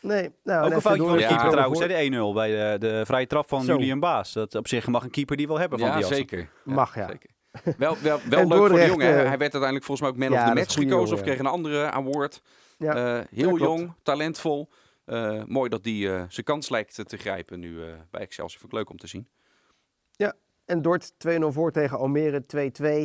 Nee, 0.00 0.30
nou, 0.44 0.60
Ook 0.64 0.70
en 0.70 0.74
een 0.76 0.80
foutje 0.80 1.02
van 1.02 1.16
de 1.16 1.26
keeper 1.26 1.44
Ja. 1.44 1.50
trouwens, 1.50 1.80
de 1.80 1.94
1-0 2.30 2.34
bij 2.34 2.50
de, 2.50 2.76
de 2.78 3.02
vrije 3.06 3.26
trap 3.26 3.48
van 3.48 3.62
Zo. 3.64 3.72
Julian 3.72 4.00
Baas. 4.00 4.32
Dat 4.32 4.54
op 4.54 4.68
zich 4.68 4.86
mag 4.86 5.02
een 5.04 5.10
keeper 5.10 5.36
die 5.36 5.46
wel 5.46 5.58
hebben 5.58 5.78
van 5.78 5.88
Ja, 5.88 5.96
die 5.96 6.04
zeker. 6.04 6.48
Mag, 6.64 6.94
ja. 6.94 7.06
Zeker. 7.06 7.30
Wel, 7.78 7.96
wel, 8.02 8.20
leuk 8.48 8.58
voor 8.68 8.68
de 8.78 8.86
jongen. 8.86 9.06
Hij 9.06 9.24
werd 9.24 9.40
uiteindelijk 9.40 9.84
volgens 9.84 10.00
mij 10.00 10.08
ook 10.10 10.16
Man 10.16 10.38
ja, 10.38 10.42
of 10.44 10.48
the 10.48 10.54
Match 10.54 10.74
gekozen. 10.74 11.16
Of 11.16 11.22
kreeg 11.22 11.38
een 11.38 11.46
andere 11.46 11.90
award. 11.90 12.42
Ja. 12.78 12.94
Eh, 12.94 13.02
heel 13.04 13.24
Ja, 13.30 13.44
klopt. 13.56 13.60
jong, 13.60 13.92
talentvol. 14.02 14.68
Eh, 15.04 15.42
mooi 15.46 15.68
dat 15.68 15.84
hij 15.84 15.92
eh, 16.14 16.22
zijn 16.28 16.46
kans 16.46 16.68
lijkt 16.68 17.08
te 17.08 17.16
grijpen 17.16 17.60
nu 17.60 17.82
eh, 17.82 17.88
bij 18.10 18.20
Excelsior. 18.20 18.60
Vind 18.60 18.72
ik 18.72 18.78
leuk 18.78 18.90
om 18.90 18.96
te 18.96 19.06
zien. 19.06 19.28
En 20.64 20.82
Dort 20.82 21.12
2-0 21.12 21.46
voor 21.48 21.72
tegen 21.72 21.98
Almere 21.98 22.44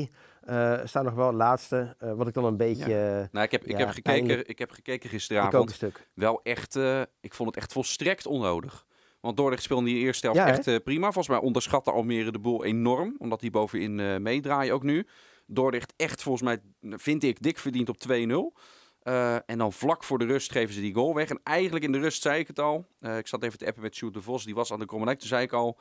2-2. 0.08 0.14
Eh 0.42 0.80
staan 0.84 1.06
nog 1.06 1.14
wel 1.14 1.34
laatste. 1.34 1.96
Eh, 2.00 2.14
wat 2.14 2.28
ik 2.28 2.34
dan 2.34 2.46
een 2.46 2.58
beetje... 2.58 3.28
Nou, 3.32 3.46
ik 3.46 3.52
heb, 3.52 3.64
ik 3.64 3.72
Ja, 3.72 3.78
heb, 3.78 3.90
gekeken, 3.90 4.48
ik 4.48 4.60
heb 4.60 4.72
gekeken 4.72 5.10
gisteravond. 5.10 5.80
Wel 6.14 6.40
echt, 6.44 6.76
eh, 6.76 7.02
ik 7.20 7.34
vond 7.34 7.50
het 7.50 7.58
echt 7.58 7.74
volstrekt 7.74 8.26
onnodig. 8.26 8.86
Want 9.20 9.38
Dordrecht 9.38 9.64
speelde 9.64 9.88
in 9.88 9.96
die 9.96 10.04
eerste 10.04 10.26
helft 10.26 10.42
Ja, 10.42 10.48
echt 10.48 10.84
prima. 10.84 11.04
Volgens 11.04 11.28
mij 11.28 11.38
onderschatte 11.38 11.92
Almere 11.92 12.32
de 12.32 12.40
boel 12.40 12.64
enorm. 12.64 13.16
Omdat 13.18 13.40
die 13.40 13.52
bovenin 13.52 14.22
meedraaien 14.22 14.74
ook 14.74 14.84
nu. 14.84 15.08
Dordrecht 15.46 15.94
echt 15.96 16.24
volgens 16.24 16.44
mij, 16.44 16.60
vind 16.98 17.24
ik, 17.24 17.42
dik 17.42 17.58
verdiend 17.58 17.90
op 17.90 17.98
2-0. 17.98 18.54
Eh, 19.08 19.36
en 19.46 19.58
dan 19.58 19.74
vlak 19.74 20.04
voor 20.04 20.20
de 20.20 20.26
rust 20.26 20.52
geven 20.52 20.74
ze 20.74 20.82
die 20.82 20.94
goal 20.94 21.14
weg. 21.16 21.30
En 21.30 21.40
eigenlijk 21.44 21.86
in 21.86 21.92
de 21.92 22.00
rust 22.00 22.22
zei 22.22 22.40
ik 22.40 22.48
het 22.48 22.60
al. 22.60 22.86
Ik 23.18 23.28
zat 23.28 23.44
even 23.44 23.58
te 23.58 23.66
appen 23.66 23.82
met 23.82 23.96
Sjoerd 23.96 24.14
de 24.14 24.22
Vos. 24.22 24.46
Die 24.46 24.56
was 24.56 24.72
aan 24.72 24.80
de 24.80 24.86
Krommelijk. 24.86 25.20
Toen 25.20 25.28
zei 25.28 25.44
ik 25.44 25.54
al, 25.54 25.80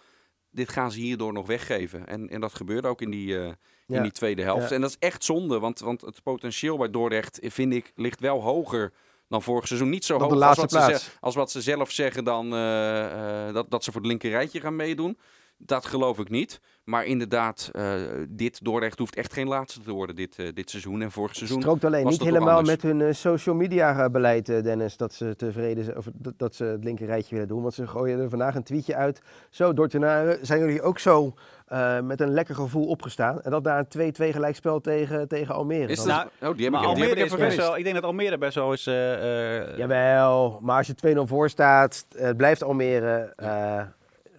dit 0.57 0.69
gaan 0.69 0.93
ze 0.93 1.01
hierdoor 1.01 1.33
nog 1.33 1.47
weggeven. 1.47 2.07
En, 2.07 2.29
en 2.29 2.41
dat 2.41 2.55
gebeurde 2.55 2.89
ook 2.89 3.01
in 3.01 3.11
die, 3.11 3.39
eh, 3.39 3.53
Ja. 3.87 3.97
in 3.97 4.03
die 4.03 4.13
tweede 4.13 4.43
helft. 4.43 4.69
Ja. 4.69 4.75
En 4.75 4.81
dat 4.81 4.91
is 4.91 4.97
echt 4.99 5.25
zonde. 5.25 5.59
Want, 5.59 5.79
want 5.79 6.01
het 6.01 6.23
potentieel 6.23 6.77
bij 6.77 6.91
Dordrecht, 6.91 7.39
eh, 7.41 7.51
vind 7.51 7.73
ik, 7.73 7.93
ligt 7.95 8.21
wel 8.21 8.43
hoger 8.43 8.93
dan 9.29 9.43
vorig 9.43 9.67
seizoen. 9.67 9.89
Niet 9.89 10.05
zo 10.05 10.19
hoog 10.19 10.43
als 10.43 10.57
wat, 10.57 10.71
ze, 10.71 11.01
als 11.21 11.35
wat 11.35 11.51
ze 11.51 11.63
zelf 11.63 11.91
zeggen 11.91 12.25
dan 12.25 12.55
eh, 12.55 13.53
dat, 13.53 13.71
dat 13.71 13.85
ze 13.85 13.93
voor 13.93 14.01
het 14.01 14.11
linker 14.11 14.31
rijtje 14.31 14.61
gaan 14.61 14.77
meedoen. 14.77 15.19
Dat 15.59 15.87
geloof 15.87 16.19
ik 16.19 16.29
niet. 16.29 16.61
Maar 16.87 17.05
inderdaad, 17.05 17.71
eh, 17.73 17.93
dit 18.29 18.65
Dordrecht 18.65 18.99
hoeft 18.99 19.17
echt 19.17 19.33
geen 19.33 19.49
laatste 19.49 19.81
te 19.81 19.91
worden 19.93 20.17
dit, 20.17 20.39
eh, 20.39 20.47
dit 20.55 20.71
seizoen. 20.71 21.03
En 21.03 21.11
vorig 21.11 21.35
seizoen 21.37 21.61
strookt 21.61 21.85
alleen 21.85 22.07
niet 22.07 22.23
helemaal 22.23 22.63
met 22.63 22.83
hun 22.83 23.01
eh, 23.01 23.13
social 23.13 23.55
media 23.55 24.11
beleid, 24.11 24.47
Dennis. 24.47 24.97
Dat 24.97 25.15
ze 25.15 25.37
tevreden 25.37 25.85
zijn, 25.85 25.97
of 25.97 26.07
dat, 26.15 26.35
dat 26.37 26.55
ze 26.55 26.65
het 26.65 26.85
linker 26.85 27.07
rijtje 27.07 27.35
willen 27.35 27.49
doen. 27.49 27.63
Want 27.63 27.75
ze 27.75 27.87
gooien 27.87 28.21
er 28.21 28.29
vandaag 28.29 28.55
een 28.55 28.63
tweetje 28.63 28.95
uit. 28.95 29.21
Zo, 29.51 29.73
Dordtenaren, 29.73 30.39
zijn 30.47 30.61
jullie 30.61 30.83
ook 30.83 30.99
zo 30.99 31.35
eh, 31.67 32.01
met 32.01 32.21
een 32.21 32.31
lekker 32.33 32.55
gevoel 32.55 32.87
opgestaan? 32.87 33.43
En 33.43 33.51
dat 33.51 33.63
na 33.63 33.79
een 33.79 34.13
2-2 34.13 34.33
gelijkspel 34.33 34.81
tegen, 34.81 35.29
tegen 35.29 35.55
Almere. 35.55 35.89
Is 35.93 35.97
dat, 35.97 36.07
Nou, 36.07 36.27
oh, 36.27 36.29
die 36.41 36.49
heb 36.49 36.59
ik, 36.59 36.71
Maar 36.71 36.83
ik 36.83 36.87
Almere 36.89 37.15
is 37.15 37.17
even 37.17 37.39
best 37.39 37.41
gemist. 37.41 37.57
wel, 37.57 37.77
ik 37.77 37.83
denk 37.83 37.95
dat 37.95 38.05
Almere 38.05 38.39
best 38.39 38.55
wel 38.55 38.73
is... 38.73 38.87
eh, 38.87 39.59
eh, 39.59 39.79
Jawel, 39.79 40.59
maar 40.63 40.77
als 40.77 40.87
je 40.87 40.95
2-0 41.17 41.21
voor 41.29 41.49
staat, 41.49 42.07
het 42.17 42.37
blijft 42.37 42.63
Almere, 42.63 43.33
eh, 43.37 43.81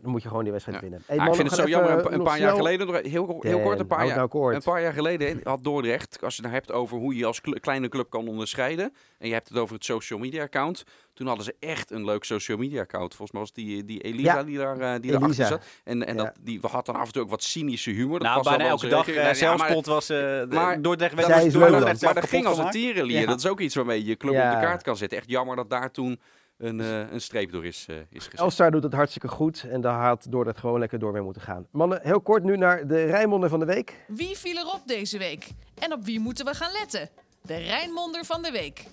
dan 0.01 0.11
moet 0.11 0.21
je 0.21 0.27
gewoon 0.27 0.43
die 0.43 0.51
wedstrijd 0.51 0.77
Ja. 0.81 0.87
winnen. 0.89 1.03
Hey, 1.07 1.17
Ah, 1.17 1.23
ik 1.23 1.29
mannen, 1.29 1.47
vind 1.47 1.57
het 1.61 1.69
zo 1.69 1.77
jammer. 1.79 1.91
Een, 2.05 2.11
een 2.11 2.17
nog 2.19 2.27
paar 2.27 2.39
jaar 2.39 2.55
geleden, 2.55 2.87
nog- 2.87 3.01
heel, 3.01 3.37
heel 3.41 3.59
kort, 3.61 3.79
een 3.79 3.87
paar 3.87 4.05
jaar, 4.05 4.15
nou 4.15 4.27
kort. 4.27 4.55
Een 4.55 4.61
paar 4.61 4.81
jaar 4.81 4.93
geleden 4.93 5.39
had 5.43 5.63
Dordrecht, 5.63 6.23
als 6.23 6.35
je 6.35 6.41
het 6.41 6.51
nou 6.51 6.53
hebt 6.63 6.71
over 6.71 6.97
hoe 6.97 7.15
je 7.15 7.25
als 7.25 7.41
cl- 7.41 7.59
kleine 7.59 7.89
club 7.89 8.09
kan 8.09 8.27
onderscheiden. 8.27 8.93
En 9.17 9.27
je 9.27 9.33
hebt 9.33 9.49
het 9.49 9.57
over 9.57 9.75
het 9.75 9.85
social 9.85 10.19
media 10.19 10.43
account. 10.43 10.83
Toen 11.13 11.27
hadden 11.27 11.45
ze 11.45 11.55
echt 11.59 11.91
een 11.91 12.05
leuk 12.05 12.23
social 12.23 12.57
media 12.57 12.81
account. 12.81 13.07
Volgens 13.15 13.31
mij 13.31 13.41
was 13.41 13.53
die, 13.53 13.85
die 13.85 14.01
Elisa 14.01 14.35
Ja. 14.37 14.43
die 14.43 14.57
daar 14.57 14.75
die 14.77 14.85
Elisa. 15.11 15.11
daarachter 15.19 15.45
zat. 15.45 15.63
En, 15.83 16.05
en 16.07 16.15
Ja. 16.15 16.23
dat, 16.23 16.33
die 16.41 16.59
had 16.61 16.85
dan 16.85 16.95
af 16.95 17.05
en 17.07 17.11
toe 17.13 17.21
ook 17.21 17.29
wat 17.29 17.43
cynische 17.43 17.91
humor. 17.91 18.19
Dat 18.19 18.21
nou, 18.21 18.35
was 18.35 18.47
bijna 18.47 18.63
wel 18.63 18.71
elke 18.71 18.87
dag 18.87 18.99
uh, 19.07 19.07
Nee, 19.07 19.15
ja, 19.15 19.23
maar- 19.25 19.35
zelfspot 19.35 19.85
was... 19.85 20.09
eh 20.09 20.17
de- 20.17 20.47
maar- 20.49 20.81
Dordrecht 20.81 21.15
dat 21.17 21.25
werd 21.27 21.43
was- 21.43 21.53
maar 21.53 21.71
dat- 21.71 21.81
dan. 21.81 21.95
maar 22.01 22.13
dat 22.13 22.29
ging 22.29 22.45
als 22.45 22.57
een 22.57 22.69
tierenlier. 22.69 23.19
Ja. 23.19 23.25
Dat 23.25 23.37
is 23.39 23.47
ook 23.47 23.59
iets 23.59 23.75
waarmee 23.75 23.99
je 23.99 24.05
je 24.05 24.17
club 24.17 24.33
Ja. 24.33 24.53
op 24.53 24.59
de 24.59 24.65
kaart 24.65 24.83
kan 24.83 24.97
zetten. 24.97 25.17
Echt 25.17 25.29
jammer 25.29 25.55
dat 25.55 25.69
daar 25.69 25.91
toen 25.91 26.19
een, 26.57 26.81
eh, 26.81 27.11
een 27.11 27.21
streep 27.21 27.51
door 27.51 27.65
is, 27.65 27.85
eh, 27.89 27.95
is 28.09 28.23
gezet. 28.23 28.39
Elstar 28.39 28.71
doet 28.71 28.83
het 28.83 28.93
hartstikke 28.93 29.27
goed 29.27 29.65
en 29.69 29.81
daar 29.81 30.01
had 30.01 30.27
Dordrecht 30.29 30.59
gewoon 30.59 30.79
lekker 30.79 30.99
door 30.99 31.11
mee 31.11 31.21
moeten 31.21 31.41
gaan. 31.41 31.67
Mannen, 31.71 31.99
heel 32.03 32.21
kort 32.21 32.43
nu 32.43 32.57
naar 32.57 32.87
de 32.87 33.05
Rijnmonden 33.05 33.49
van 33.49 33.59
de 33.59 33.65
week. 33.65 34.05
Wie 34.07 34.37
viel 34.37 34.57
erop 34.57 34.81
deze 34.85 35.17
week? 35.17 35.47
En 35.79 35.93
op 35.93 36.03
wie 36.03 36.19
moeten 36.19 36.45
we 36.45 36.53
gaan 36.53 36.71
letten? 36.71 37.09
De 37.41 37.57
Rijnmonder 37.57 38.25
van 38.25 38.41
de 38.41 38.51
week. 38.51 38.85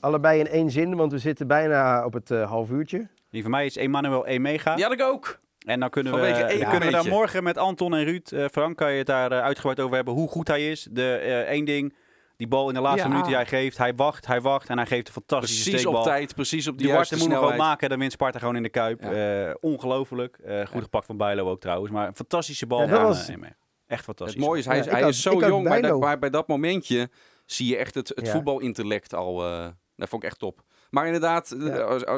Allebei 0.00 0.38
in 0.38 0.48
één 0.48 0.70
zin, 0.70 0.96
want 0.96 1.12
we 1.12 1.18
zitten 1.18 1.46
bijna 1.46 2.04
op 2.04 2.12
het 2.12 2.30
eh, 2.30 2.48
half 2.48 2.70
uurtje. 2.70 3.08
Die 3.30 3.42
van 3.42 3.50
mij 3.50 3.66
is 3.66 3.76
Emmanuel 3.76 4.26
Emega. 4.26 4.76
Ja, 4.76 4.88
dat 4.88 4.92
ik 4.92 5.02
ook. 5.02 5.40
En 5.66 5.80
dan 5.80 5.90
kunnen 5.90 6.12
we, 6.12 6.18
Vanwege 6.18 6.42
één 6.42 6.60
dan 6.60 6.70
kunnen 6.70 6.88
we 6.88 6.94
daar 6.94 7.06
morgen 7.06 7.42
met 7.42 7.58
Anton 7.58 7.94
en 7.94 8.04
Ruud, 8.04 8.32
eh, 8.32 8.44
Frank, 8.52 8.76
kan 8.76 8.92
je 8.92 8.98
het 8.98 9.06
daar 9.06 9.32
eh, 9.32 9.40
uitgebreid 9.40 9.80
over 9.80 9.96
hebben 9.96 10.14
hoe 10.14 10.28
goed 10.28 10.48
hij 10.48 10.70
is. 10.70 10.88
De 10.90 11.14
eh, 11.14 11.40
één 11.40 11.64
ding, 11.64 11.94
die 12.42 12.50
bal 12.50 12.68
in 12.68 12.74
de 12.74 12.80
laatste 12.80 13.02
Ja. 13.02 13.08
minuut 13.08 13.24
die 13.26 13.34
hij 13.34 13.46
geeft, 13.46 13.78
hij 13.78 13.94
wacht, 13.94 14.26
hij 14.26 14.40
wacht 14.40 14.68
en 14.68 14.76
hij 14.76 14.86
geeft 14.86 15.06
een 15.06 15.12
fantastische 15.12 15.70
Precies 15.70 15.86
op 15.86 15.94
steekbal. 15.94 16.14
tijd, 16.14 16.34
precies 16.34 16.66
op 16.68 16.76
de 16.78 16.82
Die 16.82 16.92
juiste 16.92 17.14
Warte 17.14 17.28
moet 17.28 17.38
hem 17.38 17.48
gewoon 17.48 17.66
maken, 17.66 17.88
dan 17.88 17.98
wint 17.98 18.12
Sparta 18.12 18.38
gewoon 18.38 18.56
in 18.56 18.62
de 18.62 18.68
Kuip. 18.68 19.02
Ja. 19.02 19.46
Eh, 19.48 19.54
ongelooflijk. 19.60 20.36
Eh, 20.38 20.66
goed 20.66 20.82
gepakt 20.82 21.06
van 21.06 21.16
Bijlo 21.16 21.50
ook 21.50 21.60
trouwens, 21.60 21.90
maar 21.92 22.06
een 22.06 22.14
fantastische 22.14 22.66
bal. 22.66 22.82
Ja, 22.88 23.02
was- 23.02 23.28
eh. 23.28 23.36
Echt 23.86 24.04
fantastisch. 24.04 24.36
Het 24.36 24.44
mooie 24.46 24.58
is, 24.60 24.66
hij, 24.66 24.78
is, 24.78 24.86
hij 24.86 25.00
had- 25.00 25.10
is 25.10 25.22
zo 25.22 25.38
jong, 25.38 25.64
maar, 25.68 25.80
Bijlo. 25.80 26.00
da- 26.00 26.06
maar 26.06 26.18
bij 26.18 26.30
dat 26.30 26.48
momentje 26.48 27.10
zie 27.46 27.66
je 27.68 27.76
echt 27.76 27.94
het, 27.94 28.08
het 28.08 28.26
Ja. 28.26 28.32
voetbalintellect 28.32 29.14
al. 29.14 29.44
eh, 29.44 29.66
dat 29.96 30.08
vond 30.08 30.22
ik 30.22 30.28
echt 30.28 30.38
top. 30.38 30.62
Maar 30.90 31.06
inderdaad, 31.06 31.56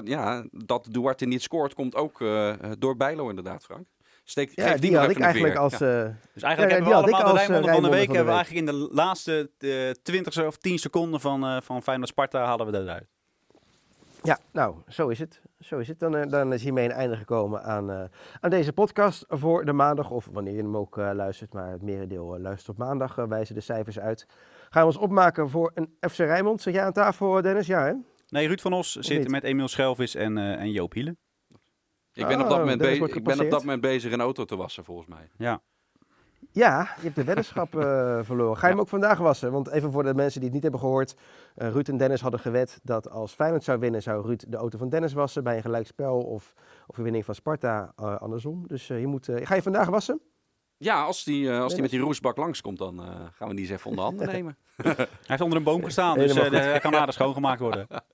Ja. 0.05 0.45
dat 0.51 0.87
Duarte 0.91 1.25
niet 1.27 1.43
scoort, 1.43 1.75
komt 1.75 1.95
ook 1.95 2.21
eh, 2.21 2.53
door 2.79 2.97
Bijlo 2.97 3.29
inderdaad, 3.29 3.65
Frank. 3.65 3.87
Steek, 4.25 4.51
Ja, 4.55 4.69
geef 4.69 4.81
die 4.81 4.97
had 4.97 5.11
ik 5.11 5.19
eigenlijk 5.19 5.57
als... 5.57 5.79
Ja. 5.79 6.05
eh, 6.05 6.11
Dus 6.35 6.43
eigenlijk 6.43 6.73
ja, 6.73 6.77
hebben 6.79 6.89
we 6.89 6.95
allemaal 7.15 7.21
de 7.21 7.31
als, 7.31 7.41
eh, 7.41 7.47
Rijnmonder 7.47 7.73
van 7.75 7.83
de 7.83 7.89
week. 7.97 8.07
hebben 8.07 8.25
we 8.27 8.31
eigenlijk 8.33 8.67
in 8.67 8.73
de 8.73 8.89
laatste 8.95 9.51
eh 9.59 9.91
20 10.03 10.47
of 10.47 10.57
10 10.57 10.79
seconden 10.79 11.21
van, 11.21 11.45
eh 11.45 11.57
van 11.63 11.83
Feyenoord 11.83 12.09
Sparta 12.09 12.45
halen 12.45 12.67
we 12.67 12.73
dat 12.73 12.83
eruit. 12.83 13.07
Ja, 14.23 14.39
nou, 14.53 14.77
zo 14.89 15.09
is 15.09 15.19
het. 15.19 15.41
Zo 15.61 15.79
is 15.79 15.89
het. 15.89 15.99
Dan, 15.99 16.17
eh, 16.17 16.29
dan 16.31 16.53
is 16.53 16.63
hiermee 16.63 16.85
een 16.85 16.91
einde 16.91 17.17
gekomen 17.17 17.63
aan, 17.63 17.91
eh, 17.91 18.03
aan 18.41 18.51
deze 18.51 18.73
podcast 18.73 19.25
voor 19.29 19.65
de 19.65 19.73
maandag. 19.73 20.11
Of 20.11 20.29
wanneer 20.33 20.53
je 20.55 20.63
hem 20.63 20.77
ook 20.77 20.99
eh, 20.99 21.11
luistert, 21.15 21.53
maar 21.53 21.71
het 21.71 21.83
merendeel 21.83 22.35
eh, 22.35 22.41
luistert 22.41 22.69
op 22.69 22.77
maandag. 22.79 23.19
eh, 23.19 23.25
wijzen 23.27 23.55
de 23.55 23.61
cijfers 23.61 23.99
uit. 23.99 24.27
Gaan 24.71 24.83
we 24.83 24.89
ons 24.89 24.97
opmaken 24.97 25.51
voor 25.51 25.71
een 25.75 25.95
FC 26.11 26.17
Rijnmond. 26.19 26.63
Zit 26.63 26.75
jij 26.75 26.85
aan 26.85 26.93
tafel, 26.93 27.37
eh, 27.37 27.43
Dennis? 27.43 27.67
Ja, 27.67 27.85
hè? 27.85 27.93
Nee, 28.29 28.47
Ruud 28.47 28.61
van 28.61 28.73
Os 28.73 28.93
zit 28.97 29.29
met 29.29 29.43
Emiel 29.45 29.69
Schelvis 29.69 30.15
en, 30.15 30.39
eh, 30.39 30.61
en 30.61 30.71
Joop 30.71 30.93
Hielen. 30.93 31.19
Ik 32.15 32.27
ben, 32.27 32.41
op 32.41 32.43
dat 32.49 32.53
Oh, 32.53 32.59
moment 32.59 32.79
Dennis 32.79 32.93
be- 32.99 32.99
wordt 33.05 33.17
ik 33.17 33.25
ben 33.25 33.41
op 33.41 33.51
dat 33.51 33.61
moment 33.61 33.81
bezig 33.81 34.13
een 34.13 34.21
auto 34.21 34.45
te 34.45 34.57
wassen, 34.57 34.85
volgens 34.85 35.09
mij. 35.09 35.29
Ja. 35.37 35.61
Ja, 36.53 36.81
je 36.97 37.03
hebt 37.03 37.15
de 37.15 37.25
weddenschap 37.25 37.75
eh, 37.79 38.19
verloren. 38.23 38.57
Ga 38.57 38.67
je 38.67 38.73
hem 38.73 38.81
ook 38.81 38.89
vandaag 38.89 39.19
wassen? 39.19 39.53
Want 39.53 39.69
even 39.71 39.93
voor 39.93 40.03
de 40.03 40.15
mensen 40.15 40.35
die 40.41 40.45
het 40.45 40.53
niet 40.53 40.63
hebben 40.63 40.81
gehoord. 40.81 41.17
eh, 41.55 41.71
Ruud 41.71 41.89
en 41.89 41.97
Dennis 41.97 42.21
hadden 42.21 42.41
gewet 42.41 42.81
dat 42.83 43.11
als 43.11 43.33
Feyenoord 43.33 43.65
zou 43.65 43.79
winnen, 43.79 44.03
zou 44.03 44.27
Ruud 44.27 44.45
de 44.49 44.57
auto 44.57 44.79
van 44.79 44.89
Dennis 44.89 45.13
wassen 45.13 45.45
bij 45.45 45.57
een 45.57 45.63
gelijkspel 45.63 46.21
of, 46.21 46.55
of 46.87 46.97
winning 46.97 47.25
van 47.25 47.35
Sparta 47.35 47.93
eh, 47.97 48.17
andersom. 48.17 48.67
Dus 48.67 48.87
je 48.87 49.07
moet, 49.07 49.29
eh, 49.29 49.47
ga 49.47 49.55
je 49.55 49.63
vandaag 49.63 49.89
wassen? 49.89 50.21
Ja, 50.77 51.03
als 51.05 51.25
die, 51.25 51.51
eh, 51.51 51.61
als 51.61 51.73
die 51.73 51.83
met 51.83 51.91
die 51.91 52.01
roesbak 52.01 52.37
langskomt, 52.37 52.79
dan 52.79 53.01
eh, 53.01 53.07
gaan 53.33 53.49
we 53.49 53.55
die 53.55 53.65
eens 53.65 53.73
even 53.75 53.91
onder 53.91 54.05
handen 54.05 54.27
nemen. 54.33 54.57
Hij 54.77 55.07
heeft 55.27 55.41
onder 55.41 55.59
een 55.59 55.65
boom 55.65 55.85
gestaan, 55.85 56.19
dus 56.19 56.35
eh, 56.37 56.51
hij 56.51 56.81
kan 56.81 56.95
aardig 56.97 57.15
schoongemaakt 57.15 57.61
worden. 57.61 57.87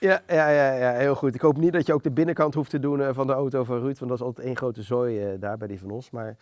Ja, 0.00 0.22
ja, 0.26 0.48
ja, 0.48 0.72
ja, 0.72 0.92
heel 0.92 1.14
goed. 1.14 1.34
Ik 1.34 1.40
hoop 1.40 1.56
niet 1.56 1.72
dat 1.72 1.86
je 1.86 1.92
ook 1.92 2.02
de 2.02 2.10
binnenkant 2.10 2.54
hoeft 2.54 2.70
te 2.70 2.78
doen 2.78 3.00
eh, 3.00 3.08
van 3.12 3.26
de 3.26 3.32
auto 3.32 3.64
van 3.64 3.78
Ruud, 3.78 3.98
want 3.98 4.10
dat 4.10 4.20
is 4.20 4.26
altijd 4.26 4.46
één 4.46 4.56
grote 4.56 4.82
zooi 4.82 5.24
eh, 5.24 5.40
daar 5.40 5.56
bij 5.56 5.68
die 5.68 5.78
van 5.78 5.90
ons. 5.90 6.10
Maar 6.10 6.36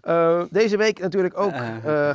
eh, 0.00 0.42
deze 0.50 0.76
week 0.76 0.98
natuurlijk 0.98 1.38
ook 1.38 1.52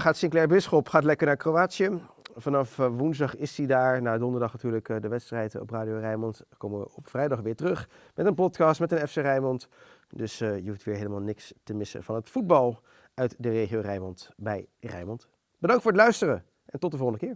gaat 0.01 0.17
Sinclair 0.17 0.47
Bisschop 0.47 0.89
gaat 0.89 1.03
lekker 1.03 1.27
naar 1.27 1.37
Kroatië. 1.37 1.89
Vanaf 2.35 2.75
woensdag 2.75 3.35
is 3.35 3.57
hij 3.57 3.65
daar. 3.65 4.01
Na 4.01 4.17
donderdag 4.17 4.53
natuurlijk 4.53 5.01
de 5.01 5.07
wedstrijd 5.07 5.59
op 5.59 5.69
Radio 5.69 5.97
Rijnmond. 5.97 6.37
Dan 6.37 6.57
komen 6.57 6.79
we 6.79 6.89
op 6.95 7.09
vrijdag 7.09 7.39
weer 7.39 7.55
terug 7.55 7.89
met 8.15 8.25
een 8.25 8.35
podcast 8.35 8.79
met 8.79 8.91
een 8.91 9.07
FC 9.07 9.15
Rijnmond. 9.15 9.67
Dus 10.09 10.37
je 10.37 10.63
hoeft 10.67 10.83
weer 10.83 10.95
helemaal 10.95 11.19
niks 11.19 11.53
te 11.63 11.73
missen 11.73 12.03
van 12.03 12.15
het 12.15 12.29
voetbal 12.29 12.81
uit 13.13 13.35
de 13.37 13.49
regio 13.49 13.79
Rijnmond 13.79 14.31
bij 14.37 14.67
Rijnmond. 14.79 15.27
Bedankt 15.57 15.81
voor 15.81 15.91
het 15.91 16.01
luisteren 16.01 16.45
en 16.65 16.79
tot 16.79 16.91
de 16.91 16.97
volgende 16.97 17.25
keer. 17.25 17.35